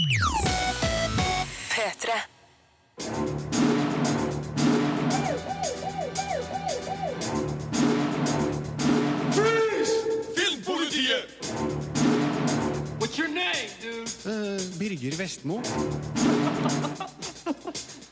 P3. 0.00 2.08
Filmpolitiet! 10.34 11.26
What's 12.98 13.18
your 13.18 13.28
name, 13.28 13.68
dude? 13.82 14.08
Birger 14.78 15.16
Vestmo. 15.16 15.60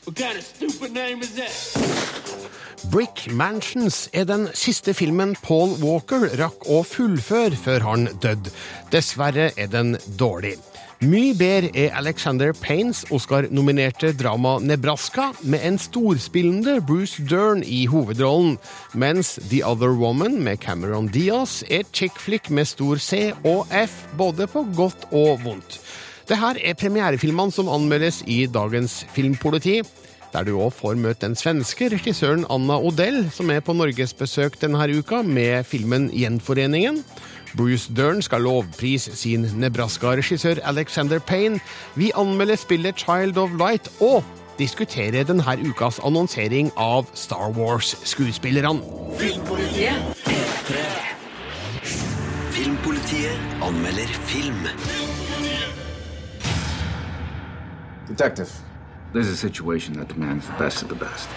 What 0.05 0.15
kind 0.15 0.37
of 0.37 0.43
stupid 0.43 0.91
name 0.93 1.21
is 1.21 1.33
that? 1.35 1.51
Brick 2.91 3.27
Mansions 3.31 4.09
er 4.13 4.25
den 4.25 4.49
siste 4.53 4.93
filmen 4.93 5.35
Paul 5.41 5.75
Walker 5.81 6.29
rakk 6.37 6.65
å 6.65 6.81
fullføre 6.83 7.55
før 7.57 7.79
han 7.85 8.07
døde. 8.21 8.49
Dessverre 8.91 9.51
er 9.57 9.67
den 9.69 9.97
dårlig. 10.17 10.57
Mye 10.99 11.31
bedre 11.31 11.69
er 11.79 11.93
Alexander 11.95 12.49
Paynes 12.51 13.05
Oscar-nominerte 13.15 14.09
drama 14.19 14.57
Nebraska, 14.59 15.29
med 15.47 15.63
en 15.63 15.77
storspillende 15.79 16.81
Bruce 16.83 17.23
Dern 17.23 17.61
i 17.63 17.85
hovedrollen, 17.87 18.57
mens 18.91 19.37
The 19.47 19.61
Other 19.63 19.95
Woman 19.95 20.41
med 20.43 20.59
Cameron 20.59 21.07
Diaz 21.07 21.61
er 21.71 21.87
chick 21.93 22.19
flick 22.19 22.49
med 22.51 22.67
stor 22.67 22.99
C 22.99 23.31
og 23.47 23.71
F, 23.71 23.95
både 24.19 24.49
på 24.51 24.65
godt 24.75 25.07
og 25.15 25.39
vondt. 25.45 25.79
Dette 26.27 26.51
er 26.59 26.75
premierefilmene 26.75 27.55
som 27.55 27.71
anmeldes 27.71 28.19
i 28.27 28.43
dagens 28.51 29.05
Filmpoliti 29.15 29.79
der 30.33 30.45
du 30.45 30.59
òg 30.61 30.73
får 30.75 30.99
møte 30.99 31.25
den 31.25 31.37
svenske 31.37 31.89
regissøren 31.89 32.45
Anna 32.53 32.77
Odell, 32.77 33.23
som 33.33 33.49
er 33.49 33.63
på 33.65 33.73
norgesbesøk 33.73 34.59
denne 34.61 34.85
uka 34.99 35.23
med 35.25 35.65
filmen 35.65 36.09
Gjenforeningen. 36.13 37.01
Bruce 37.57 37.89
Dern 37.95 38.21
skal 38.21 38.41
lovprise 38.41 39.15
sin 39.15 39.41
Nebraska-regissør 39.55 40.55
Alexander 40.63 41.19
Payne. 41.19 41.59
Vi 41.95 42.11
anmelder 42.15 42.55
spillet 42.55 42.99
Child 42.99 43.37
of 43.37 43.49
Light 43.57 43.89
og 44.01 44.23
diskuterer 44.59 45.23
denne 45.23 45.57
ukas 45.69 45.99
annonsering 46.03 46.71
av 46.77 47.07
Star 47.13 47.49
Wars-skuespillerne. 47.49 48.81
Filmpolitiet. 49.19 49.93
Filmpolitiet 52.51 53.39
anmelder 53.63 54.07
film. 54.07 54.67
Detective, 58.07 58.49
there's 59.13 59.29
a 59.29 59.35
situation 59.35 59.95
that 59.95 60.07
demands 60.07 60.45
the 60.45 60.55
best 60.63 60.83
of 60.83 60.89
the 60.89 60.95
best. 60.95 61.29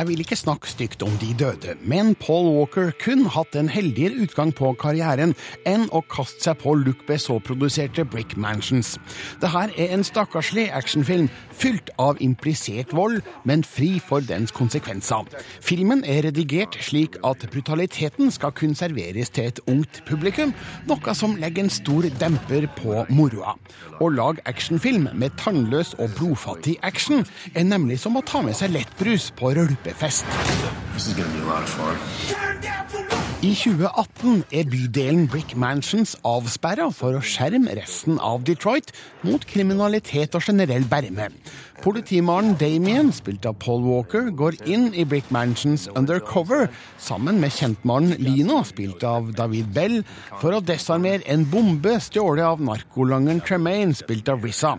Jeg 0.00 0.08
vil 0.08 0.22
ikke 0.22 0.36
snakke 0.38 0.68
stygt 0.70 1.02
om 1.04 1.12
de 1.20 1.34
døde, 1.36 1.74
men 1.84 2.14
Paul 2.16 2.46
Walker 2.54 2.88
kun 3.02 3.26
hatt 3.28 3.52
en 3.58 3.66
heldigere 3.68 4.22
utgang 4.24 4.48
på 4.56 4.70
karrieren 4.80 5.34
enn 5.68 5.82
å 5.92 6.00
kaste 6.08 6.40
seg 6.46 6.56
på 6.62 6.72
Luc 6.80 7.02
Besson-produserte 7.04 8.06
Brick 8.08 8.32
Mansions. 8.40 8.94
Dette 9.42 9.60
er 9.76 9.92
en 9.92 10.04
stakkarslig 10.06 10.70
actionfilm 10.72 11.28
fylt 11.52 11.92
av 12.00 12.16
implisert 12.24 12.94
vold, 12.96 13.18
men 13.44 13.60
fri 13.60 13.98
for 14.00 14.24
dens 14.24 14.54
konsekvenser. 14.56 15.28
Filmen 15.60 16.00
er 16.08 16.22
redigert 16.30 16.80
slik 16.80 17.20
at 17.20 17.44
brutaliteten 17.52 18.32
skal 18.32 18.56
kunne 18.56 18.80
serveres 18.80 19.28
til 19.36 19.50
et 19.50 19.60
ungt 19.68 20.00
publikum, 20.08 20.56
noe 20.88 21.16
som 21.18 21.36
legger 21.44 21.66
en 21.66 21.74
stor 21.76 22.08
demper 22.24 22.70
på 22.80 23.04
moroa. 23.12 23.52
Å 24.00 24.08
lage 24.16 24.48
actionfilm 24.48 25.10
med 25.12 25.36
tannløs 25.44 25.92
og 26.00 26.16
blodfattig 26.16 26.78
action 26.88 27.20
er 27.52 27.68
nemlig 27.68 28.00
som 28.00 28.16
å 28.16 28.24
ta 28.24 28.40
med 28.40 28.56
seg 28.56 28.72
lettbrus 28.78 29.28
på 29.36 29.52
rølpefest. 29.60 29.89
Fun. 29.94 30.10
I 33.40 33.54
2018 33.54 34.44
er 34.52 34.66
bydelen 34.68 35.28
Brick 35.32 35.54
Mansions 35.56 36.12
avsperra 36.28 36.90
for 36.92 37.16
å 37.16 37.22
skjerme 37.24 37.72
resten 37.78 38.18
av 38.20 38.42
Detroit 38.44 38.92
mot 39.24 39.46
kriminalitet 39.48 40.36
og 40.36 40.44
generell 40.44 40.84
berme. 40.90 41.30
Politimaren 41.80 42.58
Damien, 42.60 43.08
spilt 43.12 43.46
av 43.48 43.54
Paul 43.62 43.80
Walker, 43.86 44.26
går 44.36 44.58
inn 44.68 44.90
i 44.92 45.06
Brick 45.08 45.30
Mansions 45.32 45.86
undercover 45.96 46.66
sammen 47.00 47.38
med 47.40 47.54
kjentmannen 47.56 48.20
Lino, 48.20 48.58
spilt 48.68 49.00
av 49.08 49.30
David 49.38 49.70
Bell, 49.72 49.96
for 50.42 50.52
å 50.52 50.60
desarmere 50.60 51.24
en 51.32 51.46
bombe 51.48 51.94
stjålet 52.04 52.44
av 52.44 52.60
narkolangeren 52.64 53.40
Tremaine, 53.46 53.96
spilt 53.96 54.28
av 54.28 54.44
Rissa. 54.44 54.74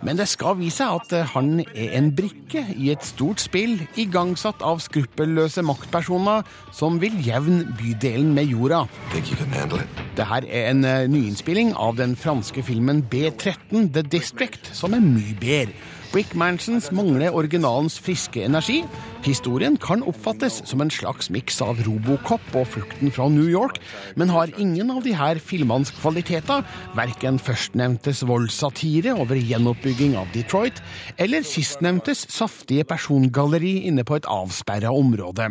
Men 0.00 0.16
det 0.16 0.28
skal 0.32 0.56
vise 0.56 0.78
seg 0.78 0.94
at 1.02 1.12
eh, 1.18 1.30
han 1.34 1.60
er 1.66 1.94
en 1.98 2.12
brikke 2.16 2.62
i 2.78 2.92
et 2.94 3.04
stort 3.04 3.42
spill 3.42 3.80
igangsatt 3.98 4.62
av 4.64 4.80
skruppelløse 4.84 5.64
maktpersoner 5.66 6.46
som 6.72 7.00
vil 7.02 7.18
jevne 7.26 7.66
bydelen 7.76 8.32
med 8.36 8.52
jorda. 8.54 8.84
Det 10.16 10.28
her 10.32 10.48
er 10.48 10.70
en 10.70 10.84
eh, 10.86 11.04
nyinnspilling 11.10 11.74
av 11.76 11.98
den 12.00 12.16
franske 12.16 12.64
filmen 12.64 13.04
B13 13.10 13.90
The 13.92 14.06
District, 14.06 14.72
som 14.72 14.96
er 14.96 15.04
mye 15.04 15.36
bedre. 15.42 15.96
Brick 16.12 16.34
Mansions 16.34 16.92
mangler 16.92 17.34
originalens 17.36 17.98
friske 18.00 18.44
energi. 18.44 18.84
Historien 19.26 19.74
kan 19.76 20.04
oppfattes 20.06 20.60
som 20.68 20.80
en 20.82 20.90
slags 20.92 21.26
miks 21.34 21.56
av 21.64 21.80
Robocop 21.82 22.44
og 22.56 22.68
Flukten 22.70 23.10
fra 23.10 23.26
New 23.32 23.48
York, 23.50 23.80
men 24.14 24.30
har 24.30 24.52
ingen 24.60 24.92
av 24.94 25.02
de 25.02 25.14
her 25.18 25.40
filmenes 25.42 25.90
kvaliteter, 25.98 26.62
verken 26.94 27.40
førstnevntes 27.42 28.22
voldssatire 28.28 29.16
over 29.18 29.40
gjenoppbygging 29.40 30.14
av 30.20 30.30
Detroit, 30.36 30.78
eller 31.18 31.42
sistnevntes 31.46 32.28
saftige 32.30 32.86
persongalleri 32.86 33.88
inne 33.90 34.04
på 34.06 34.20
et 34.20 34.28
avsperra 34.30 34.92
område. 34.94 35.50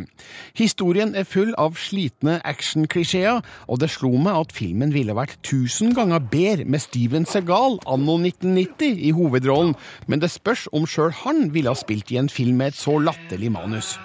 Historien 0.58 1.12
er 1.18 1.28
full 1.28 1.52
av 1.60 1.76
slitne 1.82 2.40
actionklisjeer, 2.48 3.44
og 3.68 3.84
det 3.84 3.92
slo 3.92 4.14
meg 4.16 4.46
at 4.46 4.56
filmen 4.56 4.96
ville 4.96 5.16
vært 5.18 5.36
tusen 5.44 5.92
ganger 5.98 6.24
bedre 6.24 6.66
med 6.66 6.86
Steven 6.86 7.28
Segal 7.28 7.82
anno 7.84 8.16
1990 8.22 9.04
i 9.10 9.14
hovedrollen, 9.18 9.76
men 10.08 10.24
det 10.24 10.32
spørs 10.32 10.70
om 10.72 10.88
sjøl 10.88 11.12
han 11.26 11.50
ville 11.52 11.74
ha 11.74 11.78
spilt 11.78 12.16
i 12.16 12.22
en 12.22 12.32
film 12.32 12.62
med 12.62 12.72
et 12.72 12.80
så 12.80 12.96
latterlig 13.02 13.52
manus. 13.58 13.98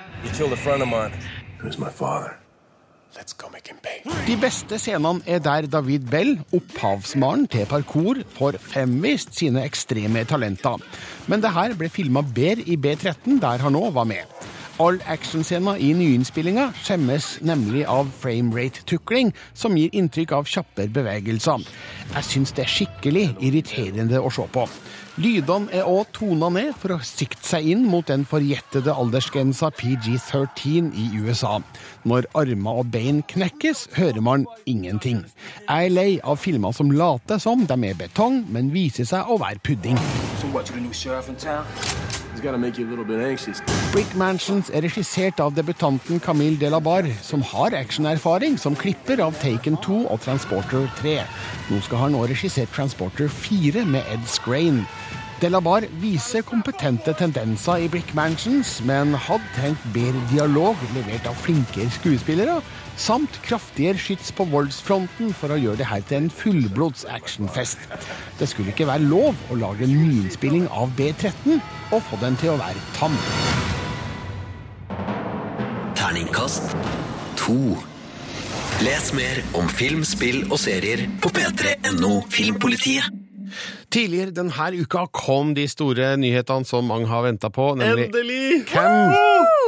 De 4.27 4.37
beste 4.41 4.79
scenene 4.79 5.21
er 5.27 5.43
der 5.45 5.67
David 5.71 6.09
Bell, 6.11 6.33
opphavsmannen 6.55 7.49
til 7.53 7.67
parkour, 7.69 8.23
får 8.37 8.59
fremvist 8.63 9.37
sine 9.37 9.65
ekstreme 9.67 10.25
talenter. 10.25 10.81
Men 11.29 11.43
det 11.45 11.53
her 11.53 11.77
ble 11.79 11.91
filma 11.93 12.23
bedre 12.23 12.65
i 12.65 12.79
B13, 12.81 13.41
der 13.43 13.65
han 13.67 13.77
òg 13.77 13.93
var 13.99 14.09
med. 14.09 14.25
All 14.81 14.97
actionscener 15.13 15.77
i 15.77 15.93
nyinnspillinga 15.93 16.71
skjemmes 16.81 17.27
nemlig 17.45 17.85
av 17.91 18.09
framerate-tukling, 18.23 19.35
som 19.55 19.77
gir 19.77 19.93
inntrykk 19.93 20.33
av 20.39 20.49
kjappere 20.49 20.89
bevegelser. 20.97 21.67
Jeg 22.15 22.29
syns 22.31 22.55
det 22.57 22.65
er 22.65 22.73
skikkelig 22.79 23.27
irriterende 23.45 24.23
å 24.23 24.33
se 24.33 24.49
på. 24.55 24.65
Lydene 25.21 25.69
er 25.77 25.85
òg 25.85 26.07
tona 26.17 26.49
ned 26.49 26.71
for 26.81 26.95
å 26.95 27.03
sikte 27.05 27.45
seg 27.45 27.67
inn 27.75 27.83
mot 27.85 28.07
den 28.09 28.23
forjettede 28.25 28.95
aldersgrensa 28.97 29.69
PG13 29.77 30.89
i 30.97 31.05
USA. 31.21 31.59
Når 32.05 32.27
armer 32.35 32.83
og 32.83 32.91
bein 32.91 33.21
knekkes, 33.31 33.89
hører 33.95 34.21
man 34.21 34.47
ingenting. 34.67 35.23
Jeg 35.69 35.87
er 35.87 35.95
lei 35.95 36.11
av 36.25 36.41
filmer 36.43 36.75
som 36.75 36.91
later 36.91 37.39
som 37.39 37.63
de 37.67 37.79
er 37.87 37.99
betong, 37.99 38.43
men 38.51 38.73
viser 38.75 39.07
seg 39.07 39.31
å 39.31 39.39
være 39.43 39.63
pudding. 39.63 40.01
So 40.43 40.51
what. 40.51 40.67
Brick 43.93 44.15
Mansions 44.19 44.71
er 44.75 44.83
regissert 44.83 45.39
av 45.45 45.53
debutanten 45.55 46.19
Camille 46.19 46.59
Delabar, 46.59 47.07
som 47.23 47.45
har 47.53 47.77
actionerfaring 47.79 48.57
som 48.59 48.75
klipper 48.75 49.23
av 49.23 49.37
Taken 49.39 49.77
2 49.85 49.99
og 50.11 50.19
Transporter 50.25 50.89
3. 50.99 51.15
Nå 51.71 51.79
skal 51.87 52.03
han 52.03 52.17
nå 52.17 52.25
regissere 52.27 52.67
Transporter 52.75 53.31
4 53.31 53.85
med 53.87 54.09
Ed 54.11 54.27
Scrain. 54.27 54.83
Delabar 55.43 55.83
viser 55.99 56.45
kompetente 56.47 57.11
tendenser 57.19 57.83
i 57.83 57.89
Brick 57.91 58.13
Mansions, 58.15 58.77
men 58.87 59.11
hadde 59.19 59.49
trengt 59.57 59.87
bedre 59.91 60.21
dialog 60.31 60.79
levert 60.95 61.25
av 61.27 61.35
flinkere 61.43 61.91
skuespillere, 61.91 62.61
samt 62.95 63.41
kraftigere 63.43 63.99
skyts 63.99 64.31
på 64.39 64.47
voldsfronten 64.53 65.33
for 65.35 65.51
å 65.51 65.57
gjøre 65.59 65.81
det 65.81 65.89
her 65.91 66.05
til 66.07 66.21
en 66.21 66.29
fullblods 66.31 67.09
actionfest. 67.11 67.83
Det 68.39 68.47
skulle 68.53 68.71
ikke 68.71 68.87
være 68.87 69.09
lov 69.09 69.41
å 69.51 69.59
lage 69.59 69.83
en 69.89 69.97
nyinnspilling 69.97 70.69
av 70.71 70.95
B13 71.01 71.59
og 71.91 71.99
få 72.07 72.21
den 72.23 72.39
til 72.39 72.55
å 72.55 72.61
være 72.61 72.85
tam. 72.95 73.17
Terningkast 75.99 76.77
2. 77.43 77.59
Les 78.87 79.11
mer 79.19 79.43
om 79.59 79.67
film, 79.67 80.07
spill 80.07 80.45
og 80.53 80.63
serier 80.63 81.09
på 81.19 81.35
p3.no 81.35 82.21
Filmpolitiet. 82.31 83.22
Tidligere 83.93 84.35
denne 84.35 84.69
uka 84.81 85.07
kom 85.13 85.55
de 85.57 85.67
store 85.71 86.15
nyhetene 86.21 86.69
som 86.69 86.89
mange 86.89 87.09
har 87.11 87.27
venta 87.27 87.51
på, 87.53 87.73
nemlig 87.81 88.09
Endelig! 88.11 88.65
Hvem 88.73 89.13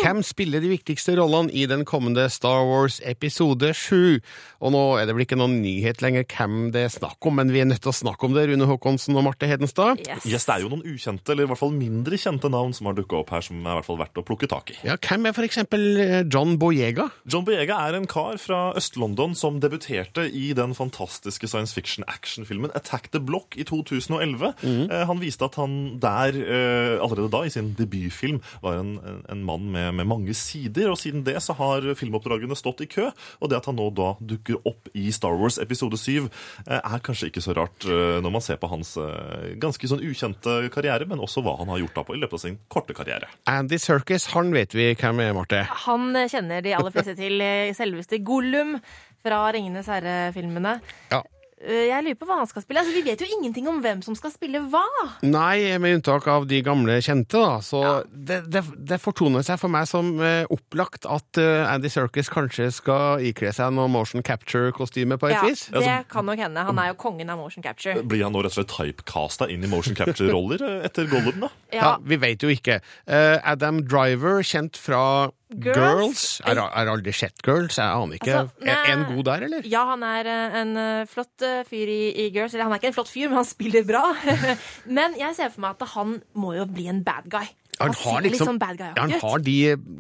Hvem 0.03 0.21
spiller 0.27 0.61
de 0.61 0.69
viktigste 0.73 1.15
rollene 1.17 1.53
i 1.55 1.65
den 1.71 1.85
kommende 1.89 2.27
Star 2.33 2.65
Wars 2.67 2.99
episode 3.07 3.71
7? 3.77 4.19
Og 4.65 4.73
nå 4.75 4.83
er 4.99 5.07
det 5.07 5.15
vel 5.17 5.25
ikke 5.25 5.39
noen 5.39 5.59
nyhet 5.63 6.03
lenger 6.05 6.27
hvem 6.29 6.71
det 6.75 6.83
er 6.87 6.93
snakk 6.93 7.29
om, 7.29 7.37
men 7.39 7.53
vi 7.55 7.61
er 7.63 7.69
nødt 7.69 7.83
til 7.85 7.93
å 7.93 7.97
snakke 7.97 8.27
om 8.27 8.35
det, 8.37 8.47
Rune 8.51 8.67
Håkonsen 8.69 9.17
og 9.17 9.25
Marte 9.27 9.49
Hedenstad. 9.49 10.03
Yes. 10.05 10.27
Yes, 10.29 10.47
det 10.49 10.57
er 10.57 10.65
jo 10.65 10.71
noen 10.73 10.85
ukjente, 10.89 11.33
eller 11.33 11.47
i 11.47 11.51
hvert 11.53 11.61
fall 11.61 11.75
mindre 11.77 12.19
kjente 12.21 12.51
navn 12.53 12.75
som 12.77 12.89
har 12.91 12.97
dukka 12.99 13.21
opp 13.23 13.33
her, 13.37 13.45
som 13.45 13.61
er 13.63 13.71
i 13.71 13.79
hvert 13.79 13.89
fall 13.89 14.01
verdt 14.01 14.21
å 14.21 14.25
plukke 14.27 14.49
tak 14.51 14.75
i. 14.75 14.79
Ja, 14.89 14.97
Hvem 15.05 15.29
er 15.31 15.37
for 15.37 15.47
eksempel 15.47 15.85
eh, 16.03 16.17
John 16.33 16.57
Boyega? 16.61 17.09
John 17.31 17.47
Boyega 17.47 17.79
er 17.89 17.99
en 18.01 18.09
kar 18.11 18.41
fra 18.43 18.61
Øst-London 18.81 19.37
som 19.39 19.61
debuterte 19.63 20.27
i 20.29 20.51
den 20.57 20.75
fantastiske 20.77 21.49
science 21.51 21.77
fiction-actionfilmen 21.77 22.73
Attack 22.77 23.11
the 23.15 23.21
Block 23.23 23.57
i 23.61 23.67
2011. 23.69 24.55
Eh, 24.65 25.05
han 25.09 25.23
viste 25.23 25.47
at 25.49 25.59
han 25.61 25.99
der, 26.03 26.37
eh, 26.41 26.97
allerede 27.05 27.31
da, 27.33 27.45
i 27.47 27.53
sin 27.53 27.75
debutfilm, 27.79 28.41
var 28.65 28.81
en, 28.81 28.97
en, 29.05 29.21
en 29.31 29.45
mann 29.47 29.69
med, 29.75 29.84
med 29.93 30.09
mange 30.09 30.35
sider. 30.37 30.91
Og 30.93 30.99
siden 31.01 31.25
det 31.27 31.37
så 31.45 31.57
har 31.59 31.87
filmoppdragene 31.99 32.57
stått 32.59 32.85
i 32.85 32.89
kø. 32.91 33.11
Og 33.41 33.51
det 33.51 33.59
at 33.59 33.69
han 33.71 33.79
nå 33.79 33.91
da 33.95 34.15
dukker 34.21 34.61
opp 34.69 34.91
i 34.95 35.11
Star 35.15 35.37
Wars 35.41 35.59
episode 35.63 35.99
7, 36.01 36.29
eh, 36.67 36.79
er 36.79 37.05
kanskje 37.05 37.31
ikke 37.31 37.45
så 37.45 37.57
rart 37.57 37.89
eh, 37.89 38.21
når 38.25 38.35
man 38.37 38.45
ser 38.45 38.61
på 38.63 38.71
hans 38.73 38.95
eh, 39.01 39.55
ganske 39.61 39.91
sånn 39.91 40.05
ukjente 40.05 40.59
karriere, 40.75 41.09
men 41.11 41.23
også 41.23 41.45
hva 41.45 41.57
han 41.61 41.73
har 41.73 41.83
gjort 41.83 41.99
da 42.01 42.07
på 42.07 42.17
i 42.17 42.23
løpet 42.23 42.39
av 42.39 42.45
sin 42.47 42.61
korte 42.73 42.97
karriere. 42.97 43.31
Andy 43.51 43.81
Serkis, 43.83 44.31
han 44.35 44.55
vet 44.55 44.77
vi 44.77 44.93
hvem 44.93 45.25
er, 45.25 45.35
Marte. 45.37 45.65
Han 45.87 46.15
kjenner 46.31 46.65
de 46.65 46.77
aller 46.77 46.95
fleste 46.95 47.17
til 47.19 47.43
selveste 47.77 48.21
Gollum 48.25 48.79
fra 49.25 49.47
Ringenes 49.57 49.89
herre-filmene. 49.89 50.79
Ja. 51.13 51.23
Eh, 51.65 51.87
Jeg 51.89 52.05
lurer 52.05 52.19
på 52.21 52.27
hva 52.29 52.37
han 52.43 52.47
skal 52.51 52.63
spille. 52.63 52.83
Altså, 52.83 52.93
vi 52.95 53.03
vet 53.07 53.21
jo 53.21 53.27
ingenting 53.39 53.67
om 53.71 53.81
hvem 53.83 54.03
som 54.05 54.15
skal 54.19 54.31
spille 54.35 54.61
hva. 54.71 54.83
Nei, 55.25 55.79
med 55.81 55.97
unntak 55.99 56.27
av 56.29 56.47
de 56.51 56.61
gamle 56.63 56.99
kjente, 57.05 57.41
da. 57.41 57.59
Så 57.65 57.81
Ja. 57.83 57.95
det, 58.13 58.51
det, 58.53 58.63
det 58.91 58.99
fortoner 59.01 59.43
seg 59.47 59.59
for 59.63 59.73
meg 59.73 59.87
som 59.89 60.13
eh, 60.21 60.45
opplagt 60.53 61.07
at 61.09 61.39
eh, 61.41 61.65
Andy 61.73 61.89
Serkis 61.89 62.29
kanskje 62.33 62.71
skal 62.73 63.21
ikle 63.25 63.53
seg 63.57 63.73
noe 63.73 63.89
motion 63.89 64.23
capture-kostyme 64.23 65.17
på 65.19 65.29
et 65.31 65.37
Ja, 65.39 65.43
vis. 65.49 65.67
det 65.73 66.09
kan 66.13 66.27
nok 66.27 66.39
hende. 66.39 66.65
Han 66.69 66.79
er 66.79 66.93
jo 66.93 66.99
kongen 67.01 67.31
av 67.33 67.39
motion 67.41 67.63
capture. 67.65 68.03
Blir 68.05 68.25
han 68.25 68.33
nå 68.37 68.43
rett 68.45 68.53
og 68.53 68.61
slett 68.61 68.75
typecasta 68.77 69.49
inn 69.51 69.65
i 69.65 69.71
motion 69.73 69.95
capture-roller 69.97 70.85
etter 70.85 71.09
Gollum, 71.09 71.41
da? 71.47 71.49
Ja, 71.73 71.81
Ja, 71.85 71.97
Vi 72.05 72.17
vet 72.17 72.43
jo 72.43 72.49
ikke. 72.53 72.81
Eh, 73.07 73.39
Adam 73.45 73.83
Driver, 73.89 74.43
kjent 74.43 74.77
fra 74.77 75.31
Girls. 75.63 75.79
Girls. 75.79 76.25
Jeg 76.45 76.61
har 76.61 76.91
aldri 76.91 77.15
sett 77.17 77.43
Girls, 77.45 77.79
jeg 77.79 77.87
aner 77.87 78.19
ikke. 78.19 78.39
Altså, 78.41 78.71
er 78.75 78.93
en 78.95 79.05
god 79.11 79.25
der, 79.29 79.47
eller? 79.49 79.69
Ja, 79.71 79.85
han 79.93 80.05
er 80.07 80.31
eh, 80.31 80.57
en 80.61 80.77
eh, 80.81 81.07
flott 81.11 81.45
eh, 81.47 81.63
fyr 81.69 81.91
i, 81.93 82.01
i 82.25 82.29
Girls. 82.35 82.55
Eller 82.55 82.69
han 82.69 82.77
er 82.77 82.83
ikke 82.83 82.93
en 82.93 82.97
flott 82.99 83.13
fyr, 83.13 83.29
men 83.29 83.41
han 83.41 83.49
spiller 83.49 83.87
bra. 83.89 84.05
men 84.99 85.19
jeg 85.21 85.39
ser 85.39 85.53
for 85.55 85.65
meg 85.65 85.77
at 85.79 85.95
han 85.95 86.19
må 86.39 86.55
jo 86.59 86.67
bli 86.71 86.89
en 86.93 87.05
bad 87.07 87.31
guy. 87.33 87.47
Han, 87.81 88.23
litt 88.23 88.37
liksom, 88.37 88.59
bad 88.63 88.79
guy, 88.79 88.91
han 88.97 89.13
har 89.19 89.43
de 89.43 89.55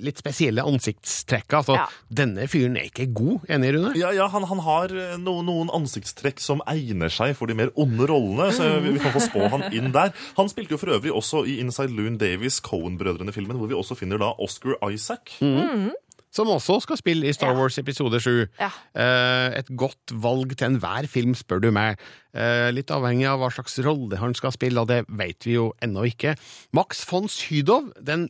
litt 0.06 0.20
spesielle 0.20 0.62
ansiktstrekka. 0.62 1.62
Altså, 1.62 1.74
Ja. 1.74 1.86
Denne 2.14 2.46
fyren 2.48 2.76
er 2.78 2.86
ikke 2.86 3.08
god, 3.10 3.48
enig, 3.50 3.72
Rune? 3.74 3.90
Ja, 3.98 4.12
ja 4.14 4.28
han, 4.30 4.44
han 4.46 4.60
har 4.62 4.92
eh, 4.94 5.16
no, 5.18 5.40
noen 5.42 5.72
ansiktstrekk 5.74 6.38
som 6.40 6.62
egner 6.70 7.10
seg 7.10 7.34
for 7.38 7.50
de 7.50 7.56
mer 7.58 7.72
onde 7.80 8.06
rollene, 8.06 8.52
så 8.54 8.68
vi, 8.84 8.94
vi 8.94 9.02
kan 9.02 9.14
få 9.16 9.24
spå 9.26 9.48
han 9.50 9.66
inn 9.74 9.90
der. 9.94 10.14
Han 10.38 10.48
spilte 10.52 10.76
jo 10.76 10.80
for 10.80 10.94
øvrig 10.94 11.12
også 11.12 11.42
i 11.50 11.58
Inside 11.64 11.90
Loon 11.96 12.16
Davies 12.20 12.60
Cohen-brødrene-filmen, 12.64 13.58
hvor 13.58 13.70
vi 13.72 13.74
også 13.78 13.98
finner 13.98 14.22
da 14.22 14.30
Oscar 14.38 14.78
Isaac. 14.92 15.34
Som 16.34 16.50
også 16.50 16.80
skal 16.82 16.98
spille 16.98 17.28
i 17.30 17.34
Star 17.36 17.52
Ja. 17.52 17.58
Wars 17.60 17.78
episode 17.78 18.18
7. 18.20 18.48
Ja. 18.58 18.70
Eh, 18.98 19.58
et 19.60 19.68
godt 19.78 20.10
valg 20.10 20.56
til 20.58 20.66
enhver 20.72 21.06
film, 21.06 21.34
spør 21.38 21.62
du 21.62 21.70
meg. 21.70 22.00
Eh, 22.34 22.70
litt 22.74 22.90
avhengig 22.90 23.28
av 23.30 23.38
hva 23.38 23.52
slags 23.54 23.78
rolle 23.86 24.18
han 24.18 24.34
skal 24.34 24.50
spille, 24.56 24.80
og 24.82 24.88
det 24.90 25.04
vet 25.08 25.46
vi 25.46 25.54
jo 25.54 25.68
ennå 25.84 26.02
ikke. 26.10 26.34
Max 26.74 27.04
von 27.06 27.28
Sydow, 27.30 27.92
den 28.02 28.28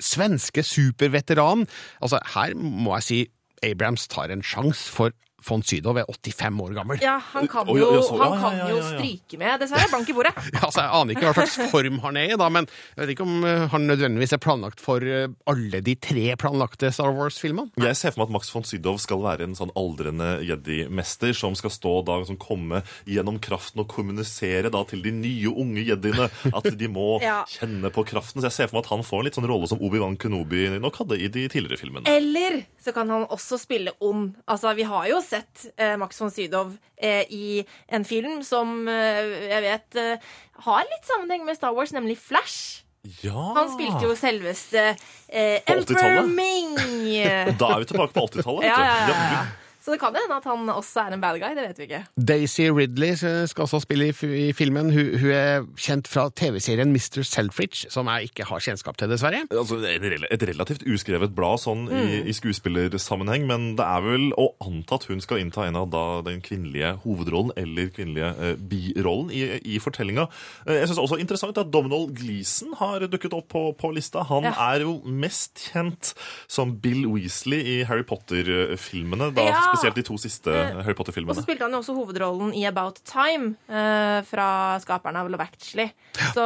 svenske 0.00 0.64
superveteranen. 0.64 1.68
Altså, 2.00 2.18
her 2.34 2.56
må 2.56 2.96
jeg 2.96 3.02
si 3.10 3.20
Abrams 3.62 4.08
tar 4.08 4.32
en 4.32 4.42
sjanse, 4.42 4.88
for 4.90 5.12
von 5.46 5.62
Sydow 5.66 5.96
er 6.00 6.06
85 6.08 6.60
år 6.64 6.74
gammel. 6.76 7.00
Ja, 7.02 7.16
han 7.32 7.48
kan 7.50 7.66
jo, 7.68 7.88
han 7.90 8.20
ja, 8.20 8.26
ja, 8.28 8.40
kan 8.42 8.58
ja, 8.58 8.68
jo 8.72 8.80
stryke 8.86 9.38
med. 9.40 9.60
Dessverre 9.62 9.88
blank 9.92 10.08
i 10.12 10.16
bordet. 10.16 10.34
Ja, 10.52 10.64
altså, 10.68 10.82
Jeg 10.84 10.92
aner 11.00 11.14
ikke 11.16 11.28
hva 11.30 11.34
slags 11.46 11.70
form 11.72 11.98
han 12.04 12.16
er 12.20 12.32
i, 12.32 12.36
da, 12.38 12.48
men 12.52 12.66
jeg 12.68 13.00
vet 13.02 13.12
ikke 13.14 13.24
om 13.26 13.44
eh, 13.48 13.64
han 13.72 13.86
nødvendigvis 13.88 14.34
er 14.36 14.40
planlagt 14.42 14.82
for 14.84 15.02
eh, 15.06 15.26
alle 15.50 15.80
de 15.84 15.94
tre 15.96 16.24
planlagte 16.40 16.90
Star 16.94 17.12
Wars-filmene. 17.16 17.72
Jeg 17.82 17.96
ser 17.98 18.12
for 18.14 18.22
meg 18.22 18.30
at 18.30 18.36
Max 18.38 18.52
von 18.54 18.66
Sydow 18.68 18.98
skal 19.02 19.22
være 19.24 19.46
en 19.48 19.56
sånn 19.58 19.72
aldrende 19.78 20.34
jedi-mester 20.46 21.32
som 21.36 21.56
skal 21.58 21.72
stå 21.74 21.94
da, 22.08 22.18
som 22.28 22.38
komme 22.40 22.82
gjennom 23.08 23.38
kraften 23.42 23.82
og 23.84 23.88
kommunisere 23.92 24.70
da 24.72 24.82
til 24.88 25.02
de 25.04 25.12
nye 25.14 25.50
unge 25.52 25.84
jediene 25.88 26.28
at 26.52 26.68
de 26.78 26.90
må 26.92 27.16
Ja. 27.22 27.42
kjenne 27.48 27.90
på 27.94 28.02
kraften. 28.08 28.40
Så 28.42 28.48
jeg 28.50 28.56
ser 28.56 28.70
for 28.70 28.78
meg 28.80 28.86
at 28.86 28.92
han 28.94 29.04
får 29.06 29.20
en 29.22 29.28
litt 29.28 29.36
sånn 29.38 29.48
rolle 29.50 29.68
som 29.70 29.80
Obi-Wan 29.84 30.16
Kenobi 30.20 30.64
nok 30.82 30.96
hadde 31.02 31.18
i 31.22 31.28
de 31.32 31.46
tidligere 31.52 31.78
filmene. 31.80 32.08
Eller 32.10 32.62
så 32.82 32.92
kan 32.94 33.10
han 33.10 33.26
også 33.30 33.58
spille 33.62 33.92
ond. 34.02 34.32
Altså, 34.50 34.72
vi 34.74 34.86
har 34.88 35.06
jo 35.10 35.20
sett 35.24 35.68
eh, 35.76 35.94
Max 36.00 36.18
von 36.20 36.32
Sydow 36.34 36.72
eh, 36.96 37.22
i 37.30 37.62
en 37.88 38.04
film 38.08 38.40
som 38.46 38.88
eh, 38.90 39.48
jeg 39.52 39.62
vet 39.66 40.00
eh, 40.02 40.32
har 40.66 40.86
litt 40.90 41.06
sammenheng 41.06 41.46
med 41.46 41.58
Star 41.58 41.74
Wars, 41.76 41.94
nemlig 41.94 42.18
Flash. 42.18 42.82
Ja! 43.22 43.48
Han 43.56 43.70
spilte 43.72 44.04
jo 44.06 44.14
selveste 44.18 44.82
eh, 45.28 45.58
Emperor 45.66 46.26
Ming. 46.30 46.76
Da 47.60 47.72
er 47.74 47.82
vi 47.82 47.90
tilbake 47.90 48.14
på 48.14 48.26
80-tallet. 48.28 48.66
Ja, 48.68 48.78
ja, 48.78 48.94
ja, 49.10 49.26
ja. 49.32 49.42
Så 49.82 49.90
det 49.90 49.98
kan 49.98 50.14
jo 50.14 50.20
hende 50.22 50.36
at 50.38 50.44
han 50.46 50.68
også 50.70 51.00
er 51.08 51.14
en 51.16 51.20
bad 51.20 51.40
guy. 51.42 51.54
Det 51.58 51.62
vet 51.68 51.78
vi 51.80 51.86
ikke. 51.88 52.02
Daisy 52.28 52.68
Ridley 52.70 53.16
skal 53.50 53.64
også 53.66 53.80
spille 53.82 54.06
i, 54.12 54.14
i 54.48 54.52
filmen. 54.54 54.92
Hun, 54.94 55.08
hun 55.18 55.32
er 55.34 55.64
kjent 55.76 56.06
fra 56.06 56.28
TV-serien 56.38 56.92
Mr. 56.94 57.24
Selfridge, 57.26 57.90
som 57.90 58.06
jeg 58.12 58.28
ikke 58.30 58.46
har 58.46 58.62
kjennskap 58.62 58.96
til, 59.00 59.10
dessverre. 59.10 59.40
Altså, 59.50 59.80
et, 59.90 60.06
rel- 60.06 60.28
et 60.30 60.44
relativt 60.52 60.84
uskrevet 60.86 61.34
blad 61.34 61.58
sånn 61.64 61.88
i, 61.90 62.02
Mm. 62.02 62.28
i 62.30 62.34
skuespillersammenheng, 62.34 63.44
men 63.50 63.66
det 63.78 63.84
er 63.86 64.04
vel 64.04 64.28
å 64.38 64.46
anta 64.62 64.96
at 65.00 65.04
hun 65.10 65.20
skal 65.24 65.42
innta 65.42 65.66
en 65.66 65.76
av 65.80 65.88
da 65.92 66.04
den 66.26 66.40
kvinnelige 66.44 66.92
hovedrollen 67.02 67.50
eller 67.58 67.90
kvinnelige 67.94 68.30
eh, 68.38 68.54
birollen 68.70 69.30
i, 69.34 69.42
i 69.74 69.80
fortellinga. 69.82 70.28
Eh, 70.66 70.78
jeg 70.80 70.90
synes 70.92 71.02
også 71.02 71.18
interessant 71.22 71.58
at 71.58 71.70
Domhnall 71.74 72.08
Gleeson 72.14 72.74
har 72.78 73.04
dukket 73.10 73.34
opp 73.36 73.48
på, 73.52 73.64
på 73.78 73.90
lista. 73.96 74.22
Han 74.30 74.46
Ja. 74.46 74.54
er 74.72 74.86
jo 74.86 75.00
mest 75.06 75.66
kjent 75.72 76.14
som 76.50 76.76
Bill 76.82 77.06
Weasley 77.10 77.60
i 77.62 77.76
Harry 77.88 78.06
Potter-filmene, 78.06 79.32
da 79.34 79.48
Ja. 79.50 79.60
Spesielt 79.72 79.98
de 79.98 80.04
to 80.06 80.18
siste 80.20 80.52
Harry 80.52 80.94
Og 80.94 81.34
så 81.36 81.44
spilte 81.44 81.66
han 81.66 81.74
jo 81.74 81.80
også 81.82 81.94
hovedrollen 81.96 82.52
i 82.54 82.64
About 82.68 83.00
Time 83.08 83.54
eh, 83.68 84.20
fra 84.28 84.78
skaperne 84.82 85.22
av 85.22 85.30
Love 85.32 85.46
Actually. 85.48 85.88
Så 86.34 86.44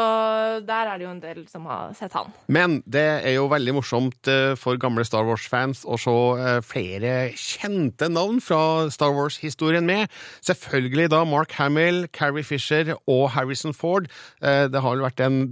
der 0.67 0.90
er 0.93 0.99
det 0.99 1.06
jo 1.06 1.11
en 1.12 1.23
del 1.23 1.43
som 1.50 1.67
har 1.67 1.93
sett 1.99 2.14
han. 2.17 2.31
Men 2.52 2.78
det 2.87 3.05
er 3.26 3.37
jo 3.37 3.49
veldig 3.50 3.75
morsomt 3.76 4.31
eh, 4.31 4.55
for 4.58 4.78
gamle 4.81 5.05
Star 5.06 5.26
Wars-fans 5.26 5.84
å 5.84 5.99
se 6.00 6.14
eh, 6.40 6.61
flere 6.67 7.14
kjente 7.37 8.08
navn 8.12 8.40
fra 8.44 8.88
Star 8.94 9.14
Wars-historien 9.17 9.87
med. 9.88 10.06
Selvfølgelig 10.46 11.11
da 11.14 11.25
Mark 11.28 11.56
Hamill, 11.58 12.06
Carrie 12.14 12.46
Fisher 12.46 12.94
og 13.06 13.31
Harrison 13.37 13.75
Ford. 13.75 14.08
Eh, 14.43 14.67
Det 14.70 14.82
har 14.82 14.94
vel 14.96 15.05
vært 15.06 15.25
en, 15.26 15.43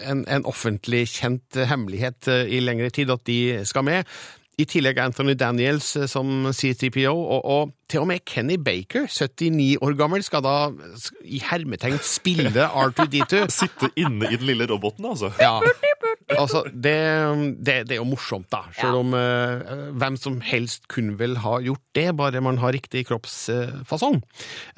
en, 0.00 0.24
en 0.30 0.48
offentlig 0.48 1.06
kjent 1.16 1.58
eh, 1.58 1.68
hemmelighet 1.70 2.30
eh, 2.30 2.46
i 2.54 2.62
lengre 2.62 2.90
tid 2.94 3.10
at 3.14 3.26
de 3.28 3.40
skal 3.66 3.86
med. 3.86 4.08
I 4.58 4.66
tillegg 4.70 4.98
Anthony 5.02 5.34
Daniels 5.38 5.96
eh, 5.98 6.06
som 6.10 6.46
C3PO, 6.54 7.14
og, 7.14 7.40
og 7.44 7.72
til 7.90 8.04
og 8.04 8.08
med 8.10 8.22
Kenny 8.28 8.56
Baker, 8.60 9.08
79 9.10 9.80
år 9.82 9.96
gammel, 9.98 10.22
skal 10.26 10.44
da 10.44 10.54
i 11.24 11.40
hermetegn 11.42 11.98
spille 12.04 12.52
R2D2. 12.68 13.46
Sitte 13.60 13.90
inne 13.98 14.30
i 14.30 14.38
den 14.38 14.46
lille 14.52 14.68
roboten, 14.70 15.10
altså. 15.10 15.32
Ja. 15.42 15.58
Altså, 16.32 16.62
det, 16.72 16.94
det, 17.60 17.74
det 17.88 17.96
er 17.96 18.00
jo 18.00 18.06
morsomt, 18.08 18.46
da. 18.52 18.62
Selv 18.72 18.94
Ja. 18.94 19.00
om 19.02 19.12
uh, 19.12 19.90
hvem 20.00 20.16
som 20.16 20.40
helst 20.40 20.86
kunne 20.88 21.18
vel 21.20 21.36
ha 21.44 21.58
gjort 21.60 21.82
det, 21.94 22.06
bare 22.16 22.40
man 22.40 22.56
har 22.62 22.72
riktig 22.72 23.04
kroppsfasong. 23.08 24.22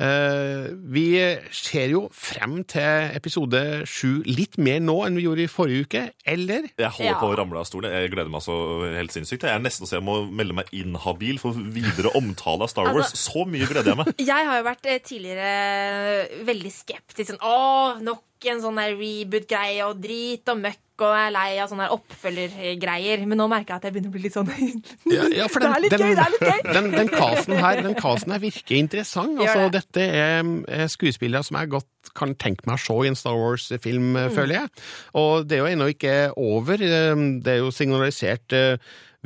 Uh, 0.01 0.67
vi 0.93 1.07
ser 1.55 1.93
jo 1.95 2.07
frem 2.15 2.59
til 2.69 3.13
episode 3.17 3.61
sju 3.89 4.23
litt 4.27 4.59
mer 4.59 4.81
nå 4.83 4.99
enn 5.07 5.17
vi 5.19 5.25
gjorde 5.29 5.45
i 5.47 5.51
forrige 5.53 5.87
uke, 5.87 6.05
eller? 6.27 6.67
Jeg 6.77 6.91
holder 6.99 7.13
Ja. 7.13 7.21
på 7.21 7.31
å 7.31 7.37
ramle 7.39 7.61
av 7.63 7.69
stolen. 7.69 7.93
Jeg 7.95 8.11
gleder 8.13 8.31
meg 8.33 8.43
så 8.45 8.57
helt 8.97 9.15
sinnssykt. 9.15 9.47
Jeg 9.47 9.55
er 9.55 9.63
nesten 9.63 9.87
så 9.87 9.97
jeg 10.01 10.07
må 10.07 10.19
melde 10.31 10.55
meg 10.59 10.67
inhabil 10.77 11.39
for 11.39 11.53
videre 11.55 12.11
omtale 12.19 12.63
av 12.67 12.69
Star 12.73 12.91
Wars. 12.93 13.13
Altså- 13.13 13.25
så 13.37 13.47
mye 13.47 13.67
gleder 13.71 13.93
jeg 13.95 13.97
meg. 14.03 14.13
Jeg 14.27 14.47
har 14.49 14.59
jo 14.59 14.65
vært 14.67 14.87
eh, 14.91 14.99
tidligere 15.05 16.45
veldig 16.47 16.73
skeptisk. 16.73 17.31
Sånn, 17.31 17.41
Åh, 17.43 18.01
nok 18.05 18.23
en 18.51 18.61
sånn 18.63 18.79
reboot-greie 18.79 19.85
og 19.87 20.01
drit 20.03 20.49
og 20.53 20.59
møkk, 20.61 20.83
og 21.05 21.13
er 21.17 21.31
lei 21.35 21.59
av 21.63 21.69
sånne 21.71 21.89
oppfølgergreier. 21.95 23.25
Men 23.29 23.39
nå 23.41 23.47
merker 23.51 23.75
jeg 23.75 23.81
at 23.81 23.87
jeg 23.89 23.95
begynner 23.97 24.13
å 24.13 24.15
bli 24.17 24.23
litt 24.27 24.37
sånn 24.37 24.51
Ja, 25.17 25.27
ja, 25.33 25.49
for 25.53 25.61
Det 25.65 25.71
er 25.73 25.83
litt 25.85 25.93
den, 25.97 26.05
gøy, 26.07 26.15
det 26.17 26.25
er 26.25 26.35
litt 26.35 26.47
gøy! 26.47 26.75
Den, 26.77 26.91
den 26.95 27.11
casen 27.13 27.57
her, 27.61 27.83
den 27.85 27.97
casen 27.99 28.35
her 28.37 28.43
virker 28.43 28.79
interessant. 28.79 29.41
Altså, 29.43 29.67
det. 29.69 29.83
dette 29.83 30.07
er, 30.23 30.53
er 30.81 30.93
skuespillere 30.93 31.43
som 31.47 31.59
jeg 31.61 31.73
godt 31.77 32.13
kan 32.17 32.33
tenke 32.41 32.65
meg 32.71 32.79
å 32.79 32.85
se 32.87 32.97
i 33.05 33.11
en 33.11 33.19
Star 33.19 33.37
Wars-film, 33.37 34.13
Mm. 34.17 34.31
føler 34.33 34.55
jeg. 34.61 34.71
Og 35.19 35.45
det 35.49 35.57
er 35.59 35.63
jo 35.65 35.71
ennå 35.75 35.89
ikke 35.93 36.15
over. 36.39 36.81
Eh, 36.81 37.15
Det 37.43 37.53
er 37.57 37.61
jo 37.65 37.73
signalisert 37.75 38.55
eh, 38.57 38.77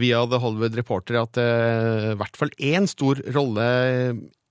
via 0.00 0.22
The 0.26 0.38
Hollywood 0.40 0.74
Reporter 0.78 1.18
at 1.20 1.36
eh, 1.38 2.10
i 2.14 2.18
hvert 2.18 2.38
fall 2.40 2.52
én 2.56 2.86
stor 2.88 3.20
rolle 3.34 3.66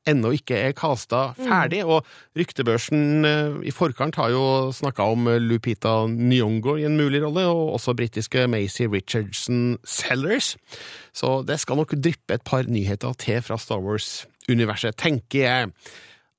ennå 0.10 0.32
ikke 0.36 0.58
er 0.58 0.76
casta 0.78 1.30
ferdig. 1.38 1.82
Og 1.86 2.08
ryktebørsen 2.38 3.28
eh, 3.28 3.60
i 3.70 3.74
forkant 3.76 4.20
har 4.20 4.34
jo 4.34 4.44
snakka 4.76 5.08
om 5.14 5.30
eh, 5.32 5.40
Lupita 5.42 6.04
Nyong'o 6.10 6.78
i 6.80 6.88
en 6.90 6.98
mulig 7.00 7.24
rolle, 7.24 7.46
og 7.50 7.76
også 7.78 7.96
britiske 7.98 8.48
Maisie 8.52 8.90
Richardson 8.92 9.78
Sellers. 9.88 10.56
Så 11.16 11.40
det 11.48 11.60
skal 11.62 11.80
nok 11.80 11.98
dryppe 11.98 12.38
et 12.38 12.46
par 12.48 12.70
nyheter 12.70 13.16
til 13.22 13.44
fra 13.46 13.60
Star 13.62 13.82
Wars-universet, 13.84 14.98
tenker 15.00 15.46
jeg. 15.46 15.74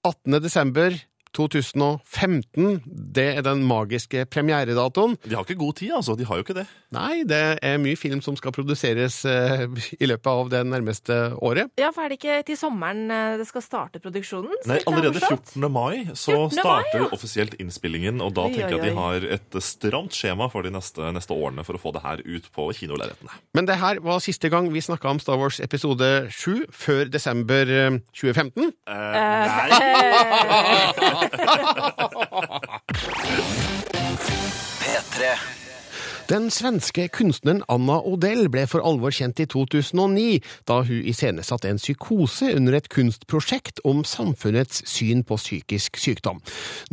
18. 0.07 0.41
desember 0.41 0.97
2015, 1.37 2.81
det 2.87 3.27
er 3.39 3.45
den 3.47 3.63
magiske 3.67 4.25
premieredatoen. 4.31 5.17
De 5.25 5.37
har 5.37 5.47
ikke 5.47 5.61
god 5.61 5.77
tid, 5.79 5.93
altså. 5.95 6.17
De 6.19 6.27
har 6.27 6.41
jo 6.41 6.45
ikke 6.47 6.57
det. 6.59 6.67
Nei, 6.95 7.23
det 7.29 7.41
er 7.63 7.79
mye 7.83 7.99
film 7.99 8.19
som 8.25 8.35
skal 8.39 8.55
produseres 8.55 9.21
eh, 9.29 9.67
i 10.01 10.09
løpet 10.11 10.31
av 10.31 10.51
det 10.51 10.63
nærmeste 10.67 11.19
året. 11.39 11.71
Ja, 11.79 11.93
for 11.95 12.03
er 12.03 12.13
det 12.13 12.19
ikke 12.19 12.41
til 12.49 12.59
sommeren 12.59 13.05
eh, 13.15 13.37
det 13.39 13.47
skal 13.49 13.63
starte 13.63 14.03
produksjonen? 14.03 14.57
Nei, 14.67 14.81
Allerede 14.91 15.23
14. 15.23 15.67
mai 15.71 16.11
så 16.19 16.35
14. 16.35 16.41
mai, 16.41 16.57
starter 16.59 17.05
ja. 17.05 17.09
offisielt 17.15 17.55
innspillingen, 17.63 18.19
og 18.25 18.35
da 18.39 18.49
Oi, 18.49 18.57
tenker 18.57 18.75
jeg 18.75 18.83
at 18.83 18.89
de 18.89 18.97
har 18.99 19.29
et 19.39 19.61
stramt 19.65 20.17
skjema 20.19 20.51
for 20.51 20.67
de 20.67 20.75
neste, 20.75 21.13
neste 21.15 21.37
årene 21.37 21.63
for 21.67 21.79
å 21.79 21.83
få 21.83 21.95
det 21.95 22.03
her 22.07 22.25
ut 22.27 22.51
på 22.57 22.69
kinolerretene. 22.81 23.39
Men 23.55 23.71
det 23.71 23.79
her 23.81 24.03
var 24.03 24.19
siste 24.25 24.51
gang 24.51 24.73
vi 24.75 24.83
snakka 24.83 25.15
om 25.15 25.23
Star 25.23 25.39
Wars 25.39 25.61
episode 25.63 26.11
7, 26.35 26.67
før 26.75 27.07
desember 27.13 27.71
2015. 28.19 28.75
eh, 28.91 29.01
2015. 29.71 31.17
P3. 34.81 35.61
Den 36.31 36.47
svenske 36.55 37.09
kunstneren 37.11 37.65
Anna 37.67 37.97
Odell 38.07 38.45
ble 38.55 38.63
for 38.71 38.85
alvor 38.87 39.11
kjent 39.11 39.41
i 39.43 39.49
2009, 39.51 40.37
da 40.69 40.77
hun 40.87 41.09
iscenesatte 41.11 41.67
en 41.67 41.81
psykose 41.81 42.53
under 42.55 42.77
et 42.79 42.87
kunstprosjekt 42.93 43.83
om 43.83 44.05
samfunnets 44.07 44.85
syn 44.87 45.25
på 45.27 45.41
psykisk 45.41 45.99
sykdom. 45.99 46.39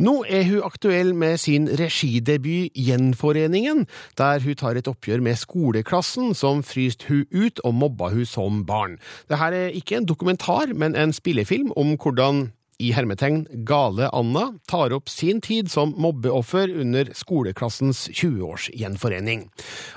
Nå 0.02 0.16
er 0.26 0.42
hun 0.48 0.66
aktuell 0.66 1.14
med 1.14 1.38
sin 1.38 1.70
regidebut 1.70 2.74
Gjenforeningen, 2.74 3.86
der 4.18 4.42
hun 4.42 4.58
tar 4.58 4.74
et 4.74 4.90
oppgjør 4.90 5.22
med 5.22 5.38
skoleklassen 5.38 6.34
som 6.34 6.66
fryste 6.66 7.06
hun 7.06 7.22
ut 7.30 7.62
og 7.62 7.78
mobba 7.78 8.10
hun 8.16 8.26
som 8.26 8.64
barn. 8.66 8.98
Dette 9.30 9.54
er 9.54 9.70
ikke 9.70 10.00
en 10.00 10.10
dokumentar, 10.10 10.74
men 10.74 10.98
en 10.98 11.14
spillefilm 11.14 11.70
om 11.78 11.94
hvordan 11.94 12.48
i 12.78 12.92
hermetegn 12.94 13.42
gale 13.66 14.06
Anna 14.14 14.52
tar 14.70 14.92
opp 14.94 15.10
sin 15.10 15.40
tid 15.42 15.70
som 15.70 15.94
mobbeoffer 15.98 16.70
under 16.70 17.10
skoleklassens 17.16 18.04
20-års 18.12 18.68
gjenforening. 18.78 19.48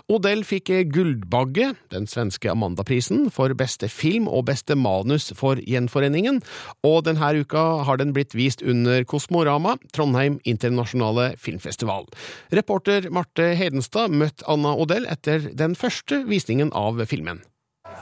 Odell 0.10 0.42
fikk 0.48 0.72
Guldbagge, 0.94 1.72
den 1.94 2.10
svenske 2.10 2.50
Amandaprisen, 2.52 3.28
for 3.34 3.54
beste 3.58 3.90
film 3.92 4.28
og 4.32 4.48
beste 4.50 4.78
manus 4.78 5.30
for 5.38 5.62
gjenforeningen, 5.62 6.42
og 6.88 7.06
denne 7.06 7.32
uka 7.44 7.66
har 7.86 8.02
den 8.02 8.16
blitt 8.18 8.34
vist 8.38 8.66
under 8.66 9.06
Kosmorama, 9.06 9.78
Trondheim 9.94 10.40
internasjonale 10.50 11.36
filmfestival. 11.38 12.10
Reporter 12.56 13.12
Marte 13.14 13.54
Hedenstad 13.58 14.10
møtte 14.10 14.48
Anna 14.50 14.74
Odell 14.74 15.06
etter 15.12 15.52
den 15.54 15.78
første 15.78 16.24
visningen 16.26 16.74
av 16.74 17.04
filmen. 17.06 17.46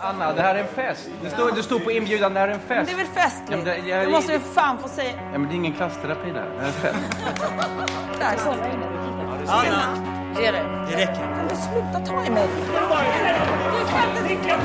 Anna, 0.01 0.33
det 0.33 0.41
här 0.41 0.55
är 0.55 0.59
en 0.59 0.67
fest. 0.67 1.09
Det 1.23 1.29
står, 1.29 1.51
det 1.55 1.63
står 1.63 1.79
på 1.79 1.91
inbjudan, 1.91 2.33
det 2.33 2.39
här 2.39 2.47
är 2.47 2.51
en 2.53 2.59
fest. 2.59 2.89
Det 2.89 2.93
är 2.93 2.97
väl 2.97 3.23
festligt? 3.23 3.51
Ja, 3.67 3.73
det- 3.73 3.87
jag- 3.89 4.05
du 4.05 4.11
måste 4.11 4.31
ju 4.33 4.39
fan 4.39 4.77
få 4.77 4.87
säga... 4.87 5.11
Ja, 5.31 5.37
men 5.37 5.49
det 5.49 5.53
är 5.53 5.55
ingen 5.55 5.73
klassterapi 5.73 6.31
där. 6.31 6.33
Det 6.33 6.59
här 6.59 6.63
är 6.63 6.67
en 6.67 6.73
fest. 6.73 6.95
Där, 8.19 8.37
så. 8.37 8.49
Anna! 9.51 10.05
Ge 10.41 10.51
dig. 10.51 10.63
Det 10.89 10.95
räcker. 10.95 11.13
Kan 11.15 11.47
du 11.49 11.55
sluta 11.55 11.99
ta 12.05 12.25
i 12.25 12.29
mig? 12.29 12.47
Du 12.67 13.87
kan 13.91 14.27
inte... 14.27 14.55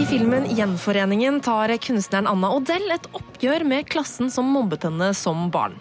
I 0.00 0.06
filmen 0.06 0.44
Gjenforeningen 0.50 1.40
tar 1.40 1.76
kunstneren 1.76 2.26
Anna 2.26 2.50
Odell 2.52 2.90
et 2.90 3.06
oppgjør 3.44 3.64
med 3.68 3.88
klassen 3.92 4.30
som 4.32 4.46
mobbet 4.48 4.86
henne 4.86 5.10
som 5.14 5.50
barn. 5.52 5.74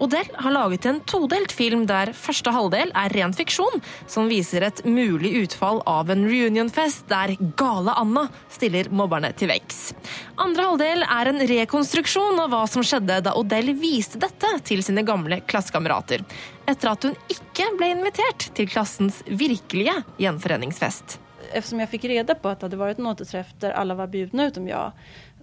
Odell 0.00 0.28
har 0.40 0.54
laget 0.54 0.86
en 0.88 1.02
todelt 1.04 1.52
film 1.52 1.82
der 1.84 2.14
første 2.16 2.48
halvdel 2.54 2.92
er 2.96 3.12
ren 3.12 3.34
fiksjon, 3.36 3.82
som 4.08 4.30
viser 4.30 4.64
et 4.64 4.80
mulig 4.88 5.34
utfall 5.42 5.82
av 5.90 6.08
en 6.10 6.24
reunionfest 6.24 7.04
der 7.12 7.34
gale 7.60 7.92
Anna 8.00 8.24
stiller 8.48 8.88
mobberne 8.88 9.34
til 9.36 9.50
veggs. 9.52 9.92
Andre 10.40 10.70
halvdel 10.70 11.04
er 11.04 11.32
en 11.34 11.44
rekonstruksjon 11.52 12.40
av 12.40 12.54
hva 12.54 12.64
som 12.70 12.86
skjedde 12.86 13.20
da 13.26 13.36
Odell 13.36 13.74
viste 13.76 14.20
dette 14.20 14.54
til 14.64 14.80
sine 14.86 15.04
gamle 15.04 15.42
klassekamerater, 15.44 16.24
etter 16.64 16.94
at 16.94 17.04
hun 17.04 17.18
ikke 17.28 17.68
ble 17.76 17.92
invitert 17.98 18.48
til 18.56 18.70
klassens 18.70 19.20
virkelige 19.28 19.98
gjenforeningsfest. 20.16 21.20
eftersom 21.52 21.80
jeg 21.80 21.90
fikk 21.90 22.04
reda 22.06 22.34
på 22.38 22.48
at 22.48 22.60
det 22.60 22.68
hadde 22.68 22.78
vært 22.78 22.98
en 23.00 23.08
återträff 23.10 23.48
der 23.58 23.72
alle 23.74 23.96
var 23.98 24.06
bjudna 24.06 24.46
utom 24.52 24.68
jeg, 24.68 24.92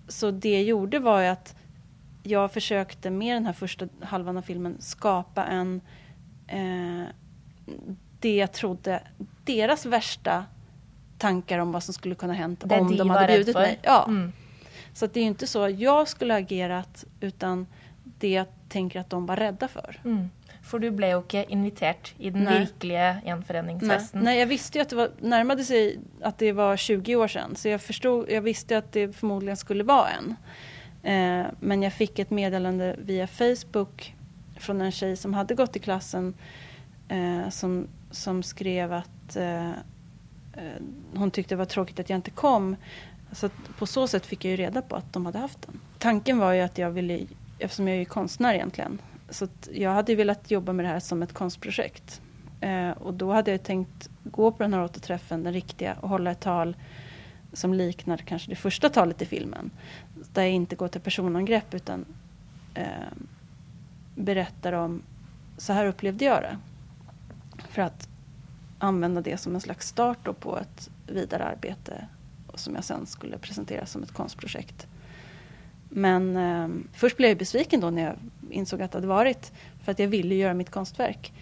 Så 0.08 0.32
det 0.32 0.62
gjorde 0.64 1.00
var 1.00 1.24
att 1.24 1.56
jag 2.30 2.52
försökte 2.52 3.10
med 3.10 3.36
den 3.36 3.46
här 3.46 3.54
första 3.54 3.88
halvan 4.02 4.38
av 4.38 4.42
filmen 4.42 4.78
skapa 4.80 5.46
en 5.46 5.82
eh, 6.48 7.06
det 8.20 8.36
jag 8.36 8.52
trodde 8.52 9.04
deras 9.44 9.86
värsta 9.86 10.46
tankar 11.18 11.60
om 11.60 11.72
vad 11.72 11.84
som 11.84 11.94
skulle 11.94 12.16
kunna 12.16 12.34
hänt 12.34 12.64
Det 12.66 12.80
om 12.80 12.88
de 12.92 12.98
de 12.98 13.10
hade 13.10 13.28
bjudit 13.28 13.56
mig. 13.56 13.80
Ja. 13.82 14.06
Mm. 14.08 14.34
Så 14.94 15.06
att 15.06 15.14
det 15.14 15.20
är 15.20 15.22
ju 15.22 15.28
inte 15.28 15.48
så 15.48 15.64
att 15.64 15.80
jag 15.80 16.08
skulle 16.08 16.34
ha 16.34 16.40
agerat 16.40 17.06
utan 17.20 17.68
det 18.04 18.30
jag 18.30 18.48
tänker 18.70 19.00
att 19.00 19.10
de 19.10 19.26
var 19.26 19.36
rädda 19.36 19.68
för. 19.68 20.02
Mm. 20.06 20.30
For 20.68 20.80
du 20.80 20.90
ble 20.92 21.14
jo 21.14 21.22
ikke 21.22 21.46
invitert 21.48 22.14
i 22.18 22.30
den 22.30 22.44
Nei. 22.44 22.60
virkelige 22.60 23.14
Nej, 23.14 23.22
gjenforeningsfesten. 23.26 24.24
nej, 24.24 24.40
jag 24.40 24.48
visste 24.48 24.78
ju 24.78 24.82
att 24.82 24.90
det 24.90 24.96
var, 24.96 25.12
närmade 25.20 25.64
sig 25.64 26.00
att 26.22 26.38
det 26.38 26.52
var 26.52 26.78
20 26.78 27.16
år 27.16 27.28
sedan. 27.28 27.56
Så 27.56 27.68
jag, 27.68 27.82
förstod, 27.82 28.30
jag 28.30 28.42
visste 28.42 28.78
att 28.78 28.92
det 28.92 29.16
förmodligen 29.16 29.58
skulle 29.58 29.84
vara 29.84 30.10
en. 30.10 30.36
Eh, 31.08 31.46
men 31.60 31.84
jag 31.84 31.94
fick 31.94 32.20
ett 32.20 32.30
meddelande 32.30 32.96
via 33.00 33.28
Facebook 33.28 34.16
från 34.56 34.82
en 34.82 34.92
tjej 34.92 35.18
som 35.18 35.34
hade 35.34 35.56
gått 35.56 35.76
i 35.76 35.80
klassen 35.80 36.34
eh, 37.08 37.50
som, 37.50 37.88
som 38.12 38.44
skrev 38.44 38.94
att 38.94 39.36
eh, 39.36 39.70
eh, 39.70 40.82
hon 41.16 41.32
tyckte 41.32 41.56
det 41.56 41.60
var 41.60 41.66
tråkigt 41.66 42.00
att 42.00 42.10
jag 42.10 42.18
inte 42.18 42.32
kom. 42.32 42.76
Så 43.32 43.50
på 43.78 43.86
så 43.86 44.08
sätt 44.08 44.26
fick 44.26 44.46
jag 44.46 44.52
ju 44.52 44.58
reda 44.58 44.82
på 44.82 44.96
att 44.96 45.14
de 45.14 45.26
hade 45.26 45.40
haft 45.40 45.62
den. 45.62 45.80
Tanken 45.98 46.38
var 46.38 46.54
ju 46.54 46.62
att 46.62 46.78
jag 46.78 46.92
ville, 46.92 47.20
eftersom 47.60 47.88
jag 47.88 47.96
är 47.96 48.00
ju 48.00 48.06
konstnär 48.06 48.54
egentligen, 48.54 49.02
så 49.30 49.48
hade 49.86 50.12
ju 50.12 50.16
velat 50.16 50.52
jobba 50.52 50.74
med 50.74 50.86
det 50.86 50.90
här 50.90 51.00
som 51.00 51.24
ett 51.24 51.34
konstprojekt. 51.34 52.22
Eh, 52.62 52.90
och 52.90 53.14
då 53.14 53.32
hade 53.32 53.52
jag 53.52 53.64
tänkt 53.64 54.10
gå 54.24 54.52
på 54.52 54.64
den 54.64 54.74
här 54.74 54.84
återträffen, 54.84 55.44
den 55.44 55.54
riktiga, 55.54 55.98
och 56.02 56.10
hålla 56.10 56.32
ett 56.32 56.40
tal 56.40 56.76
som 57.54 57.74
liknar 57.74 58.18
kanske 58.18 58.50
det 58.50 58.56
första 58.56 58.90
talet 58.90 59.22
i 59.22 59.26
filmen. 59.26 59.72
Där 60.34 60.42
jag 60.42 60.52
inte 60.52 60.76
går 60.76 60.88
till 60.88 61.02
personangrepp 61.02 61.74
utan 61.74 62.06
eh, 62.74 62.86
berättar 64.16 64.74
om, 64.74 65.02
så 65.58 65.74
här 65.74 65.86
upplevde 65.86 66.26
jag 66.26 66.42
det. 66.42 66.58
För 67.70 67.82
att 67.82 68.10
använda 68.80 69.22
det 69.22 69.38
som 69.38 69.56
en 69.56 69.62
slags 69.62 69.88
start 69.88 70.40
på 70.40 70.58
ett 70.58 70.90
vidare 71.08 71.44
arbete 71.44 72.08
som 72.56 72.76
jag 72.76 72.84
sen 72.84 73.06
skulle 73.06 73.38
presentera 73.38 73.86
som 73.86 74.04
ett 74.04 74.12
konstprojekt. 74.12 74.88
Men 75.90 76.38
eh, 76.38 76.68
först 76.94 77.18
blev 77.18 77.30
jag 77.30 77.38
besviken 77.38 77.80
då 77.80 77.90
när 77.90 78.02
jag 78.02 78.16
insåg 78.50 78.82
att 78.82 78.92
det 78.92 78.98
hade 78.98 79.08
varit 79.08 79.52
för 79.84 79.92
att 79.92 80.00
jag 80.00 80.08
ville 80.08 80.36
göra 80.36 80.54
mitt 80.54 80.70
konstverk. 80.70 81.34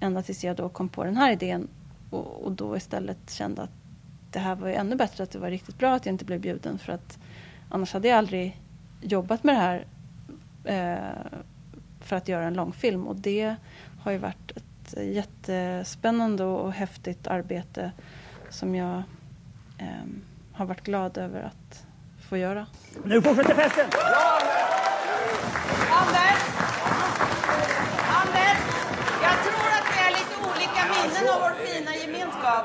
Ända 0.00 0.22
tills 0.22 0.44
jag 0.44 0.56
då 0.56 0.68
kom 0.68 0.88
på 0.88 1.04
den 1.04 1.16
här 1.16 1.32
idén 1.32 1.68
och, 2.10 2.42
och 2.42 2.52
då 2.52 2.76
istället 2.76 3.30
kände 3.30 3.62
att 3.62 3.70
det 4.30 4.38
här 4.38 4.54
var 4.54 4.68
ju 4.68 4.74
ännu 4.74 4.96
bättre, 4.96 5.24
att 5.24 5.30
det 5.30 5.38
var 5.38 5.50
riktigt 5.50 5.78
bra 5.78 5.94
att 5.94 6.06
jag 6.06 6.12
inte 6.12 6.24
blev 6.24 6.40
bjuden 6.40 6.78
för 6.78 6.92
att 6.92 7.18
annars 7.68 7.92
hade 7.92 8.08
jag 8.08 8.18
aldrig 8.18 8.60
jobbat 9.00 9.44
med 9.44 9.54
det 9.54 9.60
här 9.60 9.86
eh, 10.64 11.38
för 12.00 12.16
att 12.16 12.28
göra 12.28 12.44
en 12.44 12.54
långfilm 12.54 13.06
och 13.06 13.16
det 13.16 13.56
har 14.00 14.12
ju 14.12 14.18
varit 14.18 14.52
ett 14.56 14.64
jättespännande 14.96 16.44
och 16.44 16.72
häftigt 16.72 17.26
arbete 17.26 17.92
som 18.50 18.74
jag 18.74 19.02
eh, 19.78 19.86
har 20.52 20.66
varit 20.66 20.82
glad 20.84 21.18
över 21.18 21.42
att 21.42 21.86
få 22.28 22.36
göra. 22.36 22.66
Nu 23.04 23.22
fortsätter 23.22 23.54
festen! 23.54 23.84
Anders! 25.90 26.40
Anders! 28.22 28.58
Jag 29.22 29.36
tror 29.44 29.68
att 29.78 29.86
vi 29.92 29.98
har 30.02 30.10
lite 30.10 30.36
olika 30.48 30.82
minnen 30.92 31.34
av 31.34 31.40
vår 31.40 31.64
fina 31.66 31.97
gemenskap. 32.28 32.64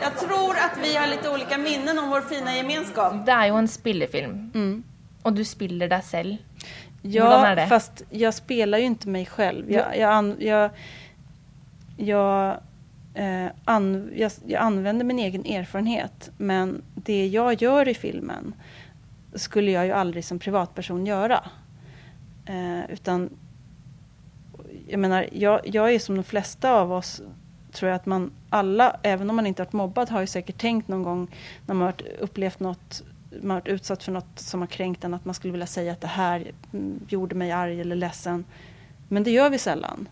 Jeg 0.00 0.12
tror 0.20 0.56
at 0.56 0.78
vi 0.80 0.94
har 0.96 1.08
litt 1.10 1.26
olika 1.28 1.58
minnen 1.58 1.98
om 1.98 2.10
vår 2.10 2.20
fina 2.20 2.56
gemenskap. 2.56 3.20
Det 3.26 3.32
er 3.32 3.50
jo 3.50 3.58
en 3.60 3.68
spillefilm, 3.68 4.82
og 5.24 5.36
du 5.36 5.44
spiller 5.44 5.88
deg 5.88 6.04
selv. 6.04 6.64
Ja, 7.02 7.54
fast 7.68 8.02
jeg 8.12 8.32
spiller 8.36 8.80
jo 8.80 8.90
ikke 8.92 9.12
meg 9.12 9.28
selv. 9.32 9.70
Jeg, 9.70 9.84
jeg, 9.96 10.34
jeg, 10.44 10.70
jeg, 11.96 12.08
jag, 12.10 12.60
eh, 13.14 13.48
an, 13.64 14.10
jag, 14.16 14.32
jag 14.46 15.04
min 15.04 15.18
egen 15.18 15.46
erfarenhet. 15.46 16.30
Men 16.36 16.82
det 16.94 17.26
jeg 17.32 17.60
gjør 17.60 17.88
i 17.88 17.94
filmen 17.94 18.54
skulle 19.34 19.72
jeg 19.72 19.88
jo 19.88 19.96
aldri 19.96 20.22
som 20.22 20.38
privatperson 20.38 21.06
gjøre. 21.06 21.40
Eh, 22.46 22.84
utan, 22.92 23.30
jeg 24.88 24.98
menar, 24.98 25.28
jeg, 25.32 25.72
jeg 25.72 25.94
er 25.94 25.98
som 26.04 26.16
de 26.16 26.24
fleste 26.24 26.68
av 26.68 26.92
oss 26.92 27.20
tror 27.72 27.88
jag 27.88 27.96
att 27.96 28.06
man 28.06 28.30
alla, 28.50 28.96
även 29.02 29.30
om 29.30 29.36
man 29.36 29.46
inte 29.46 29.62
varit 29.62 29.72
mobbad, 29.72 30.10
har 30.10 30.20
ju 30.20 30.26
säkert 30.26 30.60
tänkt 30.60 30.88
någon 30.88 31.02
gång 31.02 31.36
när 31.66 31.74
man 31.74 31.86
har 31.86 31.94
upplevt 32.20 32.60
något 32.60 33.02
man 33.42 33.50
har 33.50 33.60
varit 33.60 33.68
utsatt 33.68 34.02
för 34.02 34.12
något 34.12 34.38
som 34.38 34.60
har 34.60 34.66
kränkt 34.66 35.04
en, 35.04 35.14
att 35.14 35.24
man 35.24 35.34
skulle 35.34 35.52
vilja 35.52 35.66
säga 35.66 35.92
att 35.92 36.00
det 36.00 36.06
här 36.06 36.52
mm, 36.72 37.00
gjorde 37.08 37.34
mig 37.34 37.52
arg 37.52 37.80
eller 37.80 37.96
ledsen. 37.96 38.44
Men 39.08 39.24
det 39.24 39.30
gör 39.30 39.50
vi 39.50 39.58
sällan. 39.58 40.08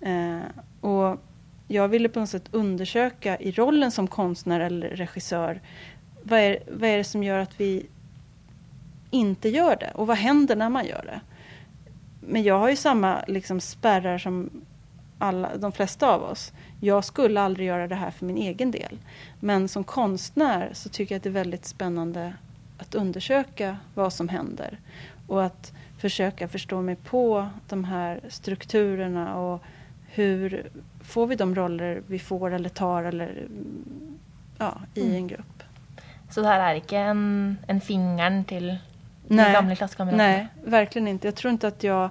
Eh, 0.00 0.40
och 0.80 1.20
jag 1.68 1.88
ville 1.88 2.08
på 2.08 2.20
något 2.20 2.28
sätt 2.28 2.48
undersöka 2.50 3.38
i 3.38 3.52
rollen 3.52 3.90
som 3.90 4.06
konstnär 4.08 4.60
eller 4.60 4.88
regissör, 4.88 5.60
vad 6.22 6.38
är, 6.38 6.58
vad 6.72 6.90
är 6.90 6.96
det 6.96 7.04
som 7.04 7.22
gör 7.22 7.38
att 7.38 7.60
vi 7.60 7.86
inte 9.10 9.48
gör 9.48 9.76
det? 9.76 9.90
Och 9.94 10.06
vad 10.06 10.16
händer 10.16 10.56
när 10.56 10.68
man 10.68 10.86
gör 10.86 11.02
det? 11.04 11.20
Men 12.20 12.42
jag 12.42 12.58
har 12.58 12.70
ju 12.70 12.76
samma 12.76 13.24
liksom, 13.28 13.60
spärrar 13.60 14.18
som 14.18 14.50
alla, 15.18 15.56
de 15.56 15.72
flesta 15.72 16.08
av 16.14 16.22
oss. 16.22 16.52
Jag 16.80 17.04
skulle 17.04 17.40
aldrig 17.40 17.66
göra 17.68 17.88
det 17.88 17.94
här 17.94 18.10
för 18.10 18.26
min 18.26 18.36
egen 18.36 18.70
del. 18.70 18.98
Men 19.40 19.68
som 19.68 19.84
konstnär 19.84 20.70
så 20.72 20.88
tycker 20.88 21.14
jag 21.14 21.18
att 21.18 21.22
det 21.22 21.28
är 21.28 21.44
väldigt 21.44 21.66
spännande 21.66 22.32
att 22.78 22.94
undersöka 22.94 23.76
vad 23.94 24.12
som 24.12 24.28
händer. 24.28 24.78
Och 25.26 25.44
att 25.44 25.72
försöka 25.98 26.48
förstå 26.48 26.80
mig 26.82 26.96
på 26.96 27.48
de 27.68 27.84
här 27.84 28.20
strukturerna 28.28 29.36
och 29.36 29.62
hur 30.06 30.70
får 31.00 31.26
vi 31.26 31.34
de 31.36 31.54
roller 31.54 32.02
vi 32.06 32.18
får 32.18 32.50
eller 32.54 32.68
tar 32.68 33.02
eller 33.04 33.46
ja, 34.58 34.80
i 34.94 35.00
Mm. 35.02 35.14
en 35.14 35.26
grupp. 35.28 35.62
Så 36.30 36.40
det 36.42 36.48
her 36.48 36.60
er 36.60 36.74
ikke 36.74 36.96
en, 36.98 37.58
en 37.68 37.80
fingeren 37.80 38.44
til 38.44 38.78
de 39.28 39.34
Nej, 39.36 39.52
gamle 39.52 39.76
klasskamrater? 39.76 40.16
nej, 40.18 40.46
verkligen 40.64 41.08
inte. 41.08 41.26
Jag 41.28 41.34
tror 41.34 41.52
inte 41.52 41.68
att 41.68 41.82
jag 41.84 42.10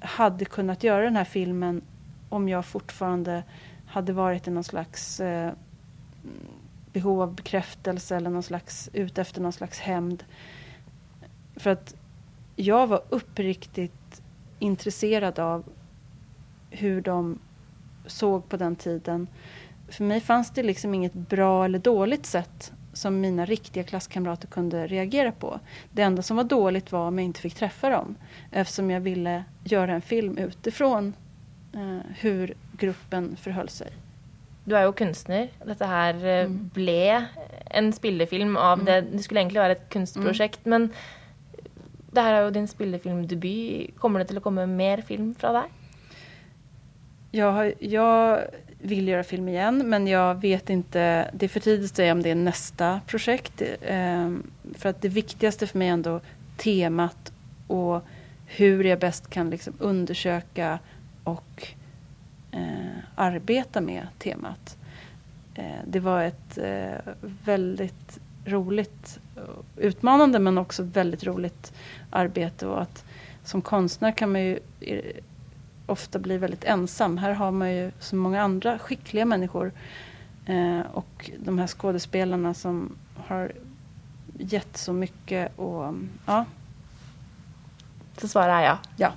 hade 0.00 0.44
kunnat 0.44 0.84
göra 0.84 1.04
den 1.04 1.16
här 1.16 1.24
filmen 1.24 1.82
om 2.30 2.48
jag 2.48 2.64
fortfarande 2.64 3.44
hade 3.86 4.12
varit 4.12 4.48
i 4.48 4.50
någon 4.50 4.64
slags 4.64 5.20
eh, 5.20 5.52
behov 6.92 7.22
av 7.22 7.34
bekräftelse 7.34 8.16
eller 8.16 8.30
någon 8.30 8.42
slags, 8.42 8.90
ute 8.92 9.20
efter 9.20 9.40
någon 9.40 9.52
slags 9.52 9.78
hämnd. 9.78 10.24
För 11.56 11.70
att 11.70 11.94
jag 12.56 12.86
var 12.86 13.02
uppriktigt 13.08 14.22
intresserad 14.58 15.38
av 15.38 15.64
hur 16.70 17.00
de 17.00 17.38
såg 18.06 18.48
på 18.48 18.56
den 18.56 18.76
tiden. 18.76 19.28
För 19.88 20.04
mig 20.04 20.20
fanns 20.20 20.50
det 20.50 20.62
liksom 20.62 20.94
inget 20.94 21.14
bra 21.14 21.64
eller 21.64 21.78
dåligt 21.78 22.26
sätt 22.26 22.72
som 22.92 23.20
mina 23.20 23.44
riktiga 23.44 23.84
klasskamrater 23.84 24.48
kunde 24.48 24.86
reagera 24.86 25.32
på. 25.32 25.60
Det 25.92 26.02
enda 26.02 26.22
som 26.22 26.36
var 26.36 26.44
dåligt 26.44 26.92
var 26.92 27.08
om 27.08 27.18
jag 27.18 27.24
inte 27.24 27.40
fick 27.40 27.54
träffa 27.54 27.90
dem. 27.90 28.16
Eftersom 28.50 28.90
jag 28.90 29.00
ville 29.00 29.44
göra 29.64 29.92
en 29.92 30.02
film 30.02 30.38
utifrån 30.38 31.14
hur 32.20 32.54
gruppen 32.78 33.36
förhöll 33.36 33.68
sig. 33.68 33.92
Du 34.64 34.76
er 34.76 34.86
jo 34.86 34.94
kunstner. 34.96 35.48
Dette 35.66 35.88
her 35.88 36.18
eh, 36.26 36.50
ble 36.74 37.26
en 37.70 37.90
spillefilm 37.94 38.56
av 38.60 38.84
det 38.84 39.00
Det 39.12 39.22
skulle 39.24 39.42
egentlig 39.44 39.62
være 39.62 39.78
et 39.78 39.88
kunstprosjekt, 39.92 40.66
men 40.68 40.90
det 42.10 42.24
her 42.26 42.36
er 42.36 42.44
jo 42.44 42.54
din 42.54 42.68
spillefilmdebut. 42.68 43.96
Kommer 44.02 44.20
det 44.20 44.30
til 44.30 44.40
å 44.40 44.44
komme 44.44 44.66
mer 44.70 45.02
film 45.06 45.32
fra 45.38 45.52
deg? 45.60 45.76
Jeg, 47.38 47.74
jeg 47.78 48.86
vil 48.90 49.10
gjøre 49.12 49.26
film 49.28 49.50
igjen, 49.52 49.84
men 49.86 50.08
jeg 50.10 50.40
vet 50.42 50.72
ikke 50.74 51.04
det 51.30 51.46
er 51.46 51.52
for 51.52 51.62
tidlig 51.62 51.86
å 51.86 51.92
si 51.92 52.08
om 52.10 52.24
det 52.24 52.32
er 52.32 52.40
neste 52.40 52.88
prosjekt. 53.10 53.62
For 53.62 54.80
för 54.82 54.96
det 55.04 55.12
viktigste 55.14 55.68
for 55.70 55.78
meg 55.78 56.08
er 56.10 56.32
temat 56.58 57.30
og 57.70 58.02
hur 58.58 58.82
jeg 58.82 58.98
best 58.98 59.30
kan 59.30 59.52
liksom 59.52 59.78
undersöka 59.78 60.80
och 61.24 61.66
eh, 62.50 62.98
arbeta 63.14 63.80
med 63.80 64.06
temat. 64.18 64.76
Eh, 65.54 65.80
det 65.86 66.00
var 66.00 66.22
ett 66.22 66.58
eh, 66.58 67.12
väldigt 67.44 68.18
roligt, 68.44 69.18
utmanande 69.76 70.38
men 70.38 70.58
också 70.58 70.82
väldigt 70.82 71.24
roligt 71.24 71.72
arbete 72.10 72.66
och 72.66 72.82
att 72.82 73.04
som 73.44 73.62
konstnär 73.62 74.12
kan 74.12 74.32
man 74.32 74.40
ju 74.40 74.58
eh, 74.80 75.22
ofta 75.86 76.18
bli 76.18 76.38
väldigt 76.38 76.64
ensam. 76.64 77.18
Här 77.18 77.32
har 77.32 77.50
man 77.50 77.72
ju 77.72 77.90
så 77.98 78.16
många 78.16 78.42
andra 78.42 78.78
skickliga 78.78 79.24
människor 79.24 79.72
eh, 80.46 80.80
och 80.92 81.30
de 81.38 81.58
här 81.58 81.66
skådespelarna 81.66 82.54
som 82.54 82.96
har 83.16 83.52
gett 84.38 84.76
så 84.76 84.92
mycket 84.92 85.58
och 85.58 85.94
ja. 86.26 86.44
Så 88.16 88.28
svaret 88.28 88.62
er 88.62 88.64
ja. 88.64 88.78
Ja. 88.96 89.12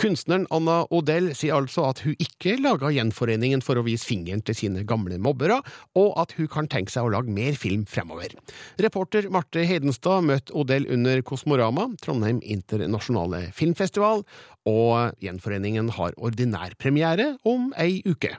Kunstneren 0.00 0.46
Anna 0.54 0.82
Odell 0.90 1.32
sier 1.36 1.58
altså 1.58 1.84
at 1.90 2.02
hun 2.06 2.16
ikke 2.20 2.56
laga 2.60 2.90
Gjenforeningen 2.94 3.64
for 3.64 3.80
å 3.80 3.84
vise 3.86 4.06
fingeren 4.08 4.42
til 4.46 4.56
sine 4.56 4.84
gamle 4.88 5.18
mobbere, 5.20 5.60
og 5.98 6.14
at 6.20 6.34
hun 6.38 6.48
kan 6.50 6.70
tenke 6.70 6.92
seg 6.94 7.08
å 7.08 7.12
lage 7.14 7.32
mer 7.32 7.58
film 7.60 7.84
fremover. 7.90 8.34
Reporter 8.80 9.28
Marte 9.32 9.66
Hedenstad 9.68 10.24
møtte 10.28 10.54
Odell 10.56 10.88
under 10.90 11.20
Kosmorama, 11.26 11.90
Trondheim 12.02 12.40
internasjonale 12.40 13.50
filmfestival, 13.56 14.24
og 14.68 15.20
Gjenforeningen 15.24 15.92
har 15.96 16.16
ordinær 16.20 16.76
premiere 16.80 17.34
om 17.48 17.70
ei 17.80 18.00
uke. 18.08 18.34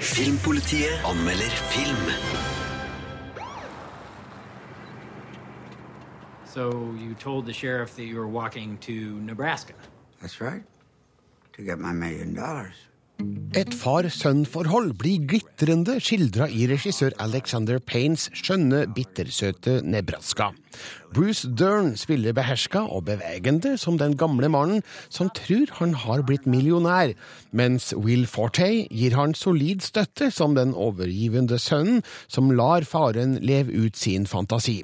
Filmpolitiet 0.00 1.04
anmelder 1.08 1.62
film. 1.72 2.10
So 6.52 6.94
you 6.98 7.14
told 7.14 7.46
the 7.46 7.52
sheriff 7.54 7.96
that 7.96 8.04
you 8.04 8.16
were 8.16 8.28
walking 8.28 8.76
to 8.82 8.92
Nebraska. 9.20 9.72
Et 13.52 13.74
far-sønn-forhold 13.76 14.94
blir 14.98 15.26
glitrende 15.28 15.98
skildra 16.02 16.48
i 16.48 16.66
regissør 16.70 17.14
Alexander 17.22 17.82
Paynes 17.82 18.28
skjønne, 18.38 18.86
bittersøte 18.94 19.80
Nebraska. 19.84 20.52
Bruce 21.12 21.48
Dern 21.48 21.92
spiller 22.00 22.32
beherska 22.36 22.84
og 22.88 23.04
bevegende 23.10 23.74
som 23.80 23.98
den 24.00 24.16
gamle 24.20 24.48
mannen 24.52 24.84
som 25.12 25.28
tror 25.36 25.70
han 25.78 25.96
har 26.04 26.24
blitt 26.28 26.46
millionær, 26.48 27.12
mens 27.52 27.92
Will 27.92 28.24
Forte 28.30 28.70
gir 28.88 29.18
han 29.18 29.36
solid 29.36 29.84
støtte 29.84 30.30
som 30.32 30.56
den 30.56 30.72
overgivende 30.72 31.60
sønnen 31.60 32.00
som 32.28 32.52
lar 32.56 32.86
faren 32.88 33.36
leve 33.44 33.84
ut 33.84 33.98
sin 33.98 34.26
fantasi. 34.26 34.82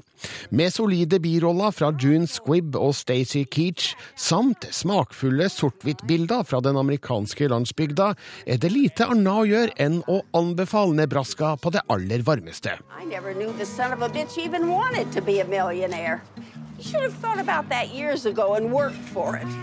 Med 0.50 0.72
solide 0.74 1.20
biroller 1.22 1.70
fra 1.70 1.92
June 2.02 2.26
Squibb 2.26 2.76
og 2.76 2.94
Stacey 2.98 3.44
Keach, 3.46 3.92
samt 4.18 4.66
smakfulle 4.74 5.48
sort-hvitt-bilder 5.52 6.42
fra 6.48 6.60
den 6.64 6.78
amerikanske 6.80 7.48
landsbygda, 7.52 8.12
er 8.46 8.58
det 8.58 8.72
lite 8.74 9.06
annet 9.06 9.30
å 9.30 9.46
gjøre 9.48 9.76
enn 9.78 10.00
å 10.10 10.20
anbefale 10.36 10.96
Nebraska 10.98 11.54
på 11.62 11.72
det 11.74 11.84
aller 11.92 12.24
varmeste. 12.26 12.78
I 12.98 13.06
never 13.06 13.34
knew 13.34 13.52
the 13.58 13.66
son 13.66 13.92
of 13.92 14.02
a 14.02 14.08
bitch 14.08 14.38
even 14.38 14.68
wanted 14.68 15.12
to 15.14 15.22
be 15.22 15.38
millionaire. 15.78 16.20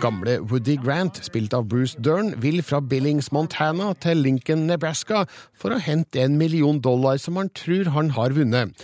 Gamle 0.01 0.39
Woody 0.41 0.75
Grant, 0.75 1.19
spilt 1.23 1.54
av 1.54 1.67
Bruce 1.67 1.95
Dern, 2.04 2.34
vil 2.41 2.62
fra 2.63 2.82
Billings, 2.82 3.32
Montana 3.32 3.93
til 4.04 4.17
Lincoln, 4.17 4.67
Nebraska 4.67 5.23
for 5.56 5.75
å 5.75 5.80
hente 5.80 6.19
en 6.23 6.38
million 6.38 6.82
dollar 6.84 7.17
som 7.17 7.39
han 7.39 7.51
tror 7.56 7.91
han 7.95 8.12
har 8.17 8.36
vunnet. 8.36 8.75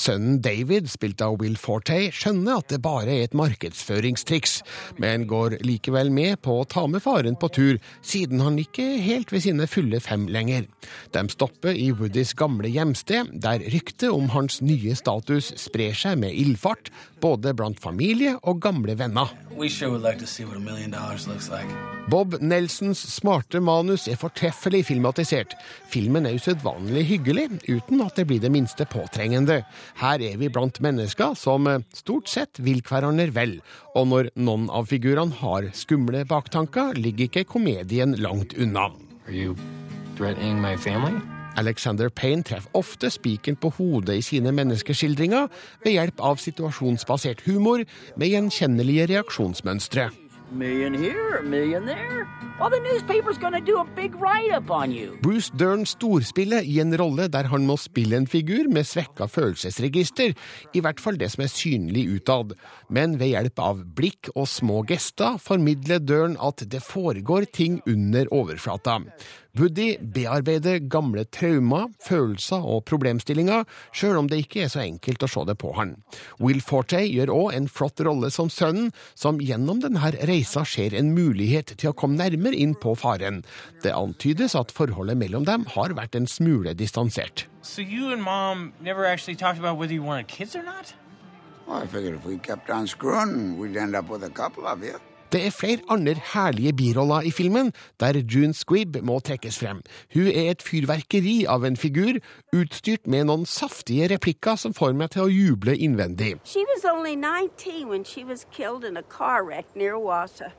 Sønnen 0.00 0.38
David, 0.40 0.86
spilt 0.88 1.20
av 1.20 1.34
Will 1.42 1.58
Forte, 1.60 2.06
skjønner 2.14 2.62
at 2.62 2.70
det 2.72 2.78
bare 2.80 3.12
er 3.12 3.26
et 3.26 3.34
markedsføringstriks, 3.36 4.60
men 5.02 5.26
går 5.28 5.58
likevel 5.66 6.08
med 6.14 6.38
på 6.46 6.54
å 6.62 6.64
ta 6.64 6.86
med 6.88 7.04
faren 7.04 7.36
på 7.36 7.50
tur, 7.52 7.80
siden 8.00 8.40
han 8.40 8.56
ikke 8.62 8.86
helt 9.04 9.34
ved 9.34 9.44
sine 9.44 9.68
fulle 9.68 10.00
fem 10.00 10.24
lenger. 10.32 10.64
De 11.12 11.24
stopper 11.28 11.76
i 11.76 11.90
Woodys 11.92 12.32
gamle 12.38 12.70
hjemsted, 12.72 13.34
der 13.44 13.60
ryktet 13.74 14.08
om 14.08 14.30
hans 14.32 14.62
nye 14.64 14.96
status 14.96 15.52
sprer 15.60 15.92
seg 15.92 16.16
med 16.24 16.32
ildfart, 16.32 16.88
både 17.20 17.52
blant 17.56 17.80
familie 17.80 18.36
og 18.48 18.60
gamle 18.64 18.96
venner. 18.98 19.30
Bob 22.10 22.36
Nelsons 22.40 23.02
smarte 23.12 23.60
manus 23.62 24.06
er 24.10 24.20
fortreffelig 24.20 24.82
filmatisert. 24.88 25.54
Filmen 25.92 26.26
er 26.26 26.38
usedvanlig 26.40 27.04
hyggelig, 27.10 27.46
uten 27.68 28.04
at 28.04 28.16
det 28.18 28.26
blir 28.30 28.42
det 28.42 28.52
minste 28.54 28.86
påtrengende. 28.88 29.60
Her 30.00 30.24
er 30.30 30.38
vi 30.40 30.50
blant 30.52 30.80
mennesker 30.82 31.36
som 31.38 31.68
eh, 31.70 31.82
stort 31.96 32.30
sett 32.32 32.62
vil 32.64 32.80
hverandre 32.86 33.30
vel, 33.36 33.58
og 33.94 34.08
når 34.12 34.32
noen 34.40 34.70
av 34.72 34.88
figurene 34.90 35.36
har 35.42 35.68
skumle 35.76 36.24
baktanker, 36.28 36.96
ligger 36.98 37.28
ikke 37.28 37.48
komedien 37.56 38.16
langt 38.22 38.56
unna. 38.58 38.90
Are 39.26 39.36
you 39.36 39.54
threatening 40.16 40.60
my 40.60 40.76
family? 40.76 41.20
Alexander 41.60 42.08
Payne 42.08 42.46
treffer 42.46 42.80
ofte 42.80 43.10
spikeren 43.12 43.58
på 43.60 43.72
hodet 43.76 44.16
i 44.20 44.24
sine 44.24 44.54
menneskeskildringer 44.56 45.50
ved 45.84 45.96
hjelp 45.98 46.24
av 46.24 46.40
situasjonsbasert 46.40 47.44
humor 47.48 47.84
med 48.16 48.32
gjenkjennelige 48.32 49.10
reaksjonsmønstre. 49.12 50.10
Million 50.52 50.94
here, 50.94 51.42
million 51.42 51.86
there. 51.86 52.26
Well, 52.58 52.70
the 52.70 52.80
newspaper's 52.80 53.38
gonna 53.38 53.60
do 53.60 53.78
a 53.78 53.84
big 53.94 54.14
write-up 54.16 54.70
on 54.70 54.90
you. 54.90 55.16
Bruce 55.22 55.50
Dern 55.56 55.86
storspiller 55.86 56.60
i 56.66 56.80
en 56.82 56.96
rolle 56.98 57.28
der 57.30 57.46
han 57.48 57.66
må 57.66 57.76
spille 57.78 58.18
en 58.18 58.26
figur 58.26 58.66
med 58.68 58.84
svekka 58.84 59.28
følelsesregister, 59.30 60.34
i 60.74 60.82
hvert 60.82 61.00
fall 61.00 61.20
det 61.20 61.30
som 61.32 61.44
er 61.46 61.52
synlig 61.54 62.08
utad. 62.16 62.56
Men 62.90 63.14
ved 63.20 63.30
hjelp 63.30 63.62
av 63.62 63.84
blikk 63.96 64.32
og 64.34 64.48
små 64.50 64.82
gester 64.90 65.38
formidler 65.38 66.02
Dern 66.02 66.34
at 66.36 66.66
det 66.66 66.82
foregår 66.82 67.46
ting 67.54 67.78
under 67.86 68.26
overflata. 68.34 68.98
Woody 69.58 69.96
bearbeider 69.98 70.78
gamle 70.86 71.24
traumer, 71.34 71.88
følelser 72.06 72.62
og 72.62 72.84
problemstillinger, 72.86 73.64
sjøl 73.90 74.20
om 74.20 74.28
det 74.30 74.44
ikke 74.44 74.64
er 74.64 74.70
så 74.70 74.84
enkelt 74.84 75.24
å 75.26 75.30
se 75.30 75.42
det 75.48 75.56
på 75.58 75.72
han. 75.74 75.96
Will 76.38 76.62
Forte 76.62 77.00
gjør 77.02 77.32
òg 77.34 77.56
en 77.56 77.66
flott 77.66 78.02
rolle 78.06 78.30
som 78.30 78.50
sønnen, 78.52 78.92
som 79.18 79.40
gjennom 79.42 79.82
denne 79.82 80.12
reisa 80.30 80.62
ser 80.62 80.94
en 80.94 81.10
mulighet 81.16 81.74
til 81.74 81.90
å 81.90 81.96
komme 81.98 82.20
nærmere 82.20 82.54
inn 82.54 82.76
på 82.78 82.94
faren. 82.94 83.42
Det 83.82 83.94
antydes 83.96 84.54
at 84.54 84.70
forholdet 84.76 85.18
mellom 85.18 85.48
dem 85.48 85.66
har 85.74 85.96
vært 85.98 86.14
en 86.14 86.30
smule 86.30 86.76
distansert. 86.78 87.48
So 87.62 87.82
you 87.82 88.12
and 88.12 88.22
mom 88.22 88.72
never 88.80 89.04
actually 89.04 89.36
talked 89.36 89.58
about 89.58 89.76
whether 89.76 89.94
you 89.94 90.02
wanted 90.02 90.28
kids 90.28 90.54
or 90.54 90.62
not? 90.62 90.94
Well, 91.66 91.82
I 91.82 91.86
figured 91.86 92.14
if 92.14 92.24
we 92.24 92.38
kept 92.38 92.70
on 92.70 92.86
screwing, 92.86 93.58
we'd 93.58 93.76
end 93.76 93.94
up 93.94 94.08
with 94.08 94.24
a 94.24 94.30
couple 94.30 94.66
of 94.66 94.82
you. 94.82 94.98
Det 95.32 95.46
er 95.46 95.50
flere 95.54 95.78
andre 95.88 96.16
herlige 96.34 96.72
biroller 96.72 97.20
i 97.20 97.30
filmen, 97.30 97.72
der 98.00 98.22
June 98.34 98.54
Squibb 98.54 98.96
må 99.02 99.20
trekkes 99.20 99.58
frem. 99.58 99.82
Hun 100.14 100.26
er 100.26 100.50
et 100.50 100.62
fyrverkeri 100.62 101.44
av 101.46 101.62
en 101.64 101.76
figur, 101.78 102.18
utstyrt 102.52 103.06
med 103.06 103.28
noen 103.30 103.46
saftige 103.46 104.08
replikker 104.10 104.58
som 104.58 104.74
får 104.74 104.96
meg 104.98 105.12
til 105.14 105.28
å 105.28 105.30
juble 105.30 105.76
innvendig. 105.78 106.32
She 106.42 106.66
was 106.74 106.82
only 106.82 107.14
19 107.14 107.86
when 107.88 108.02
she 108.04 108.24
was 108.24 108.44
killed 108.50 108.84
in 108.84 108.96
a 108.96 109.06
car 109.06 109.44
wreck 109.46 109.70
near 109.76 109.94
Wassa. 109.98 110.50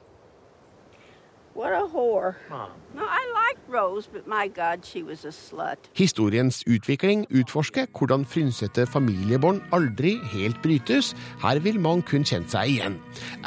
Historiens 5.93 6.63
utvikling 6.67 7.25
utforsker 7.31 7.85
hvordan 7.97 8.25
frynsete 8.25 8.85
familiebånd 8.87 9.61
aldri 9.75 10.13
helt 10.31 10.61
brytes. 10.63 11.11
Her 11.43 11.59
vil 11.59 11.79
man 11.79 12.03
kun 12.07 12.23
kjenne 12.27 12.49
seg 12.51 12.71
igjen. 12.75 12.97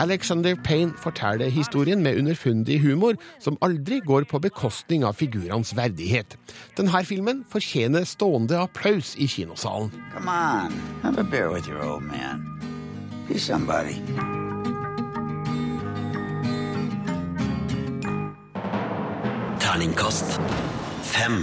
Alexander 0.00 0.56
Payne 0.64 0.92
forteller 1.00 1.52
historien 1.52 2.02
med 2.02 2.18
underfundig 2.20 2.80
humor, 2.84 3.16
som 3.40 3.58
aldri 3.64 4.00
går 4.04 4.28
på 4.30 4.38
bekostning 4.38 5.04
av 5.04 5.16
figurenes 5.20 5.74
verdighet. 5.76 6.38
Denne 6.76 7.04
filmen 7.08 7.44
fortjener 7.48 8.04
stående 8.04 8.60
applaus 8.60 9.14
i 9.16 9.28
kinosalen. 9.28 9.92
Come 10.14 10.28
on, 10.28 10.80
have 11.02 11.18
a 11.18 11.24
beer 11.24 11.50
with 11.52 11.68
your 11.68 11.82
old 11.82 12.02
man. 12.02 12.48
Be 13.28 13.38
somebody. 13.38 14.00
Terningkast 19.74 20.36
fem. 21.02 21.40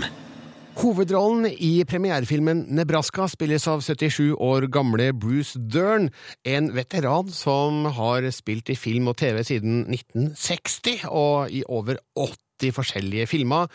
Hovedrollen 0.80 1.50
i 1.52 1.84
premierefilmen 1.84 2.62
Nebraska 2.72 3.26
spilles 3.28 3.66
av 3.68 3.82
77 3.84 4.38
år 4.40 4.70
gamle 4.72 5.10
Bruce 5.12 5.60
Dern, 5.60 6.08
en 6.48 6.70
veteran 6.72 7.28
som 7.36 7.90
har 7.98 8.30
spilt 8.32 8.72
i 8.72 8.78
film 8.80 9.12
og 9.12 9.18
TV 9.20 9.42
siden 9.44 9.82
1960, 9.84 11.04
og 11.12 11.52
i 11.52 11.66
over 11.68 12.00
80 12.16 12.72
forskjellige 12.78 13.28
filmer. 13.34 13.68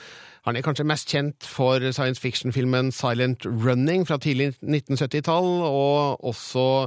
Han 0.47 0.55
er 0.55 0.63
kanskje 0.63 0.87
mest 0.87 1.11
kjent 1.11 1.43
for 1.43 1.83
science 1.91 2.23
fiction-filmen 2.23 2.93
Silent 2.95 3.43
Running 3.43 4.05
fra 4.07 4.15
tidlig 4.23 4.53
1970-tall, 4.63 5.49
og 5.67 6.23
også 6.23 6.87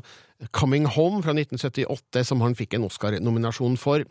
Coming 0.55 0.85
Home 0.87 1.19
fra 1.19 1.33
1978, 1.35 2.23
som 2.29 2.39
han 2.39 2.55
fikk 2.55 2.77
en 2.77 2.85
Oscar-nominasjon 2.87 3.75
for. 3.75 4.05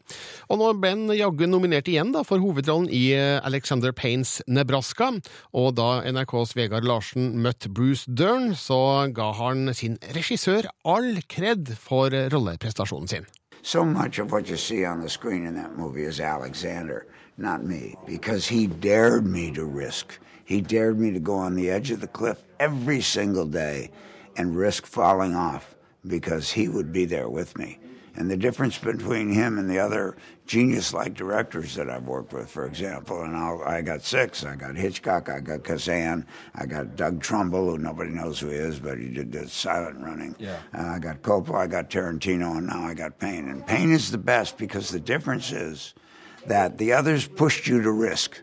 Og 0.53 0.61
nå 0.61 0.69
ble 0.77 0.91
han 0.93 1.15
jaggu 1.17 1.47
nominert 1.49 1.89
igjen 1.89 2.13
da, 2.13 2.21
for 2.29 2.45
hovedrollen 2.45 2.91
i 2.93 3.17
Alexander 3.17 3.97
Paynes 3.97 4.43
Nebraska. 4.45 5.15
Og 5.57 5.73
da 5.81 6.03
NRKs 6.05 6.53
Vegard 6.59 6.85
Larsen 6.85 7.39
møtte 7.41 7.73
Bruce 7.73 8.05
Dern, 8.05 8.53
så 8.53 9.09
ga 9.17 9.31
han 9.41 9.73
sin 9.73 9.97
regissør 10.13 10.69
all 10.85 11.23
kred 11.25 11.73
for 11.81 12.13
rolleprestasjonen 12.13 13.09
sin. 13.09 13.25
So 13.63 13.85
much 13.85 14.21
of 14.21 14.31
what 14.31 14.49
you 14.51 14.57
see 14.57 14.85
on 14.85 15.01
the 15.01 15.09
screen 15.09 15.47
in 15.47 15.55
that 15.57 15.77
movie 15.77 16.05
is 16.05 16.21
Alexander, 16.21 17.07
not 17.39 17.65
me, 17.65 17.95
because 18.07 18.49
he 18.49 18.67
dared 18.67 19.27
me 19.27 19.51
to 19.53 19.65
risk. 19.65 20.19
He 20.45 20.61
dared 20.61 20.99
me 20.99 21.13
to 21.13 21.21
go 21.21 21.35
on 21.35 21.55
the 21.55 21.71
edge 21.71 21.91
of 21.91 22.01
the 22.01 22.07
cliff 22.07 22.43
every 22.59 23.01
single 23.01 23.47
day 23.47 23.91
and 24.37 24.57
risk 24.57 24.87
falling 24.87 25.35
off 25.35 25.77
because 26.07 26.51
he 26.51 26.69
would 26.69 26.93
be 26.93 27.05
there 27.05 27.29
with 27.29 27.59
me. 27.59 27.79
And 28.15 28.29
the 28.29 28.37
difference 28.37 28.79
between 28.79 29.31
him 29.33 29.59
and 29.59 29.71
the 29.71 29.79
other 29.79 30.17
genius 30.45 30.93
like 30.93 31.15
directors 31.15 31.77
that 31.77 31.89
I've 31.89 32.09
worked 32.09 32.33
with, 32.33 32.51
for 32.51 32.67
example, 32.67 33.23
and 33.23 33.37
I'll, 33.37 33.63
I 33.63 33.81
got 33.81 34.03
six 34.03 34.43
I 34.43 34.57
got 34.57 34.75
Hitchcock, 34.75 35.29
I 35.29 35.39
got 35.39 35.63
Kazan, 35.63 36.27
I 36.57 36.67
got 36.67 36.97
Doug 36.97 37.23
Trumbull, 37.23 37.71
who 37.71 37.79
nobody 37.79 38.11
knows 38.11 38.41
who 38.41 38.49
he 38.49 38.57
is, 38.57 38.81
but 38.81 38.99
he 38.99 39.09
did 39.09 39.31
the 39.31 39.49
silent 39.49 40.01
running. 40.01 40.35
Yeah. 40.41 40.59
Uh, 40.77 40.87
I 40.87 40.99
got 40.99 41.23
Coppola, 41.23 41.59
I 41.59 41.67
got 41.69 41.91
Tarantino, 41.91 42.57
and 42.57 42.67
now 42.67 42.83
I 42.83 42.95
got 42.95 43.21
Payne. 43.21 43.49
And 43.49 43.65
Payne 43.65 43.93
is 43.93 44.11
the 44.11 44.19
best 44.19 44.59
because 44.59 44.89
the 44.89 44.99
difference 44.99 45.53
is 45.53 45.95
that 46.49 46.79
the 46.79 46.93
others 46.93 47.27
pushed 47.27 47.67
you 47.67 47.83
to 47.83 47.91
risk, 47.91 48.41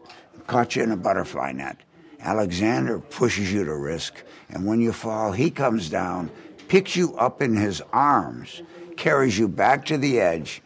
caught 0.47 0.75
you 0.75 0.83
in 0.83 0.91
a 0.91 0.97
butterfly 0.97 1.51
net. 1.51 1.77
Alexander 2.19 2.99
pushes 2.99 3.51
you 3.53 3.63
to 3.65 3.75
risk, 3.75 4.23
and 4.49 4.65
when 4.65 4.81
you 4.81 4.91
fall, 4.91 5.31
he 5.31 5.51
comes 5.51 5.89
down, 5.89 6.29
picks 6.67 6.95
you 6.95 7.15
up 7.17 7.41
in 7.41 7.55
his 7.55 7.81
arms, 7.93 8.61
carries 8.97 9.37
you 9.37 9.47
back 9.47 9.85
to 9.85 9.97
the 9.97 10.19
edge, 10.19 10.61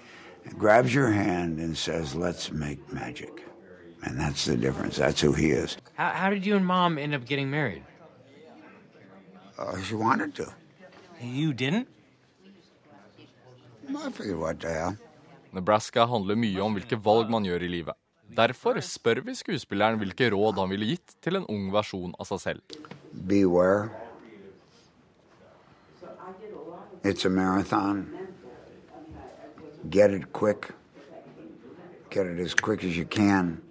grabs 0.58 0.94
your 0.94 1.12
hand, 1.12 1.60
and 1.60 1.78
says, 1.78 2.16
Let's 2.16 2.52
make 2.52 2.92
magic. 2.94 3.44
And 4.04 4.18
that's 4.18 4.46
the 4.46 4.56
difference. 4.56 4.96
That's 4.96 5.20
who 5.20 5.34
he 5.34 5.52
is. 5.52 5.76
How, 5.96 6.12
how 6.12 6.30
did 6.30 6.46
you 6.46 6.56
and 6.56 6.66
mom 6.66 6.98
end 6.98 7.14
up 7.14 7.26
getting 7.26 7.52
married? 7.52 7.84
Uh, 9.58 9.82
she 9.82 9.96
wanted 9.96 10.34
to. 10.36 10.54
You 11.22 11.54
didn't? 11.54 11.90
I 13.98 14.10
figured 14.12 14.40
what 14.40 14.60
the 14.60 14.72
hell. 14.72 14.98
Nebraska 15.52 16.06
handler 16.06 16.38
mye 16.38 16.62
om 16.62 16.76
hvilke 16.78 17.00
valg 17.02 17.30
man 17.34 17.46
gjør 17.48 17.66
i 17.66 17.72
livet. 17.72 17.98
Derfor 18.30 18.78
spør 18.86 19.24
vi 19.26 19.34
skuespilleren 19.34 19.98
hvilke 19.98 20.30
råd 20.30 20.60
han 20.62 20.70
ville 20.70 20.92
gitt 20.92 21.16
til 21.24 21.40
en 21.40 21.48
ung 21.50 21.72
versjon 21.74 22.14
av 22.22 22.30
seg 22.30 22.44
selv. 22.44 22.78
Beware. 23.12 23.90
It's 27.04 27.26
a 27.26 27.30
marathon. 27.30 28.06
Get 29.90 30.12
it 30.12 30.32
quick. 30.34 30.70
Get 32.12 32.28
it 32.28 32.40
as 32.40 32.54
quick 32.54 32.84
as 32.84 32.98
you 32.98 33.06
can. 33.06 33.62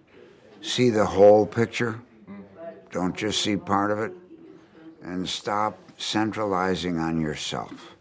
See 0.60 0.90
the 0.90 1.04
whole 1.04 1.46
picture. 1.46 2.00
Don't 2.90 3.16
just 3.16 3.42
see 3.42 3.56
part 3.56 3.90
of 3.90 3.98
it. 4.00 4.12
And 5.04 5.28
stop 5.28 5.78
centralizing 5.98 6.98
on 6.98 7.20
yourself. 7.20 7.94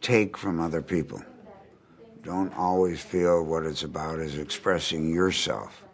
Take 0.00 0.36
from 0.36 0.60
other 0.60 0.80
people. 0.80 1.20
Don't 2.26 2.52
always 2.58 3.00
feel 3.00 3.44
what 3.44 3.62
it's 3.62 3.84
about 3.84 4.18
is 4.18 4.36
expressing 4.36 5.14
yourself. 5.14 5.84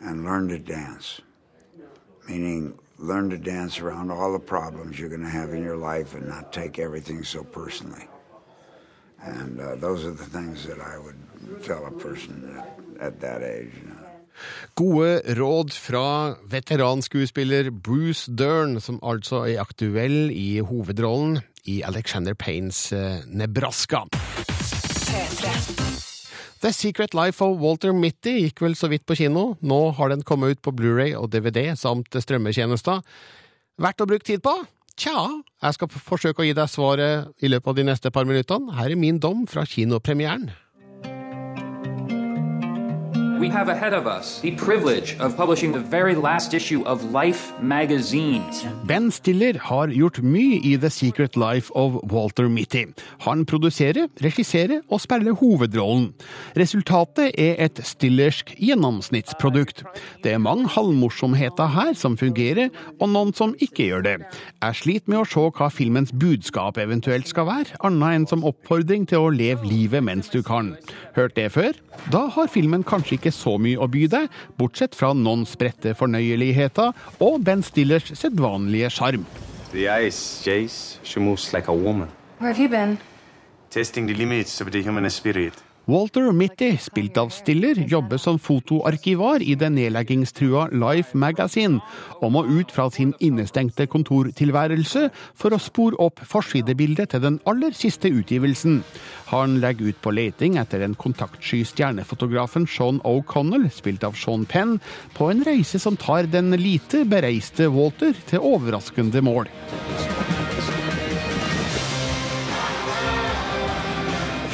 And 0.00 0.24
learn 0.24 0.48
to 0.48 0.58
dance. 0.58 1.20
Meaning, 2.28 2.76
learn 2.98 3.30
to 3.30 3.38
dance 3.38 3.78
around 3.78 4.10
all 4.10 4.32
the 4.32 4.40
problems 4.40 4.98
you're 4.98 5.08
going 5.08 5.22
to 5.22 5.28
have 5.30 5.54
in 5.54 5.62
your 5.62 5.76
life 5.76 6.14
and 6.14 6.26
not 6.26 6.52
take 6.52 6.80
everything 6.80 7.22
so 7.22 7.44
personally. 7.44 8.08
And 9.22 9.60
uh, 9.60 9.76
those 9.76 10.04
are 10.04 10.10
the 10.10 10.26
things 10.26 10.66
that 10.66 10.80
I 10.80 10.98
would 10.98 11.62
tell 11.62 11.86
a 11.86 11.92
person 11.92 12.58
at, 12.58 13.06
at 13.06 13.20
that 13.20 13.42
age. 13.42 13.70
You 13.80 13.88
know. 13.88 14.06
Gode 14.74 15.22
råd 15.38 15.72
fra 15.72 16.34
veteranskuespiller 16.50 17.70
Bruce 17.70 18.32
Dern, 18.38 18.80
som 18.80 18.98
altså 19.02 19.46
er 19.46 19.62
aktuell 19.62 20.28
i 20.34 20.58
hovedrollen 20.58 21.38
i 21.64 21.80
Alexander 21.86 22.34
Paynes 22.34 22.92
eh, 22.92 23.22
Nebraska. 23.26 24.04
The 25.06 26.72
Secret 26.72 27.14
Life 27.14 27.44
of 27.44 27.60
Walter 27.62 27.92
Mitty 27.94 28.32
gikk 28.40 28.62
vel 28.64 28.74
så 28.78 28.88
vidt 28.90 29.04
på 29.06 29.14
kino. 29.18 29.54
Nå 29.60 29.80
har 29.98 30.10
den 30.10 30.24
kommet 30.26 30.56
ut 30.56 30.62
på 30.64 30.72
Blu-ray 30.74 31.12
og 31.14 31.30
DVD 31.30 31.68
samt 31.78 32.16
strømmetjenester. 32.16 33.04
Verdt 33.78 34.02
å 34.02 34.08
bruke 34.08 34.26
tid 34.26 34.42
på? 34.42 34.54
Tja, 34.96 35.14
jeg 35.62 35.76
skal 35.76 35.90
forsøke 35.92 36.40
å 36.40 36.46
gi 36.48 36.54
deg 36.56 36.70
svaret 36.72 37.44
i 37.44 37.50
løpet 37.52 37.70
av 37.70 37.76
de 37.76 37.84
neste 37.84 38.10
par 38.10 38.24
minuttene. 38.28 38.72
Her 38.78 38.94
er 38.94 38.98
min 38.98 39.20
dom 39.20 39.44
fra 39.50 39.66
kinopremieren. 39.68 40.48
We 43.40 43.48
have 43.48 43.68
ahead 43.68 43.92
of 43.92 44.06
us 44.06 44.40
the 44.40 44.56
privilege 44.56 45.16
of 45.20 45.36
publishing 45.36 45.72
the 45.72 45.80
very 45.80 46.14
last 46.14 46.54
issue 46.54 46.82
of 46.86 47.04
Life 47.12 47.52
magazine. 47.60 48.42
Ben 48.86 49.10
Stiller 49.10 49.58
har 49.58 49.88
gjort 49.92 50.22
mye 50.22 50.60
i 50.64 50.76
The 50.76 50.90
Secret 50.90 51.36
Life 51.36 51.70
of 51.74 51.98
Walter 52.12 52.48
Mitty. 52.48 52.84
Han 53.26 53.44
produserer, 53.44 54.08
regisserer 54.24 54.80
og 54.88 55.00
spiller 55.00 55.32
hovedrollen. 55.32 56.14
Resultatet 56.56 57.34
er 57.38 57.60
et 57.64 57.80
stillersk 57.84 58.54
gjennomsnittsprodukt. 58.56 59.84
Det 60.24 60.32
er 60.32 60.38
mange 60.38 60.68
halvmorsomheter 60.68 61.66
her 61.76 61.92
som 61.92 62.16
fungerer, 62.16 62.70
og 63.00 63.12
noen 63.12 63.34
som 63.36 63.52
ikke 63.60 63.90
gjør 63.90 64.06
det. 64.06 64.16
Jeg 64.62 64.80
sliter 64.80 65.12
med 65.12 65.24
å 65.24 65.28
se 65.28 65.44
hva 65.58 65.68
filmens 65.68 66.14
budskap 66.16 66.80
eventuelt 66.80 67.28
skal 67.28 67.50
være, 67.50 67.76
annet 67.84 68.22
enn 68.22 68.30
som 68.32 68.48
oppfordring 68.48 69.04
til 69.10 69.26
å 69.26 69.34
leve 69.34 69.68
livet 69.68 70.04
mens 70.08 70.32
du 70.32 70.40
kan. 70.46 70.72
Hørt 71.18 71.36
det 71.36 71.50
før? 71.52 71.76
Da 72.12 72.26
har 72.36 72.50
filmen 72.52 72.84
kanskje 72.86 73.16
ikke 73.18 73.32
så 73.34 73.56
mye 73.58 73.80
å 73.80 73.88
by 73.90 74.06
deg, 74.12 74.30
bortsett 74.58 74.94
fra 74.94 75.12
noen 75.16 75.44
spredte 75.48 75.94
fornøyeligheter 75.98 76.92
og 77.24 77.40
Ben 77.44 77.64
Stillers 77.66 78.12
sedvanlige 78.14 78.90
sjarm. 78.94 79.26
The 79.72 79.88
ice, 80.06 80.44
Jace. 80.46 80.98
She 81.02 81.20
moves 81.20 81.52
like 81.52 81.68
a 81.68 81.74
woman. 81.74 82.08
Where 82.38 82.52
have 82.52 82.62
you 82.62 82.68
been? 82.68 82.98
Testing 83.70 84.06
the 84.06 84.14
limits 84.14 84.60
of 84.60 84.70
the 84.70 84.82
human 84.82 85.10
spirit. 85.10 85.54
Walter 85.86 86.32
Mitty, 86.32 86.72
spilt 86.82 87.14
av 87.16 87.28
Stiller, 87.30 87.78
jobber 87.86 88.18
som 88.18 88.40
fotoarkivar 88.42 89.38
i 89.38 89.54
det 89.54 89.68
nedleggingstrua 89.70 90.64
Life 90.74 91.14
Magazine, 91.14 91.78
og 92.18 92.32
må 92.34 92.42
ut 92.42 92.72
fra 92.74 92.88
sin 92.90 93.12
innestengte 93.22 93.86
kontortilværelse 93.92 95.04
for 95.38 95.54
å 95.54 95.60
spore 95.62 95.94
opp 96.02 96.18
forsidebildet 96.26 97.12
til 97.14 97.22
den 97.22 97.38
aller 97.46 97.76
siste 97.78 98.10
utgivelsen. 98.10 98.80
Han 99.30 99.60
legger 99.62 99.92
ut 99.92 100.02
på 100.02 100.10
leting 100.18 100.58
etter 100.58 100.82
den 100.82 100.98
kontaktsky 100.98 101.62
stjernefotografen 101.62 102.66
Sean 102.66 102.98
O'Connell, 103.06 103.68
spilt 103.70 104.02
av 104.02 104.18
Sean 104.18 104.42
Penn, 104.42 104.80
på 105.14 105.30
en 105.30 105.46
reise 105.46 105.78
som 105.78 105.94
tar 105.94 106.26
den 106.26 106.50
lite 106.58 107.04
bereiste 107.06 107.70
Walter 107.70 108.18
til 108.26 108.42
overraskende 108.42 109.22
mål. 109.22 109.46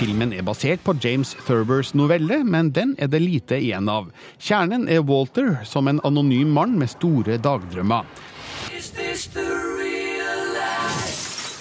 Filmen 0.03 0.33
er 0.35 0.43
basert 0.43 0.81
på 0.83 0.97
James 0.99 1.31
Thurbers 1.47 1.93
novelle, 1.95 2.41
men 2.43 2.73
den 2.75 2.97
er 2.99 3.07
det 3.07 3.21
lite 3.23 3.55
igjen 3.63 3.87
av. 3.87 4.09
Kjernen 4.43 4.89
er 4.91 5.05
Walter 5.07 5.61
som 5.69 5.87
en 5.87 6.01
anonym 6.03 6.51
mann 6.57 6.73
med 6.81 6.91
store 6.91 7.37
dagdrømmer. 7.39 8.09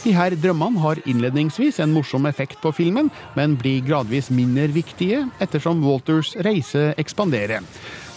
De 0.01 0.15
her 0.17 0.33
drømmene 0.41 0.81
har 0.81 1.03
innledningsvis 1.05 1.77
en 1.85 1.93
morsom 1.93 2.25
effekt 2.25 2.57
på 2.63 2.71
filmen, 2.73 3.11
men 3.37 3.59
blir 3.61 3.85
gradvis 3.85 4.31
mindre 4.33 4.71
viktige 4.73 5.27
ettersom 5.37 5.85
Walters 5.85 6.33
reise 6.41 6.95
ekspanderer. 6.97 7.61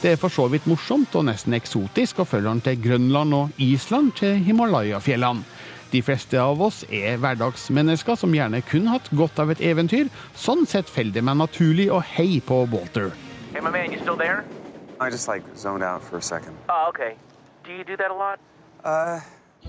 Det 0.00 0.14
er 0.14 0.20
for 0.20 0.32
så 0.32 0.48
vidt 0.48 0.64
morsomt 0.70 1.12
og 1.20 1.28
nesten 1.28 1.52
eksotisk 1.56 2.24
å 2.24 2.28
følge 2.28 2.48
han 2.48 2.64
til 2.64 2.80
Grønland 2.80 3.36
og 3.36 3.60
Island 3.60 4.16
til 4.22 4.40
Himalaya-fjellene. 4.48 5.44
De 5.94 6.00
fleste 6.02 6.40
av 6.42 6.58
oss 6.58 6.80
er 6.90 7.20
hverdagsmennesker 7.22 8.16
som 8.18 8.32
gjerne 8.34 8.58
kun 8.66 8.88
hatt 8.90 9.06
godt 9.14 9.38
av 9.38 9.52
et 9.54 9.60
eventyr. 9.62 10.08
Sånn 10.34 10.64
sett 10.66 10.90
faller 10.90 11.14
det 11.14 11.22
meg 11.22 11.38
naturlig 11.38 11.86
å 11.94 12.00
heie 12.02 12.40
på 12.42 12.64
Walter. 12.72 13.12
Hey, 13.52 13.62
my 13.62 13.70
man, 13.70 13.92
you 13.94 14.00
still 14.02 14.18
there? 14.18 14.42
I 14.98 15.06
just 15.10 15.28
like 15.28 15.44
zoned 15.54 15.84
out 15.86 16.02
for 16.02 16.18
a 16.18 16.22
second. 16.22 16.58
Oh, 16.68 16.88
okay. 16.88 17.14
Do 17.62 17.70
you 17.70 17.84
do 17.84 17.96
that 17.96 18.10
a 18.10 18.14
lot? 18.14 18.42
Uh, 18.82 19.20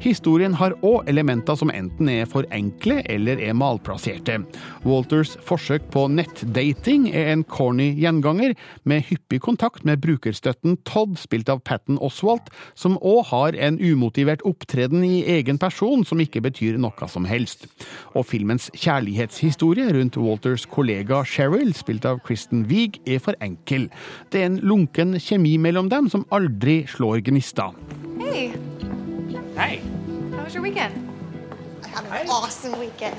Historien 0.04 0.54
har 0.60 0.76
òg 0.86 1.08
elementer 1.10 1.56
som 1.58 1.72
enten 1.74 2.10
er 2.12 2.28
for 2.30 2.46
enkle 2.54 3.00
eller 3.10 3.40
er 3.42 3.56
malplasserte. 3.58 4.42
Walters 4.86 5.36
forsøk 5.48 5.88
på 5.94 6.06
nettdating 6.12 7.08
er 7.14 7.32
en 7.32 7.46
corny 7.48 7.92
gjenganger, 7.98 8.56
med 8.84 9.06
hyppig 9.08 9.40
kontakt 9.46 9.86
med 9.88 10.02
brukerstøtten 10.04 10.78
Todd, 10.88 11.16
spilt 11.22 11.50
av 11.50 11.64
Patten 11.66 11.98
Oswalt, 12.04 12.52
som 12.76 13.00
òg 13.02 13.32
har 13.32 13.58
en 13.58 13.80
umotivert 13.80 14.44
opptreden 14.46 15.04
i 15.08 15.24
egen 15.38 15.60
person 15.62 16.06
som 16.06 16.22
ikke 16.22 16.44
betyr 16.46 16.80
noe 16.82 17.10
som 17.12 17.26
helst. 17.30 17.66
Og 18.14 18.28
filmens 18.30 18.70
kjærlighetshistorie 18.76 19.90
rundt 19.96 20.20
Walters 20.22 20.68
kollega 20.70 21.24
Cheryl, 21.26 21.74
spilt 21.78 22.06
av 22.06 22.22
Kristen 22.26 22.68
Wiig, 22.70 23.00
er 23.08 23.24
for 23.24 23.38
enkel. 23.44 23.90
Det 24.30 24.44
er 24.44 24.52
en 24.52 24.62
lunken 24.62 25.18
kjemi 25.22 25.56
mellom 25.62 25.90
dem 25.94 26.12
som 26.12 26.28
aldri 26.36 26.84
slår 26.92 27.24
gnister. 27.26 27.74
Hey, 28.22 28.52
Hey. 29.56 29.80
how 30.36 30.44
was 30.44 30.54
your 30.54 30.64
weekend? 30.64 30.94
I 31.84 31.88
had 31.88 32.04
an 32.04 32.30
awesome 32.30 32.78
weekend. 32.78 33.16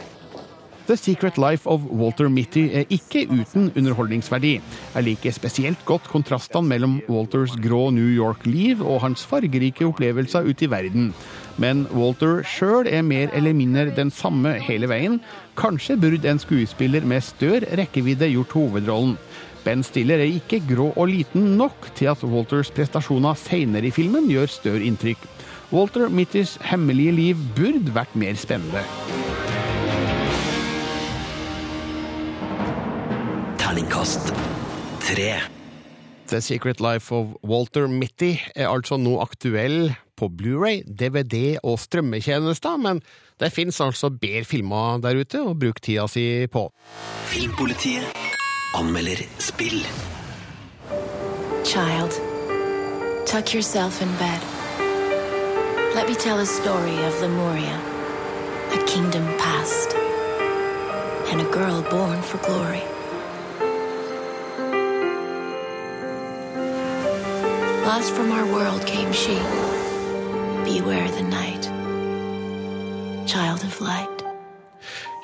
The 0.86 0.96
Secret 0.96 1.38
Life 1.38 1.66
of 1.66 1.82
Walter 1.90 2.28
Mitty 2.28 2.68
er 2.76 2.84
ikke 2.92 3.24
uten 3.26 3.70
underholdningsverdi. 3.72 4.60
Jeg 4.94 5.06
liker 5.06 5.32
spesielt 5.32 5.80
godt 5.88 6.04
kontrastene 6.12 6.68
mellom 6.68 6.98
Walters 7.08 7.56
grå 7.56 7.88
New 7.90 8.12
York-liv 8.12 8.84
og 8.84 9.00
hans 9.02 9.24
fargerike 9.26 9.88
opplevelser 9.88 10.44
ute 10.44 10.68
i 10.68 10.70
verden. 10.70 11.08
Men 11.56 11.86
Walter 11.96 12.44
sjøl 12.44 12.86
er 12.86 13.02
mer 13.02 13.32
eller 13.32 13.56
mindre 13.56 13.88
den 13.96 14.12
samme 14.12 14.58
hele 14.60 14.90
veien. 14.92 15.22
Kanskje 15.56 15.96
burde 15.96 16.30
en 16.30 16.42
skuespiller 16.42 17.00
med 17.00 17.24
større 17.24 17.80
rekkevidde 17.80 18.28
gjort 18.34 18.52
hovedrollen. 18.58 19.16
Ben 19.64 19.82
Stiller 19.82 20.20
er 20.20 20.36
ikke 20.36 20.60
grå 20.68 20.92
og 20.92 21.08
liten 21.10 21.56
nok 21.56 21.88
til 21.96 22.12
at 22.12 22.22
Walters 22.28 22.70
prestasjoner 22.70 23.34
seinere 23.40 23.88
i 23.88 23.96
filmen 23.96 24.28
gjør 24.30 24.52
større 24.52 24.84
inntrykk. 24.84 25.24
Walter 25.72 26.08
Mittys 26.08 26.58
hemmelige 26.62 27.12
liv 27.12 27.38
burde 27.56 27.90
vært 27.94 28.12
mer 28.14 28.36
spennende. 28.38 28.84
Terningkast 33.58 34.30
tre. 35.02 35.32
The 36.30 36.40
Secret 36.40 36.80
Life 36.80 37.14
of 37.14 37.34
Walter 37.42 37.86
Mitty 37.90 38.36
er 38.54 38.70
altså 38.70 38.96
nå 38.98 39.18
aktuell 39.22 39.92
på 40.16 40.28
Blu-ray, 40.32 40.82
DVD 40.86 41.58
og 41.62 41.80
strømmetjenester, 41.82 42.78
men 42.78 43.02
det 43.40 43.52
fins 43.52 43.80
altså 43.82 44.10
bedre 44.10 44.46
filmer 44.46 45.02
der 45.02 45.18
ute 45.18 45.42
å 45.42 45.54
bruke 45.58 45.82
tida 45.82 46.06
si 46.10 46.46
på. 46.50 46.68
Filmpolitiet 47.30 48.06
anmelder 48.78 49.22
spill. 49.42 49.82
Child, 51.66 52.14
tuck 53.26 53.54
yourself 53.54 54.00
in 54.00 54.14
bed. 54.22 54.55
Let 55.96 56.08
me 56.08 56.14
tell 56.14 56.38
a 56.40 56.44
story 56.44 56.96
of 57.08 57.20
Lemuria, 57.22 57.76
a 58.70 58.84
kingdom 58.86 59.24
past, 59.38 59.94
and 61.30 61.40
a 61.40 61.48
girl 61.50 61.80
born 61.90 62.20
for 62.20 62.36
glory. 62.48 62.84
Lost 67.86 68.12
from 68.12 68.30
our 68.30 68.44
world 68.52 68.84
came 68.84 69.10
she. 69.14 69.38
Beware 70.68 71.08
the 71.18 71.22
night. 71.22 71.64
Child 73.26 73.64
of 73.64 73.80
light. 73.80 74.22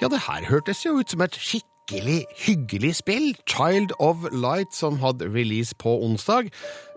Ja, 0.00 0.08
det 0.08 0.18
her 0.26 0.48
hørtes 0.48 0.86
jo 0.86 0.96
ut 0.98 1.10
som 1.10 1.20
et 1.20 1.36
skikkelig 1.36 2.24
hyggelig 2.46 2.94
spill, 2.94 3.34
Child 3.46 3.92
of 3.98 4.16
Light, 4.32 4.74
som 4.74 4.98
hadde 4.98 5.28
release 5.28 5.74
på 5.76 6.00
onsdag. 6.00 6.48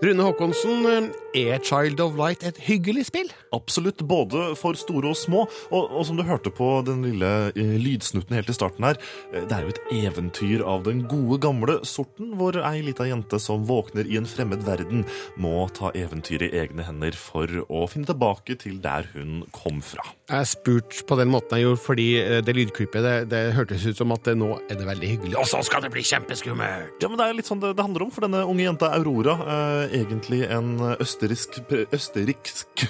Rune 0.04 0.24
Håkonsen, 0.24 1.12
er 1.36 1.60
Child 1.64 2.02
of 2.04 2.16
Light 2.20 2.44
et 2.48 2.60
hyggelig 2.66 3.08
spill? 3.10 3.30
Absolutt, 3.56 4.02
både 4.08 4.54
for 4.60 4.78
store 4.80 5.12
og 5.12 5.20
små. 5.20 5.46
Og, 5.70 5.92
og 5.92 6.06
som 6.08 6.18
du 6.20 6.24
hørte 6.28 6.52
på 6.54 6.70
den 6.88 7.04
lille 7.06 7.32
eh, 7.54 7.76
lydsnutten 7.82 8.36
helt 8.38 8.52
i 8.52 8.56
starten 8.56 8.88
her, 8.88 9.00
eh, 9.32 9.44
det 9.46 9.56
er 9.56 9.66
jo 9.66 9.74
et 9.74 9.82
eventyr 10.00 10.64
av 10.66 10.86
den 10.88 11.04
gode, 11.12 11.40
gamle 11.44 11.78
sorten, 11.88 12.34
hvor 12.40 12.58
ei 12.64 12.82
lita 12.86 13.08
jente 13.10 13.40
som 13.42 13.66
våkner 13.68 14.08
i 14.10 14.20
en 14.20 14.30
fremmed 14.30 14.64
verden, 14.68 15.06
må 15.42 15.68
ta 15.76 15.92
eventyret 15.96 16.50
i 16.50 16.64
egne 16.64 16.86
hender 16.88 17.16
for 17.20 17.52
å 17.68 17.86
finne 17.92 18.10
tilbake 18.10 18.58
til 18.62 18.80
der 18.84 19.10
hun 19.14 19.44
kom 19.56 19.82
fra. 19.86 20.06
Jeg 20.32 20.50
spurte 20.50 21.04
på 21.06 21.20
den 21.20 21.30
måten 21.30 21.60
jeg 21.60 21.68
gjorde, 21.68 21.84
fordi 21.86 22.08
eh, 22.24 22.40
det 22.46 22.58
lydklippet 22.58 23.06
det, 23.06 23.16
det 23.34 23.44
hørtes 23.58 23.86
ut 23.86 24.00
som 24.00 24.16
at 24.16 24.26
det 24.26 24.38
nå 24.40 24.56
er 24.66 24.80
det 24.80 24.88
veldig 24.90 25.12
hyggelig, 25.16 25.36
og 25.42 25.50
så 25.50 25.62
skal 25.66 25.86
det 25.86 25.94
bli 25.94 26.06
kjempeskummelt! 26.06 26.98
Ja, 27.04 27.12
men 27.12 27.20
Det 27.20 27.28
er 27.28 27.38
litt 27.38 27.50
sånn 27.50 27.62
det, 27.64 27.76
det 27.78 27.86
handler 27.86 28.08
om 28.08 28.14
for 28.14 28.26
denne 28.26 28.44
unge 28.48 28.66
jenta 28.66 28.92
Aurora. 28.98 29.36
Eh, 29.46 30.00
egentlig 30.02 30.44
en 30.50 30.74
østerriksk, 30.96 31.25
østerriksk 31.34 32.86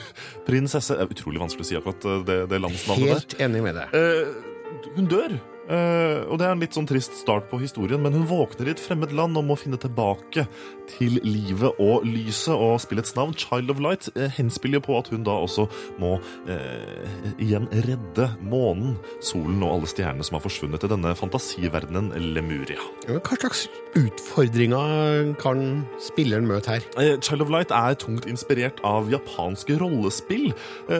prinsesse. 0.47 0.97
Det 0.97 1.05
er 1.05 1.15
utrolig 1.15 1.41
vanskelig 1.43 1.65
å 1.65 1.69
si 1.69 1.79
akkurat 1.79 2.07
eh, 2.11 2.23
det, 2.27 2.39
det 2.51 2.61
landsnavnet 2.61 3.07
der. 3.07 3.19
Helt 3.21 3.37
enig 3.47 3.63
med 3.65 3.79
deg. 3.79 3.95
Eh, 3.99 4.89
hun 4.97 5.11
dør. 5.11 5.37
Eh, 5.65 6.21
og 6.29 6.37
det 6.37 6.45
er 6.45 6.53
en 6.53 6.61
litt 6.61 6.75
sånn 6.77 6.87
trist 6.89 7.15
start 7.17 7.47
på 7.49 7.57
historien, 7.61 8.01
men 8.03 8.13
hun 8.13 8.27
våkner 8.29 8.69
i 8.69 8.75
et 8.75 8.81
fremmed 8.81 9.13
land 9.15 9.37
og 9.39 9.47
må 9.47 9.57
finne 9.57 9.79
tilbake 9.81 10.45
til 10.91 11.17
livet 11.25 11.79
og 11.81 12.05
lyset. 12.05 12.53
Og 12.53 12.77
spillets 12.83 13.15
navn, 13.17 13.33
Child 13.37 13.73
of 13.73 13.81
Light, 13.81 14.09
uh, 14.17 14.27
henspiller 14.35 14.83
på 14.85 14.97
at 14.99 15.09
hun 15.13 15.25
da 15.25 15.37
også 15.45 15.65
må 16.01 16.15
uh, 16.21 17.15
igjen 17.41 17.67
redde 17.87 18.29
månen, 18.45 18.95
solen 19.23 19.63
og 19.65 19.79
alle 19.79 19.89
stjernene 19.89 20.27
som 20.27 20.37
har 20.37 20.45
forsvunnet 20.45 20.85
i 20.85 20.91
denne 20.91 21.15
fantasiverdenen 21.17 22.13
Lemuria. 22.35 22.81
Hva 23.09 23.39
slags 23.39 23.65
utfordringer 23.97 25.33
kan 25.41 25.85
spilleren 26.03 26.47
møte 26.49 26.75
her? 26.75 26.85
Child 27.23 27.45
of 27.47 27.53
Light 27.53 27.73
er 27.73 27.97
tungt 27.99 28.29
inspirert 28.29 28.81
av 28.85 29.09
japanske 29.11 29.77
rollespill. 29.79 30.51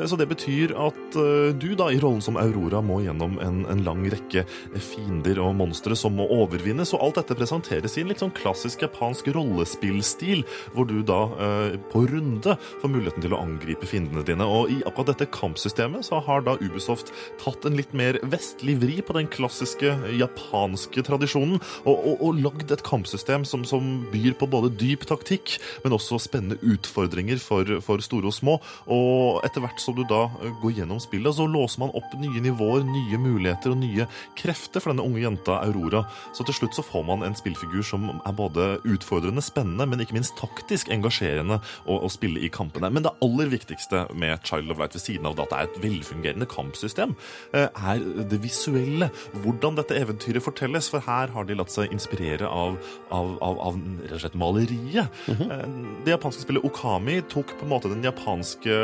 Så 0.08 0.18
det 0.20 0.28
betyr 0.32 0.74
at 0.80 1.18
du 1.60 1.68
da 1.78 1.90
i 1.92 2.00
rollen 2.02 2.24
som 2.24 2.40
Aurora 2.40 2.82
må 2.86 3.02
gjennom 3.04 3.38
en, 3.44 3.64
en 3.70 3.84
lang 3.86 4.06
rekke 4.12 4.46
fiender 4.82 5.40
og 5.44 5.56
monstre 5.60 5.96
som 5.98 6.16
må 6.18 6.28
overvinnes. 6.34 6.94
Og 6.96 7.04
alt 7.04 7.20
dette 7.20 7.38
presenteres 7.38 7.98
i 7.98 8.04
en 8.04 8.12
litt 8.12 8.22
sånn 8.24 8.34
klassisk 8.36 8.86
japansk 8.86 9.30
rollespillstil, 9.36 10.44
hvor 10.76 10.88
du 10.90 11.00
da 11.06 11.22
eh, 11.46 11.78
på 11.92 12.06
runde 12.10 12.56
får 12.82 12.92
muligheten 12.92 13.26
til 13.26 13.36
å 13.36 13.42
angripe 13.44 13.90
fiendene 13.90 14.26
dine. 14.28 14.48
Og 14.48 14.72
i 14.74 14.80
akkurat 14.86 15.14
dette 15.14 15.30
kampsystemet 15.34 16.08
så 16.08 16.22
har 16.26 16.46
da 16.46 16.58
Ubisoft 16.62 17.12
tatt 17.42 17.68
en 17.68 17.78
litt 17.78 17.94
mer 17.98 18.20
vestlig 18.32 18.78
vri 18.82 19.00
på 19.06 19.16
den 19.18 19.30
klassiske 19.32 19.96
japanske 20.16 21.06
tradisjonen, 21.06 21.60
og, 21.86 21.96
og, 21.96 22.24
og 22.26 22.42
lagd 22.44 22.74
et 22.74 22.86
kampsystem 22.86 23.46
som, 23.48 23.66
som 23.68 24.06
byr 24.12 24.36
på 24.40 24.50
både 24.52 24.74
dyp 24.80 25.06
taktikk, 25.10 25.58
men 25.84 25.96
også 25.96 26.20
spennende 26.22 26.60
utfordringer 26.66 27.42
for, 27.42 27.78
for 27.86 28.04
store 28.04 28.32
og 28.32 28.36
små. 28.36 28.58
Og 28.92 29.42
etter 29.46 29.64
hvert 29.64 29.82
som 29.84 29.98
du 29.98 30.04
da 30.10 30.26
eh, 30.42 30.54
går 30.64 30.80
gjennom 30.82 31.02
spillet, 31.04 31.38
så 31.38 31.48
låser 31.50 31.84
man 31.84 31.94
opp 31.98 32.16
nye 32.20 32.44
nivåer, 32.44 32.86
nye 32.88 33.22
muligheter 33.22 33.74
og 33.74 33.82
nye 33.84 34.10
krefter 34.36 34.45
for 34.54 34.92
denne 34.92 35.06
unge 35.06 35.22
jenta 35.24 35.58
Aurora. 35.64 36.04
Så 36.36 36.46
til 36.46 36.54
slutt 36.54 36.76
så 36.78 36.84
får 36.86 37.06
man 37.08 37.24
en 37.26 37.36
spillfigur 37.38 37.84
som 37.86 38.08
er 38.16 38.36
både 38.36 38.80
utfordrende, 38.86 39.42
spennende, 39.42 39.88
men 39.88 40.00
ikke 40.04 40.18
minst 40.18 40.36
taktisk 40.38 40.90
engasjerende 40.94 41.60
å, 41.86 42.00
å 42.06 42.10
spille 42.12 42.40
i 42.44 42.50
kampene. 42.54 42.92
Men 42.94 43.04
det 43.08 43.14
aller 43.26 43.50
viktigste 43.52 44.06
med 44.14 44.44
Child 44.46 44.72
of 44.72 44.80
Light, 44.82 44.94
ved 44.94 45.02
siden 45.02 45.26
av 45.30 45.40
at 45.40 45.50
det 45.52 45.58
er 45.58 45.70
et 45.70 45.80
velfungerende 45.84 46.50
kampsystem, 46.52 47.16
eh, 47.54 47.68
er 47.74 48.04
det 48.30 48.42
visuelle. 48.44 49.10
Hvordan 49.44 49.80
dette 49.80 49.96
eventyret 49.98 50.44
fortelles. 50.44 50.90
For 50.92 51.00
her 51.00 51.32
har 51.34 51.48
de 51.48 51.56
latt 51.58 51.72
seg 51.74 51.92
inspirere 51.96 52.46
av, 52.46 52.78
av, 53.10 53.38
av, 53.42 53.60
av 53.72 53.80
rett 54.06 54.18
og 54.20 54.24
slett 54.26 54.36
maleriet. 54.40 55.24
Eh, 55.32 55.68
Det 56.06 56.12
japanske 56.14 56.44
spillet 56.44 56.66
Okami 56.66 57.22
tok 57.32 57.56
på 57.58 57.66
en 57.66 57.72
måte 57.72 57.90
den 57.90 58.04
japanske 58.06 58.76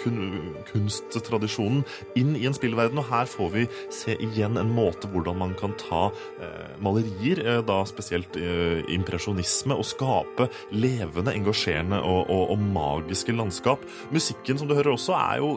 kun, 0.00 0.54
kunsttradisjonen 0.70 1.84
inn 2.18 2.34
i 2.38 2.46
en 2.48 2.56
spillverden, 2.56 2.98
og 2.98 3.06
her 3.10 3.28
får 3.30 3.50
vi 3.52 3.66
se 3.92 4.16
igjen 4.16 4.56
en 4.56 4.70
måte 4.72 4.95
hvordan 5.04 5.38
man 5.38 5.54
kan 5.58 5.74
ta 5.80 6.08
eh, 6.40 6.76
malerier, 6.82 7.42
eh, 7.44 7.60
da 7.66 7.80
spesielt 7.88 8.38
eh, 8.40 8.82
impresjonisme, 8.94 9.76
og 9.76 9.86
skape 9.86 10.48
levende, 10.72 11.34
engasjerende 11.36 12.00
og, 12.02 12.30
og, 12.30 12.54
og 12.54 12.64
magiske 12.64 13.34
landskap. 13.36 13.84
Musikken, 14.14 14.58
som 14.58 14.68
du 14.70 14.76
hører 14.78 14.94
også, 14.94 15.16
er 15.18 15.42
jo 15.44 15.52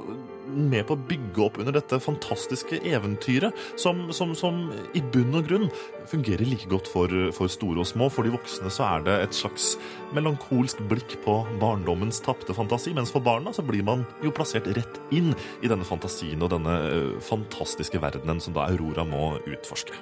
med 0.53 0.85
på 0.87 0.95
å 0.95 1.03
bygge 1.09 1.43
opp 1.45 1.59
under 1.61 1.75
dette 1.75 1.99
fantastiske 2.03 2.81
eventyret, 2.87 3.55
som, 3.79 4.07
som, 4.15 4.33
som 4.37 4.65
i 4.97 5.03
bunn 5.13 5.37
og 5.37 5.47
grunn 5.49 5.67
fungerer 6.09 6.47
like 6.47 6.69
godt 6.71 6.89
for, 6.89 7.13
for 7.35 7.51
store 7.51 7.83
og 7.83 7.89
små. 7.89 8.09
For 8.13 8.25
de 8.25 8.33
voksne 8.33 8.71
så 8.73 8.87
er 8.87 9.05
det 9.05 9.17
et 9.23 9.37
slags 9.37 9.71
melankolsk 10.15 10.81
blikk 10.89 11.19
på 11.25 11.37
barndommens 11.61 12.21
tapte 12.25 12.55
fantasi, 12.57 12.95
mens 12.97 13.13
for 13.13 13.23
barna 13.25 13.53
så 13.55 13.65
blir 13.65 13.85
man 13.85 14.05
jo 14.25 14.33
plassert 14.35 14.69
rett 14.77 14.99
inn 15.15 15.31
i 15.61 15.69
denne 15.69 15.87
fantasien 15.87 16.41
og 16.41 16.53
denne 16.55 16.75
eh, 16.89 17.15
fantastiske 17.23 18.01
verdenen 18.01 18.41
som 18.43 18.57
da 18.57 18.69
Aurora 18.69 19.05
må 19.07 19.35
utforske. 19.45 19.97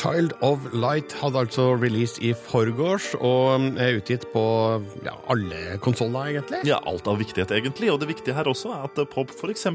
Child 0.00 0.32
of 0.40 0.62
Light 0.72 1.12
hadde 1.20 1.42
altså 1.42 1.74
release 1.76 2.16
i 2.24 2.30
forgårs, 2.32 3.10
og 3.20 3.66
er 3.76 3.98
utgitt 3.98 4.22
på 4.32 4.42
ja, 5.04 5.12
alle 5.28 5.74
konsoller, 5.84 6.30
egentlig. 6.30 6.62
Ja, 6.64 6.78
alt 6.88 7.04
av 7.10 7.18
viktighet, 7.20 7.52
egentlig. 7.52 7.90
Og 7.92 7.98
det 8.00 8.08
viktige 8.08 8.32
her 8.32 8.48
også 8.48 8.70
er 8.72 8.86
at 8.86 9.00
på 9.12 9.26
f.eks. 9.28 9.66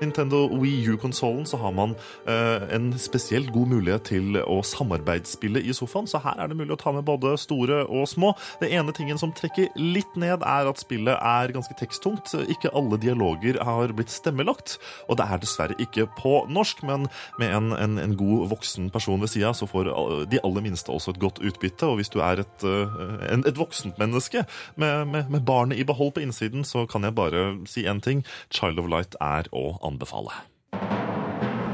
Nintendo 0.00 0.46
Wii 0.54 0.94
U-konsollen 0.94 1.44
så 1.48 1.60
har 1.60 1.74
man 1.76 1.92
eh, 2.24 2.64
en 2.78 2.94
spesielt 2.96 3.52
god 3.52 3.74
mulighet 3.74 4.06
til 4.08 4.38
å 4.40 4.62
samarbeidsspille 4.64 5.60
i 5.60 5.76
sofaen, 5.76 6.08
så 6.08 6.22
her 6.24 6.40
er 6.40 6.48
det 6.48 6.56
mulig 6.56 6.72
å 6.72 6.80
ta 6.80 6.94
med 6.96 7.04
både 7.04 7.34
store 7.36 7.82
og 7.84 8.08
små. 8.08 8.32
Det 8.62 8.72
ene 8.72 8.96
tingen 8.96 9.20
som 9.20 9.36
trekker 9.36 9.68
litt 9.76 10.16
ned, 10.16 10.46
er 10.48 10.72
at 10.72 10.80
spillet 10.80 11.20
er 11.20 11.52
ganske 11.52 11.76
teksttungt. 11.76 12.32
Ikke 12.48 12.72
alle 12.72 12.96
dialoger 13.04 13.60
har 13.68 13.92
blitt 13.92 14.16
stemmelagt, 14.16 14.78
og 15.12 15.20
det 15.20 15.28
er 15.28 15.44
dessverre 15.44 15.76
ikke 15.76 16.08
på 16.16 16.38
norsk, 16.48 16.80
men 16.88 17.04
med 17.36 17.52
en, 17.52 17.70
en, 17.76 18.00
en 18.00 18.16
god 18.16 18.48
voksen 18.56 18.88
person 18.96 19.20
ved 19.20 19.36
sida 19.36 19.52
så 19.58 19.68
får 19.70 19.90
de 20.30 20.40
aller 20.44 20.64
minste 20.64 20.92
også 20.94 21.14
et 21.14 21.22
godt 21.22 21.42
utbytte. 21.42 21.86
Og 21.88 21.98
hvis 22.00 22.12
du 22.14 22.20
er 22.24 22.44
et, 22.44 22.66
eh, 22.66 23.34
et 23.38 23.58
voksent 23.58 23.98
menneske 23.98 24.44
med, 24.76 25.04
med, 25.12 25.30
med 25.30 25.44
barnet 25.46 25.78
i 25.78 25.86
behold 25.88 26.14
på 26.16 26.24
innsiden, 26.24 26.64
så 26.64 26.86
kan 26.86 27.04
jeg 27.04 27.14
bare 27.18 27.48
si 27.66 27.86
én 27.86 28.00
ting. 28.00 28.24
Child 28.50 28.78
of 28.78 28.90
Light 28.90 29.18
er 29.20 29.50
å 29.52 29.78
anbefale. 29.86 30.34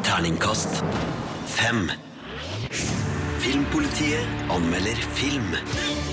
Terningkast 0.05 0.83
fem. 1.47 1.91
Filmpolitiet 3.45 4.51
anmelder 4.51 5.07
film. 5.17 6.04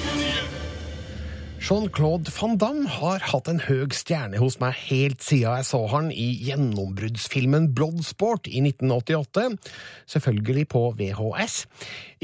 Jean-Claude 1.61 2.31
Van 2.33 2.55
Damme 2.57 2.89
har 2.89 3.21
hatt 3.21 3.45
en 3.51 3.59
høg 3.61 3.93
stjerne 3.93 4.39
hos 4.41 4.55
meg 4.57 4.73
helt 4.87 5.21
siden 5.21 5.59
jeg 5.59 5.65
så 5.67 5.83
han 5.91 6.07
i 6.09 6.31
gjennombruddsfilmen 6.47 7.67
Bloodsport 7.77 8.49
i 8.49 8.63
1988, 8.65 9.59
selvfølgelig 10.09 10.63
på 10.73 10.81
VHS. 10.97 11.57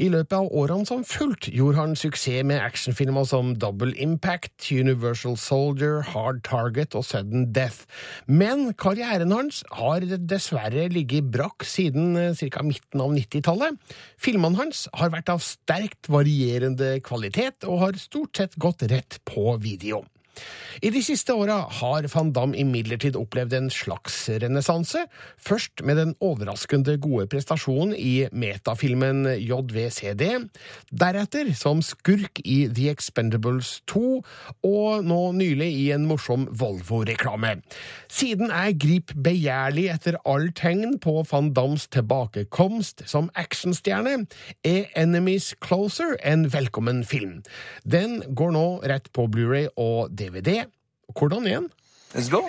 I 0.02 0.08
løpet 0.10 0.34
av 0.34 0.50
årene 0.54 0.86
som 0.86 1.04
fulgt 1.06 1.48
gjorde 1.54 1.78
han 1.78 1.94
suksess 1.98 2.42
med 2.46 2.58
actionfilmer 2.62 3.28
som 3.30 3.52
Double 3.58 3.94
Impact, 4.02 4.72
Universal 4.74 5.38
Soldier, 5.38 6.02
Hard 6.06 6.42
Target 6.46 6.98
og 6.98 7.06
Sudden 7.06 7.48
Death. 7.54 7.86
Men 8.26 8.72
karrieren 8.78 9.34
hans 9.34 9.62
har 9.78 10.02
dessverre 10.02 10.88
ligget 10.90 11.30
brakk 11.34 11.66
siden 11.66 12.18
ca. 12.34 12.66
midten 12.66 13.06
av 13.06 13.14
90-tallet. 13.14 13.78
Filmene 14.18 14.58
hans 14.58 14.86
har 14.98 15.14
vært 15.14 15.30
av 15.30 15.46
sterkt 15.46 16.10
varierende 16.10 16.96
kvalitet 17.06 17.66
og 17.70 17.84
har 17.86 18.02
stort 18.02 18.42
sett 18.42 18.58
gått 18.58 18.86
rett 18.90 19.18
på 19.22 19.27
video. 19.58 20.04
I 20.78 20.92
de 20.94 21.00
siste 21.02 21.34
åra 21.34 21.56
har 21.80 22.06
van 22.12 22.28
Damme 22.34 22.54
imidlertid 22.58 23.16
opplevd 23.18 23.56
en 23.56 23.70
slags 23.72 24.20
renessanse. 24.30 25.00
Først 25.42 25.82
med 25.82 25.98
den 25.98 26.12
overraskende 26.22 26.94
gode 27.02 27.26
prestasjonen 27.32 27.96
i 27.98 28.28
metafilmen 28.30 29.26
JVCD. 29.42 30.22
Deretter 30.94 31.50
som 31.58 31.82
skurk 31.82 32.38
i 32.44 32.60
The 32.70 32.92
Expendables 32.92 33.80
2, 33.90 34.04
og 34.68 35.08
nå 35.08 35.20
nylig 35.40 35.68
i 35.80 35.88
en 35.96 36.06
morsom 36.06 36.46
Volvo-reklame. 36.60 37.56
Siden 38.06 38.52
er 38.54 38.76
Grip 38.78 39.16
begjærlig 39.18 39.88
etter 39.96 40.20
all 40.28 40.50
tegn 40.54 40.98
på 41.02 41.16
van 41.32 41.50
Dams 41.56 41.88
tilbakekomst 41.90 43.02
som 43.10 43.32
actionstjerne, 43.38 44.28
er 44.62 44.86
Enemies 44.98 45.54
Closer 45.64 46.14
en 46.22 46.46
velkommen 46.52 47.02
film. 47.08 47.40
Den 47.82 48.20
går 48.38 48.54
nå 48.54 48.66
rett 48.86 49.10
på 49.16 49.26
Blu-ray 49.32 49.66
og 49.74 50.14
DVD. 50.14 50.27
Hvordan 50.32 51.46
igjen? 51.46 51.70
Let's 52.14 52.28
go. 52.28 52.48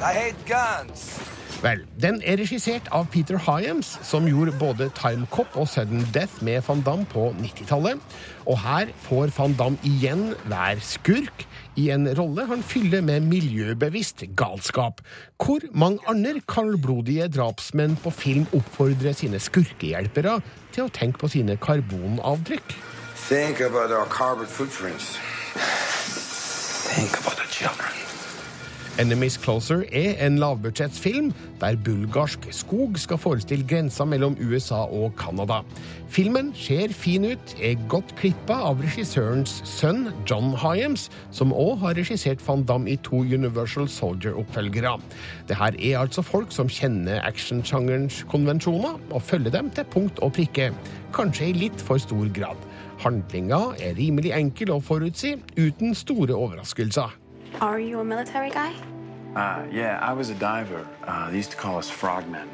I 0.00 0.12
hate 0.16 0.36
guns. 0.48 1.20
Vel, 1.60 1.82
den 2.00 2.22
er 2.24 2.38
regissert 2.40 2.86
av 2.88 3.10
Peter 3.12 3.36
Hyams, 3.44 3.98
som 4.08 4.24
gjorde 4.24 4.54
både 4.56 4.86
Time 4.96 5.26
Cop 5.28 5.58
og 5.60 5.66
Sudden 5.68 6.06
Death 6.14 6.40
med 6.44 6.62
van 6.64 6.80
Damme 6.86 7.04
på 7.10 7.26
90-tallet. 7.36 8.00
Og 8.48 8.56
her 8.62 8.92
får 9.04 9.34
van 9.36 9.56
Damme 9.58 9.76
igjen 9.84 10.30
hver 10.48 10.80
skurk 10.80 11.44
i 11.76 11.90
en 11.92 12.08
rolle 12.16 12.46
han 12.48 12.64
fyller 12.64 13.04
med 13.04 13.28
miljøbevisst 13.28 14.24
galskap. 14.40 15.02
Hvor 15.36 15.66
mange 15.76 16.00
andre 16.08 16.40
kaldblodige 16.48 17.28
drapsmenn 17.28 17.98
på 18.00 18.10
film 18.10 18.46
oppfordrer 18.56 19.12
sine 19.12 19.40
skurkehjelpere 19.40 20.38
til 20.72 20.88
å 20.88 20.94
tenke 20.96 21.20
på 21.20 21.28
sine 21.28 21.58
karbonavtrykk? 21.60 22.72
Think 23.28 23.60
about 23.60 23.92
our 23.92 24.08
carbon 24.08 24.46
footprints. 24.46 25.18
Think 25.56 27.18
about 27.18 27.36
the 27.36 27.50
children. 27.50 28.09
Enemies 28.98 29.38
Closer 29.38 29.84
er 29.92 30.18
en 30.26 30.38
lavbudsjettsfilm 30.42 31.30
der 31.60 31.76
bulgarsk 31.84 32.48
skog 32.50 32.98
skal 32.98 33.20
forestille 33.22 33.66
grensa 33.68 34.04
mellom 34.04 34.34
USA 34.42 34.82
og 34.82 35.14
Canada. 35.18 35.60
Filmen 36.10 36.50
ser 36.58 36.92
fin 36.92 37.24
ut, 37.24 37.54
er 37.62 37.78
godt 37.88 38.16
klippa 38.18 38.56
av 38.66 38.82
regissørens 38.82 39.60
sønn 39.68 40.08
John 40.26 40.56
Hyams, 40.58 41.06
som 41.30 41.54
òg 41.54 41.78
har 41.84 41.94
regissert 42.00 42.42
Van 42.48 42.66
Damme 42.66 42.90
i 42.90 42.98
to 43.06 43.22
Universal 43.22 43.88
Soldier-oppfølgere. 43.88 44.96
Det 45.48 45.56
her 45.56 45.78
er 45.78 46.02
altså 46.02 46.26
folk 46.26 46.50
som 46.52 46.68
kjenner 46.68 47.22
actionsjangerens 47.22 48.24
konvensjoner 48.28 48.98
og 49.10 49.22
følger 49.22 49.54
dem 49.54 49.70
til 49.70 49.86
punkt 49.94 50.18
og 50.18 50.34
prikke, 50.36 50.72
kanskje 51.14 51.52
i 51.52 51.56
litt 51.62 51.86
for 51.86 52.02
stor 52.02 52.26
grad. 52.34 52.68
Handlinga 53.00 53.70
er 53.78 53.96
rimelig 53.96 54.34
enkel 54.36 54.74
å 54.74 54.82
forutsi, 54.84 55.36
uten 55.56 55.94
store 55.96 56.34
overraskelser. 56.36 57.29
Are 57.60 57.78
you 57.78 58.00
a 58.00 58.04
military 58.04 58.48
guy? 58.48 58.72
Uh, 59.36 59.66
yeah, 59.70 59.98
I 60.00 60.14
was 60.14 60.30
a 60.30 60.34
diver. 60.34 60.88
Uh, 61.06 61.30
they 61.30 61.36
used 61.36 61.50
to 61.50 61.58
call 61.58 61.76
us 61.76 61.90
frogmen. 61.90 62.48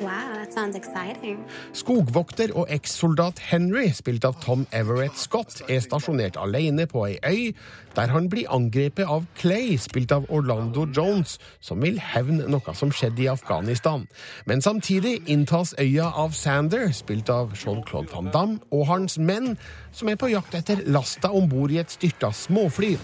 Wow, 0.00 0.34
that 0.34 0.52
sounds 0.52 0.76
exciting. 0.76 1.44
Skogvokter 1.72 2.52
og 2.54 2.66
ekssoldat 2.70 3.38
Henry, 3.38 3.88
spilt 3.90 4.24
av 4.24 4.38
Tom 4.42 4.66
Everett 4.72 5.18
Scott, 5.18 5.62
er 5.68 5.82
stasjonert 5.82 6.38
alene 6.38 6.86
på 6.86 7.02
ei 7.06 7.18
øy, 7.26 7.52
der 7.96 8.14
han 8.14 8.30
blir 8.30 8.46
angrepet 8.50 9.06
av 9.10 9.26
Clay, 9.34 9.76
spilt 9.78 10.12
av 10.12 10.30
Orlando 10.30 10.86
Jones, 10.96 11.38
som 11.60 11.82
vil 11.82 11.98
hevne 11.98 12.46
noe 12.46 12.74
som 12.78 12.94
skjedde 12.94 13.26
i 13.26 13.30
Afghanistan. 13.30 14.06
Men 14.46 14.62
samtidig 14.62 15.20
inntas 15.26 15.74
øya 15.78 16.10
av 16.14 16.30
Sander, 16.30 16.92
spilt 16.92 17.30
av 17.30 17.54
Jean-Claude 17.58 18.14
Van 18.14 18.30
Damme, 18.30 18.58
og 18.70 18.86
hans 18.86 19.18
menn, 19.18 19.56
som 19.92 20.08
er 20.08 20.18
på 20.18 20.30
jakt 20.30 20.54
etter 20.54 20.86
lasta 20.86 21.34
om 21.34 21.50
bord 21.50 21.74
i 21.74 21.82
et 21.82 21.90
styrta 21.90 22.30
småfly. 22.30 22.96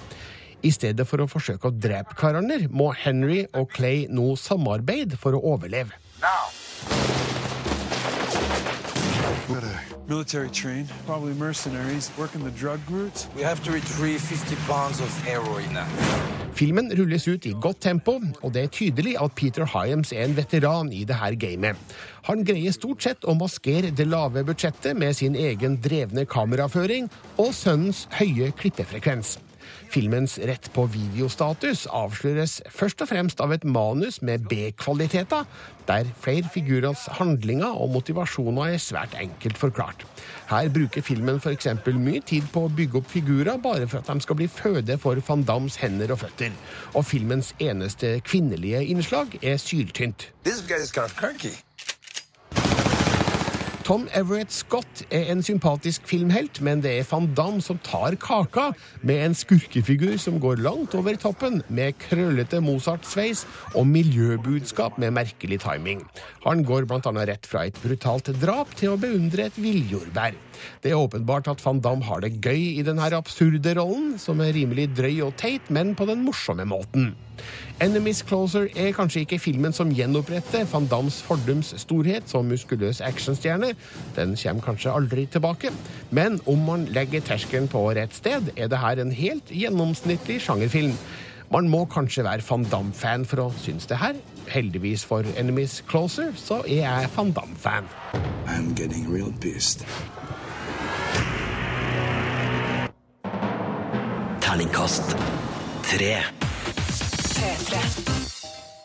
I 0.62 0.70
stedet 0.74 1.06
for 1.08 1.22
å 1.22 1.28
forsøke 1.30 1.70
å 1.70 1.74
drepe 1.74 2.16
hverandre, 2.20 2.68
må 2.68 2.90
Henry 2.92 3.44
og 3.56 3.70
Clay 3.72 4.06
nå 4.12 4.34
samarbeide 4.36 5.16
for 5.20 5.36
å 5.36 5.42
overleve. 5.54 5.96
Military 10.10 10.50
train, 10.50 10.88
probably 11.06 11.34
mercenaries, 11.34 12.10
working 12.18 12.42
the 12.42 12.50
drug 12.50 12.80
routes. 12.90 13.28
We 13.36 13.42
have 13.42 13.62
to 13.62 13.70
retrieve 13.70 14.20
50 14.20 14.56
pounds 14.66 15.00
of 15.00 15.08
heroin 15.22 15.72
now. 15.72 15.86
Filmen 16.52 16.90
rulles 16.98 17.28
ut 17.28 17.46
i 17.46 17.52
godt 17.54 17.80
tempo, 17.80 18.16
og 18.42 18.52
det 18.52 18.64
er 18.64 18.72
tydelig 18.74 19.14
at 19.22 19.36
Peter 19.38 19.64
Hyams 19.70 20.10
er 20.12 20.24
en 20.24 20.34
veteran 20.36 20.90
i 20.92 21.04
det 21.06 21.14
her 21.14 21.36
gamet. 21.38 21.78
Han 22.26 22.42
greier 22.44 22.74
stort 22.74 23.06
sett 23.06 23.22
å 23.24 23.36
maskere 23.38 23.92
det 23.94 24.08
lave 24.10 24.42
budsjettet 24.44 24.98
med 24.98 25.14
sin 25.16 25.38
egen 25.38 25.78
drevne 25.80 26.26
kameraføring 26.26 27.06
og 27.38 27.54
sønnens 27.54 28.08
høye 28.18 28.50
klippefrekvens. 28.58 29.38
Filmens 29.90 30.36
rett 30.46 30.68
på 30.70 30.84
videostatus 30.86 31.88
avsløres 31.90 32.60
først 32.70 33.02
og 33.02 33.08
fremst 33.10 33.40
av 33.42 33.50
et 33.50 33.64
manus 33.66 34.20
med 34.22 34.44
B-kvaliteter, 34.46 35.48
der 35.88 36.12
flere 36.22 36.46
figurers 36.54 37.08
handlinger 37.18 37.74
og 37.74 37.90
motivasjoner 37.96 38.76
er 38.76 38.82
svært 38.82 39.16
enkelt 39.18 39.58
forklart. 39.58 40.04
Her 40.50 40.70
bruker 40.70 41.02
filmen 41.02 41.40
f.eks. 41.42 41.66
mye 41.90 42.22
tid 42.22 42.46
på 42.54 42.68
å 42.68 42.70
bygge 42.70 43.00
opp 43.02 43.10
figurer 43.10 43.58
bare 43.58 43.88
for 43.90 43.98
at 43.98 44.12
de 44.12 44.22
skal 44.22 44.38
bli 44.38 44.46
føde 44.46 44.98
for 45.02 45.18
van 45.26 45.42
Dams 45.48 45.80
hender 45.82 46.14
og 46.14 46.22
føtter. 46.22 46.54
Og 46.94 47.08
filmens 47.10 47.50
eneste 47.58 48.20
kvinnelige 48.22 48.84
innslag 48.94 49.40
er 49.42 49.58
syltynt. 49.58 50.30
This 50.44 50.62
guy's 50.62 50.94
kind 50.94 51.10
of 51.10 51.16
perky. 51.18 51.56
Tom 53.90 54.04
Everett 54.14 54.52
Scott 54.54 55.00
er 55.10 55.32
en 55.32 55.40
sympatisk 55.42 56.04
filmhelt, 56.06 56.60
men 56.62 56.78
det 56.78 56.92
er 56.94 57.06
van 57.10 57.24
Damme 57.34 57.58
som 57.58 57.80
tar 57.82 58.14
kaka 58.22 58.68
med 59.02 59.18
en 59.24 59.34
skurkefigur 59.34 60.14
som 60.22 60.36
går 60.38 60.62
langt 60.62 60.94
over 60.94 61.18
toppen, 61.18 61.58
med 61.66 61.98
krøllete 61.98 62.60
Mozart-sveis 62.62 63.42
og 63.74 63.88
miljøbudskap 63.90 65.00
med 65.02 65.16
merkelig 65.18 65.58
timing. 65.64 66.04
Han 66.46 66.62
går 66.62 66.86
bl.a. 66.86 67.02
rett 67.32 67.50
fra 67.50 67.64
et 67.66 67.82
brutalt 67.82 68.30
drap 68.38 68.78
til 68.78 68.94
å 68.94 69.00
beundre 69.02 69.50
et 69.50 69.58
villjordbær. 69.58 70.38
Det 70.82 70.92
er 70.92 71.00
åpenbart 71.00 71.48
at 71.52 71.64
van 71.64 71.80
Damme 71.84 72.04
har 72.04 72.22
det 72.24 72.36
gøy 72.42 72.78
i 72.78 72.84
denne 72.86 73.08
absurde 73.16 73.74
rollen, 73.78 74.18
som 74.18 74.40
er 74.40 74.54
rimelig 74.56 74.90
drøy 74.96 75.22
og 75.28 75.36
teit, 75.40 75.70
men 75.70 75.94
på 75.98 76.06
den 76.08 76.24
morsomme 76.24 76.66
måten. 76.68 77.14
Enemies 77.80 78.20
Closer 78.28 78.66
er 78.76 78.92
kanskje 78.92 79.22
ikke 79.24 79.38
filmen 79.40 79.72
som 79.72 79.92
gjenoppretter 79.96 80.66
van 80.68 80.88
Dams 80.90 81.22
fordums 81.24 81.72
storhet 81.80 82.28
som 82.28 82.48
muskuløs 82.50 83.00
actionstjerne. 83.00 83.72
Den 84.18 84.36
kommer 84.36 84.66
kanskje 84.66 84.92
aldri 84.92 85.24
tilbake. 85.26 85.72
Men 86.10 86.40
om 86.46 86.60
man 86.66 86.84
legger 86.92 87.24
terskelen 87.24 87.70
på 87.72 87.86
rett 87.96 88.14
sted, 88.14 88.52
er 88.56 88.68
det 88.68 88.82
her 88.84 89.00
en 89.00 89.16
helt 89.16 89.48
gjennomsnittlig 89.48 90.42
sjangerfilm. 90.44 90.92
Man 91.50 91.66
må 91.72 91.86
kanskje 91.90 92.22
være 92.28 92.44
van 92.46 92.68
Damme-fan 92.70 93.24
for 93.26 93.46
å 93.46 93.48
synes 93.58 93.88
det 93.90 93.98
her. 93.98 94.20
Heldigvis 94.52 95.02
for 95.08 95.26
Enemies 95.40 95.80
Closer 95.88 96.30
så 96.38 96.60
er 96.66 96.84
jeg 96.84 97.12
van 97.16 97.32
Damme-fan. 97.34 97.90
I'm 98.46 98.74
getting 98.76 99.08
real 99.10 99.32
pissed. 99.40 99.86
Terningkast 104.50 105.14
tre. 105.86 106.24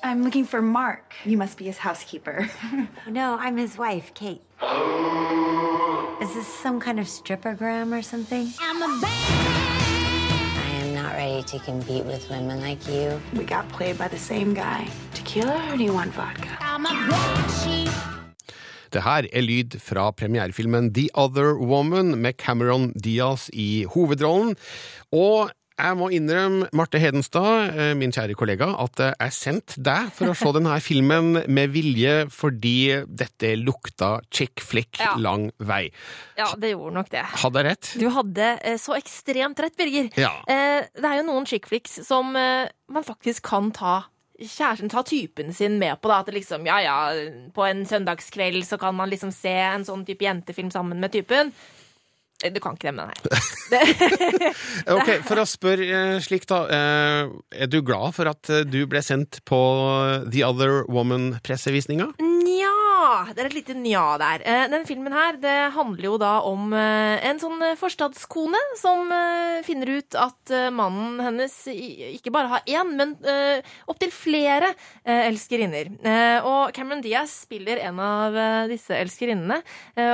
I'm 0.04 0.22
looking 0.22 0.46
for 0.46 0.62
Mark. 0.62 1.16
You 1.26 1.38
must 1.38 1.58
be 1.58 1.66
his 1.66 1.80
housekeeper. 1.80 2.48
No, 3.10 3.36
I'm 3.40 3.58
his 3.58 3.76
wife, 3.76 4.14
Kate. 4.14 4.44
Is 6.22 6.34
this 6.36 6.46
some 6.46 6.80
kind 6.80 7.00
of 7.00 7.08
strippergram 7.08 7.98
or 7.98 8.04
something? 8.04 8.54
I'm 8.62 8.80
a 8.84 9.02
bad. 9.02 9.12
I 10.66 10.70
am 10.84 10.94
not 10.94 11.14
ready 11.14 11.42
to 11.42 11.58
compete 11.58 12.06
with 12.06 12.30
women 12.30 12.62
like 12.62 12.88
you. 12.88 13.20
We 13.34 13.44
got 13.44 13.68
played 13.70 13.98
by 13.98 14.08
the 14.08 14.20
same 14.20 14.54
guy. 14.54 14.88
Tequila 15.16 15.72
or 15.72 15.78
do 15.78 15.84
you 15.84 15.94
want 15.94 16.14
vodka? 16.14 16.58
I'm 16.62 16.86
a 16.86 16.94
black 17.08 17.50
sheep. 18.96 19.04
Det 19.04 19.04
her 19.04 19.28
er 19.34 19.42
lyd 19.44 19.76
fra 19.82 20.12
premierefilmen 20.16 20.94
The 20.96 21.10
Other 21.16 21.56
Woman 21.60 22.16
med 22.22 22.38
Cameron 22.38 22.94
Diaz 22.96 23.50
i 23.54 23.86
hovedrollen. 23.86 24.56
Og 25.14 25.52
jeg 25.76 25.98
må 26.00 26.08
innrømme, 26.16 26.70
Marte 26.72 26.98
Hedenstad, 26.98 27.76
eh, 27.76 27.94
min 28.00 28.10
kjære 28.10 28.34
kollega, 28.40 28.70
at 28.80 28.98
eh, 29.04 29.14
jeg 29.20 29.34
sendte 29.36 29.82
deg 29.84 30.08
for 30.16 30.32
å 30.32 30.36
se 30.38 30.54
denne 30.56 30.78
filmen 30.80 31.42
med 31.52 31.70
vilje 31.74 32.30
fordi 32.32 33.04
dette 33.06 33.58
lukta 33.60 34.22
chick 34.32 34.62
flick 34.64 34.96
Ja. 35.02 35.18
lang 35.20 35.52
vei. 35.60 35.92
Ja, 36.38 36.54
det 36.56 36.72
gjorde 36.72 36.94
nok 36.96 37.10
det. 37.12 37.26
Hadde 37.44 37.60
jeg 37.60 37.66
rett? 37.68 37.92
Du 38.00 38.08
hadde 38.10 38.60
eh, 38.64 38.78
så 38.80 38.96
ekstremt 38.96 39.60
rett, 39.60 39.76
Birger. 39.76 40.08
Ja. 40.16 40.32
Det 40.48 41.04
er 41.04 41.18
jo 41.20 41.28
noen 41.28 41.46
chick 41.46 41.68
flicks 41.68 42.00
som 42.08 42.32
man 42.32 43.04
faktisk 43.04 43.44
kan 43.44 43.72
ta 43.76 44.06
kjæresten 44.42 44.90
ta 44.92 45.04
typen 45.08 45.54
sin 45.56 45.78
med 45.80 45.96
på. 46.02 46.10
da, 46.12 46.20
At 46.20 46.26
det 46.28 46.36
liksom, 46.42 46.66
ja 46.68 46.80
ja, 46.84 46.98
på 47.56 47.64
en 47.70 47.86
søndagskveld 47.88 48.66
så 48.68 48.78
kan 48.82 48.96
man 48.96 49.10
liksom 49.10 49.32
se 49.32 49.54
en 49.54 49.86
sånn 49.88 50.06
type 50.06 50.26
jentefilm 50.26 50.72
sammen 50.74 51.00
med 51.00 51.12
typen. 51.16 51.52
Eh, 52.44 52.52
Du 52.52 52.60
kan 52.60 52.76
ikke 52.76 52.92
det 52.92 52.96
med 52.96 53.08
den 53.08 53.14
her. 53.16 54.54
Ok, 54.96 55.10
For 55.24 55.40
å 55.40 55.46
spørre 55.48 55.86
eh, 55.88 56.20
slik, 56.22 56.46
da. 56.52 56.64
eh, 56.68 57.30
Er 57.64 57.68
du 57.72 57.80
glad 57.82 58.12
for 58.18 58.28
at 58.28 58.52
du 58.68 58.82
ble 58.92 59.02
sendt 59.02 59.40
på 59.48 59.60
The 60.30 60.44
Other 60.44 60.84
Woman-pressevisninga? 60.92 62.12
Nja, 62.96 63.34
det 63.36 63.42
er 63.42 63.48
et 63.50 63.56
lite 63.58 63.74
nja 63.76 64.04
der. 64.22 64.44
Eh, 64.48 64.66
Den 64.72 64.86
filmen 64.88 65.12
her 65.12 65.36
det 65.42 65.56
handler 65.76 66.06
jo 66.08 66.18
da 66.22 66.32
om 66.48 66.72
eh, 66.74 67.20
en 67.28 67.40
sånn 67.42 67.60
eh, 67.66 67.76
forstadskone 67.76 68.60
som 68.80 69.12
finner 69.66 69.92
ut 69.98 70.16
at 70.20 70.52
mannen 70.74 71.20
hennes 71.24 71.54
ikke 71.68 72.32
bare 72.34 72.52
har 72.52 72.70
én, 72.70 72.92
men 72.98 73.14
opptil 73.90 74.12
flere 74.14 74.72
elskerinner. 75.04 75.90
Og 76.46 76.74
Cameron 76.76 77.04
Diaz 77.04 77.34
spiller 77.46 77.82
en 77.86 78.00
av 78.04 78.38
disse 78.70 78.96
elskerinnene, 78.98 79.62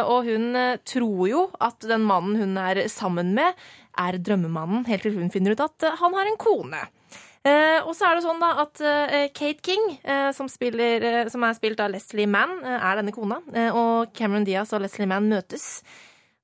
og 0.05 0.29
hun 0.29 0.55
tror 0.88 1.23
jo 1.29 1.43
at 1.63 1.84
den 1.88 2.05
mannen 2.07 2.39
hun 2.39 2.61
er 2.61 2.84
sammen 2.91 3.34
med, 3.38 3.57
er 3.99 4.19
drømmemannen, 4.21 4.86
helt 4.89 5.07
til 5.07 5.17
hun 5.17 5.34
finner 5.34 5.55
ut 5.55 5.65
at 5.67 5.91
han 6.01 6.17
har 6.17 6.29
en 6.29 6.39
kone. 6.41 6.86
Eh, 7.42 7.80
og 7.82 7.96
så 7.98 8.06
er 8.06 8.18
det 8.18 8.26
sånn 8.26 8.42
da 8.42 8.52
at 8.62 8.82
eh, 8.86 9.28
Kate 9.34 9.66
King, 9.66 9.88
eh, 10.06 10.30
som, 10.38 10.50
spiller, 10.52 11.26
som 11.34 11.42
er 11.48 11.58
spilt 11.58 11.82
av 11.82 11.89
Leslie 11.94 12.30
Mann, 12.30 12.60
er 12.62 13.00
denne 13.00 13.14
kona. 13.16 13.42
Og 13.74 14.14
Cameron 14.18 14.46
Diaz 14.46 14.74
og 14.76 14.84
Leslie 14.86 15.10
Mann 15.10 15.30
møtes 15.32 15.82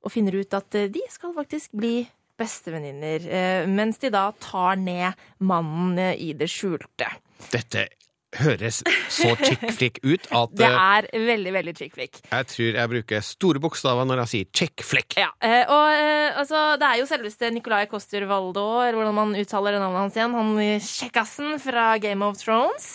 og 0.02 0.14
finner 0.14 0.38
ut 0.40 0.54
at 0.58 0.80
de 0.94 1.04
skal 1.12 1.36
faktisk 1.36 1.76
bli 1.78 2.00
bestevenninner. 2.38 3.26
Mens 3.70 3.98
de 4.02 4.12
da 4.14 4.30
tar 4.42 4.78
ned 4.80 5.18
mannen 5.42 5.98
i 6.14 6.32
det 6.38 6.48
skjulte. 6.54 7.10
Dette 7.52 7.88
høres 8.42 8.82
så 9.14 9.34
chick 9.40 9.64
flick 9.78 10.00
ut 10.04 10.28
at 10.36 10.54
Det 10.58 10.68
eh, 10.68 10.78
er 10.78 11.28
veldig, 11.28 11.54
veldig 11.56 11.74
chick 11.78 11.96
flick. 11.96 12.22
jeg 12.30 12.50
tror 12.54 12.80
jeg 12.80 12.92
bruker 12.94 13.26
store 13.26 13.62
bokstaver 13.64 14.08
når 14.08 14.24
jeg 14.24 14.34
sier 14.34 14.50
chick 14.62 14.86
flick. 14.86 15.18
Ja, 15.20 15.30
eh, 15.44 15.64
og 15.64 15.86
eh, 15.94 16.40
altså, 16.40 16.64
det 16.80 16.90
er 16.90 17.02
jo 17.02 17.10
selveste 17.10 17.52
Nicolai 17.54 17.86
Coster-Waldau, 17.92 18.82
eller 18.86 19.00
hvordan 19.00 19.18
man 19.18 19.38
uttaler 19.40 19.80
navnet 19.80 20.04
hans 20.06 20.18
igjen, 20.18 20.36
han 20.38 20.82
kjekkasen 20.88 21.62
fra 21.64 21.90
Game 22.02 22.26
of 22.26 22.40
Thrones, 22.42 22.90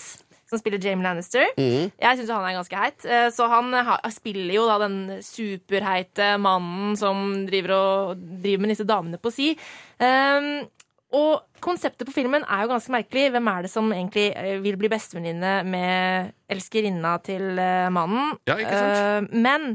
som 0.51 0.61
spiller 0.61 0.83
Jamie 0.83 1.07
Lannister. 1.07 1.47
Mm. 1.57 1.89
Jeg 1.97 2.19
syns 2.19 2.35
han 2.35 2.45
er 2.45 2.59
ganske 2.59 2.83
heit, 2.83 3.07
så 3.33 3.47
han 3.49 3.73
spiller 4.13 4.53
jo 4.59 4.67
da 4.69 4.77
den 4.83 4.99
superheite 5.25 6.35
mannen 6.43 6.93
som 7.01 7.47
driver, 7.49 7.73
og, 7.79 8.29
driver 8.45 8.67
med 8.67 8.75
disse 8.75 8.89
damene 8.89 9.21
på 9.23 9.33
si. 9.33 9.55
Um, 9.97 10.69
og 11.13 11.63
konseptet 11.63 12.09
på 12.09 12.15
filmen 12.15 12.45
er 12.47 12.65
jo 12.65 12.73
ganske 12.73 12.93
merkelig. 12.95 13.27
Hvem 13.35 13.51
er 13.53 13.67
det 13.67 13.73
som 13.73 13.91
egentlig 13.93 14.29
eh, 14.39 14.57
vil 14.65 14.79
bli 14.81 14.91
bestevenninne 14.93 15.53
med 15.69 16.33
elskerinna 16.53 17.17
til 17.25 17.61
eh, 17.61 17.91
mannen? 17.93 18.33
Ja, 18.49 18.57
ikke 18.57 18.79
sant? 18.79 19.29
Eh, 19.29 19.43
men 19.45 19.69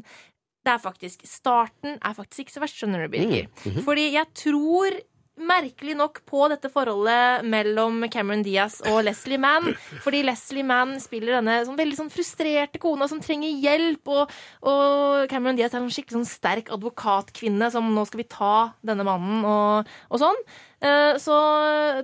det 0.67 0.73
er 0.73 0.81
faktisk 0.83 1.23
starten 1.29 1.95
er 2.01 2.15
faktisk 2.17 2.43
ikke 2.43 2.57
så 2.57 2.63
verst, 2.63 2.79
skjønner 2.79 3.05
du, 3.05 3.11
Birger. 3.13 3.47
Mm, 3.47 3.69
mhm. 3.69 3.85
Fordi 3.85 4.09
jeg 4.17 4.33
tror 4.35 4.97
merkelig 5.37 5.93
nok 5.97 6.21
på 6.27 6.45
dette 6.51 6.69
forholdet 6.73 7.45
mellom 7.47 8.03
Cameron 8.13 8.43
Diaz 8.45 8.79
og 8.89 9.03
Leslie 9.05 9.39
Mann. 9.41 9.71
Fordi 10.03 10.23
Leslie 10.25 10.65
Mann 10.65 10.95
spiller 11.03 11.37
denne 11.37 11.59
sånn 11.67 11.77
veldig 11.79 11.97
sånn 11.99 12.13
frustrerte 12.13 12.81
kona 12.81 13.07
som 13.09 13.21
trenger 13.23 13.53
hjelp. 13.63 14.09
Og, 14.13 14.33
og 14.67 15.27
Cameron 15.31 15.59
Diaz 15.59 15.75
er 15.75 15.83
en 15.83 15.93
skikkelig 15.93 16.19
sånn 16.19 16.29
sterk 16.29 16.71
advokatkvinne 16.73 17.69
som 17.73 17.89
nå 17.93 18.05
skal 18.09 18.23
vi 18.23 18.29
ta 18.31 18.53
denne 18.85 19.05
mannen 19.07 19.45
og, 19.47 19.91
og 20.09 20.23
sånn. 20.23 20.41
Eh, 20.81 21.17
Så 21.21 21.35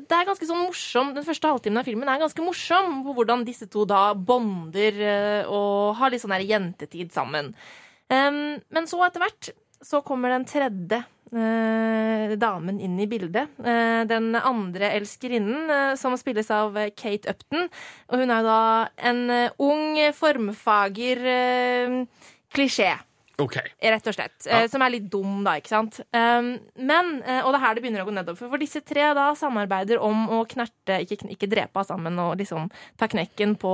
det 0.02 0.18
er 0.18 0.26
ganske 0.26 0.48
sånn 0.50 0.64
morsom 0.64 1.12
Den 1.14 1.26
første 1.28 1.46
halvtimen 1.46 1.78
av 1.78 1.86
filmen 1.86 2.10
er 2.10 2.24
ganske 2.24 2.42
morsom 2.42 3.04
på 3.06 3.14
hvordan 3.20 3.44
disse 3.46 3.68
to 3.70 3.86
da 3.86 4.16
bonder 4.18 4.98
eh, 4.98 5.42
og 5.46 5.94
har 6.00 6.14
litt 6.14 6.24
sånn 6.24 6.34
her 6.34 6.46
jentetid 6.46 7.14
sammen. 7.14 7.54
Men 8.14 8.86
så 8.86 9.00
etter 9.08 9.24
hvert 9.24 9.48
så 9.82 10.04
kommer 10.06 10.30
den 10.30 10.46
tredje 10.46 11.00
eh, 11.36 12.36
damen 12.40 12.80
inn 12.80 13.00
i 13.02 13.08
bildet. 13.10 13.50
Eh, 13.64 14.04
den 14.10 14.34
andre 14.40 14.92
elskerinnen, 15.00 15.70
eh, 15.70 15.96
som 16.00 16.16
spilles 16.18 16.52
av 16.54 16.78
eh, 16.78 16.92
Kate 16.96 17.30
Upton. 17.34 17.70
Og 18.12 18.20
hun 18.22 18.30
er 18.34 18.44
jo 18.44 18.50
da 18.52 18.62
en 19.10 19.24
eh, 19.30 19.50
ung, 19.60 19.98
formfager 20.18 21.26
eh, 21.26 21.98
klisjé. 22.54 22.94
Okay. 23.42 23.66
Rett 23.82 24.06
og 24.08 24.14
slett. 24.14 24.46
eh, 24.46 24.62
Ja. 24.62 24.68
Som 24.70 24.84
er 24.86 24.92
litt 24.94 25.08
dum, 25.10 25.40
da, 25.44 25.56
ikke 25.58 25.72
sant. 25.74 25.98
Um, 26.14 26.52
men, 26.78 27.16
og 27.42 27.50
det 27.50 27.58
er 27.58 27.64
her 27.66 27.74
det 27.74 27.82
begynner 27.82 28.04
å 28.04 28.08
gå 28.08 28.14
nedover. 28.14 28.38
For 28.52 28.62
disse 28.62 28.84
tre 28.86 29.08
da 29.18 29.32
samarbeider 29.36 29.98
om 30.06 30.28
å 30.30 30.44
knerte, 30.46 31.00
ikke, 31.02 31.32
ikke 31.34 31.50
drepe 31.50 31.82
sammen, 31.84 32.20
og 32.22 32.38
liksom 32.38 32.70
ta 33.02 33.10
knekken 33.10 33.56
på, 33.58 33.74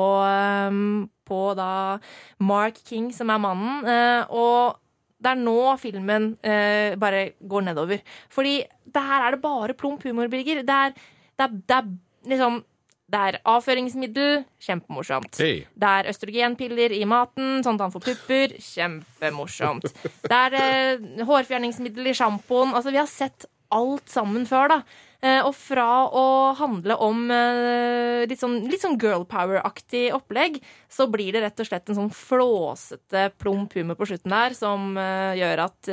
um, 0.71 1.09
på 1.27 1.41
da 1.59 1.99
Mark 2.39 2.79
King, 2.87 3.11
som 3.11 3.29
er 3.35 3.43
mannen. 3.43 3.83
eh, 3.85 4.23
og 4.31 4.79
det 5.19 5.31
er 5.33 5.39
nå 5.39 5.59
filmen 5.81 6.31
eh, 6.45 6.95
bare 6.99 7.33
går 7.39 7.65
nedover. 7.67 8.03
Fordi 8.31 8.61
det 8.89 9.05
her 9.09 9.25
er 9.27 9.35
det 9.35 9.43
bare 9.43 9.75
plump 9.77 10.03
humor, 10.07 10.31
Birger. 10.31 10.63
Det 10.63 10.77
er, 10.87 10.95
det 11.35 11.45
er, 11.45 11.55
det 11.67 11.77
er 11.77 11.89
liksom 12.33 12.61
det 13.09 13.19
er 13.19 13.37
avføringsmiddel, 13.49 14.43
kjempemorsomt. 14.61 15.39
Hey. 15.41 15.63
Det 15.73 15.91
er 15.97 16.09
østrogenpiller 16.11 16.93
i 16.93 17.01
maten, 17.09 17.63
sånn 17.65 17.79
at 17.79 17.87
han 17.87 17.93
får 17.95 18.03
pupper. 18.05 18.53
Kjempemorsomt. 18.61 19.87
Det 20.29 20.37
er 20.37 20.57
eh, 20.59 21.23
hårfjerningsmiddel 21.25 22.11
i 22.11 22.13
sjampoen. 22.17 22.75
Altså, 22.77 22.93
vi 22.93 23.01
har 23.01 23.09
sett 23.09 23.47
alt 23.73 24.13
sammen 24.13 24.45
før, 24.49 24.75
da. 24.75 24.79
Eh, 25.19 25.41
Og 25.43 25.51
fra 25.57 26.07
å 26.15 26.25
handle 26.55 26.95
om 27.03 27.25
eh, 27.33 28.23
litt 28.29 28.39
sånn, 28.39 28.61
sånn 28.79 28.95
girl 29.01 29.25
power-aktig 29.27 30.13
opplegg, 30.15 30.61
så 30.87 31.09
blir 31.11 31.35
det 31.35 31.43
rett 31.43 31.59
og 31.59 31.67
slett 31.67 31.91
en 31.91 31.97
sånn 31.97 32.13
flåsete 32.15 33.25
plump 33.41 33.75
humor 33.75 33.99
på 33.99 34.07
slutten 34.07 34.31
der 34.31 34.55
som 34.55 34.93
eh, 34.95 35.35
gjør 35.41 35.65
at 35.65 35.91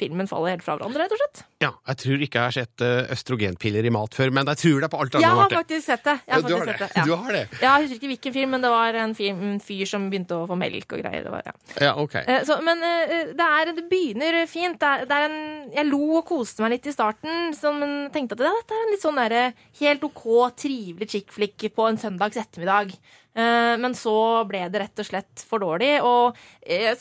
filmen 0.00 0.28
faller 0.30 0.54
helt 0.54 0.64
fra 0.64 0.76
hverandre, 0.76 1.04
rett 1.04 1.14
og 1.14 1.20
slett. 1.20 1.42
Ja, 1.64 1.70
jeg 1.88 1.98
tror 2.02 2.22
ikke 2.26 2.40
jeg 2.40 2.50
har 2.50 2.54
sett 2.56 2.82
eh, 2.84 3.08
østrogenpiller 3.14 3.86
i 3.88 3.92
mat 3.94 4.16
før, 4.16 4.32
men 4.36 4.48
jeg 4.52 4.60
tror 4.60 4.82
det 4.82 4.86
er 4.88 4.92
på 4.92 5.00
alt 5.02 5.14
annet. 5.16 5.24
Jeg 5.26 5.38
har 5.40 5.54
faktisk 5.54 5.86
sett 5.86 6.04
det. 6.04 6.14
Jeg 6.26 6.34
har 6.34 6.44
du 6.46 6.54
har 6.56 6.66
det. 6.68 6.76
det. 6.82 6.88
Ja. 6.96 7.04
Du 7.06 7.12
har 7.16 7.32
det. 7.36 7.42
Ja, 7.62 7.70
Jeg 7.76 7.86
husker 7.86 7.96
ikke 7.96 8.10
hvilken 8.12 8.34
film, 8.36 8.54
men 8.56 8.66
det 8.66 8.72
var 8.74 8.98
en, 9.02 9.14
film, 9.18 9.42
en 9.54 9.62
fyr 9.64 9.88
som 9.88 10.06
begynte 10.12 10.36
å 10.36 10.46
få 10.50 10.58
melk 10.60 10.92
og 10.96 11.02
greier. 11.02 11.24
Det 11.26 11.32
var, 11.32 11.48
ja. 11.48 11.56
Ja, 11.88 11.92
ok. 12.02 12.16
Eh, 12.22 12.42
Så, 12.46 12.58
men 12.66 12.84
eh, 12.84 13.32
det, 13.32 13.48
er, 13.48 13.72
det 13.78 13.86
begynner 13.90 14.40
fint. 14.50 14.78
Det 14.82 14.92
er, 14.92 15.08
det 15.08 15.18
er 15.20 15.28
en, 15.30 15.40
jeg 15.74 15.88
lo 15.90 16.02
og 16.20 16.24
koste 16.28 16.64
meg 16.64 16.76
litt 16.76 16.88
i 16.90 16.96
starten, 16.96 17.52
men 17.80 17.98
tenkte 18.14 18.36
at 18.38 18.46
ja, 18.46 18.54
dette 18.60 18.76
er 18.76 18.86
en 18.86 18.94
litt 18.94 19.04
sånn 19.08 19.20
der, 19.24 19.36
helt 19.80 20.08
OK, 20.10 20.26
trivelig 20.60 21.10
chick 21.12 21.32
flick 21.34 21.68
på 21.74 21.88
en 21.88 22.00
søndags 22.00 22.36
ettermiddag. 22.40 22.92
Men 23.36 23.92
så 23.92 24.14
ble 24.48 24.62
det 24.72 24.80
rett 24.80 25.00
og 25.02 25.08
slett 25.10 25.42
for 25.44 25.60
dårlig. 25.60 25.98
Og 26.00 26.38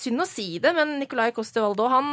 synd 0.01 0.19
å 0.19 0.27
si 0.27 0.57
det, 0.59 0.73
men 0.75 0.97
Nicolai 0.99 1.29
Coste-Waldo 1.31 1.87
han 1.93 2.09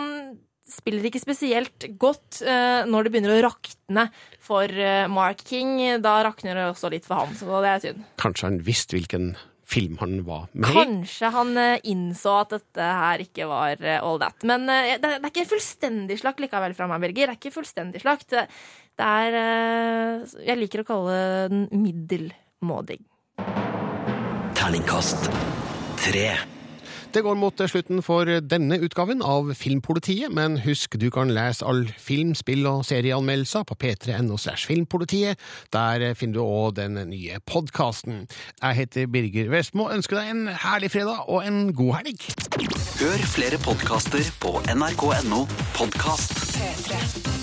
spiller 0.73 1.07
ikke 1.09 1.23
spesielt 1.23 1.87
godt 2.01 2.43
uh, 2.47 2.83
når 2.89 3.07
det 3.07 3.14
begynner 3.14 3.35
å 3.37 3.45
rakne 3.49 4.09
for 4.43 4.68
uh, 4.68 5.07
Mark 5.12 5.45
King. 5.47 5.79
Da 6.03 6.18
rakner 6.27 6.59
det 6.59 6.68
også 6.70 6.93
litt 6.93 7.09
for 7.09 7.23
han, 7.23 7.35
så 7.39 7.62
det 7.64 7.73
er 7.73 7.83
synd. 7.87 8.05
Kanskje 8.23 8.49
han 8.49 8.61
visste 8.66 8.97
hvilken 8.99 9.33
film 9.73 9.97
han 10.03 10.18
var 10.27 10.49
med 10.53 10.68
i? 10.68 10.77
Kanskje 10.77 11.33
han 11.33 11.53
uh, 11.57 11.89
innså 11.89 12.37
at 12.43 12.57
dette 12.57 12.89
her 13.03 13.25
ikke 13.25 13.49
var 13.51 13.85
all 13.99 14.20
that. 14.23 14.39
Men 14.49 14.66
det, 14.68 15.01
det 15.05 15.14
er 15.18 15.31
ikke 15.33 15.51
fullstendig 15.55 16.20
slakt 16.23 16.43
likevel 16.45 16.77
fra 16.79 16.89
meg, 16.91 17.05
Birger. 17.07 17.33
Det 17.33 17.37
er 17.37 17.41
ikke 17.41 17.57
fullstendig 17.61 18.05
slakt. 18.05 18.29
Det, 18.35 18.47
det 19.01 19.09
er 19.09 19.39
Jeg 20.45 20.61
liker 20.61 20.85
å 20.85 20.89
kalle 20.89 21.20
den 21.53 21.68
middelmådig. 21.73 23.01
Terningkast 24.59 25.31
tre. 26.03 26.27
Det 27.13 27.21
går 27.23 27.35
mot 27.37 27.61
slutten 27.69 28.01
for 28.01 28.25
denne 28.25 28.79
utgaven 28.81 29.21
av 29.21 29.51
Filmpolitiet, 29.59 30.33
men 30.33 30.57
husk 30.65 30.97
du 30.97 31.11
kan 31.13 31.29
lese 31.29 31.67
all 31.69 31.83
film, 32.01 32.31
spill 32.39 32.65
og 32.71 32.87
serieanmeldelser 32.89 33.67
på 33.69 33.77
p3.no 33.83 34.39
slash 34.41 34.65
filmpolitiet. 34.71 35.37
Der 35.77 36.15
finner 36.17 36.41
du 36.41 36.43
òg 36.47 36.79
den 36.81 36.97
nye 37.11 37.37
podkasten. 37.45 38.25
Jeg 38.63 38.81
heter 38.81 39.13
Birger 39.13 39.53
Vestmo, 39.53 39.91
ønsker 39.93 40.23
deg 40.23 40.33
en 40.33 40.43
herlig 40.65 40.95
fredag 40.97 41.29
og 41.29 41.45
en 41.45 41.75
god 41.77 42.01
helg. 42.01 42.27
Hør 43.03 43.29
flere 43.37 43.61
podkaster 43.61 44.33
på 44.41 44.57
nrk.no 44.73 45.45
podkast. 45.77 46.39
P3. 46.57 47.41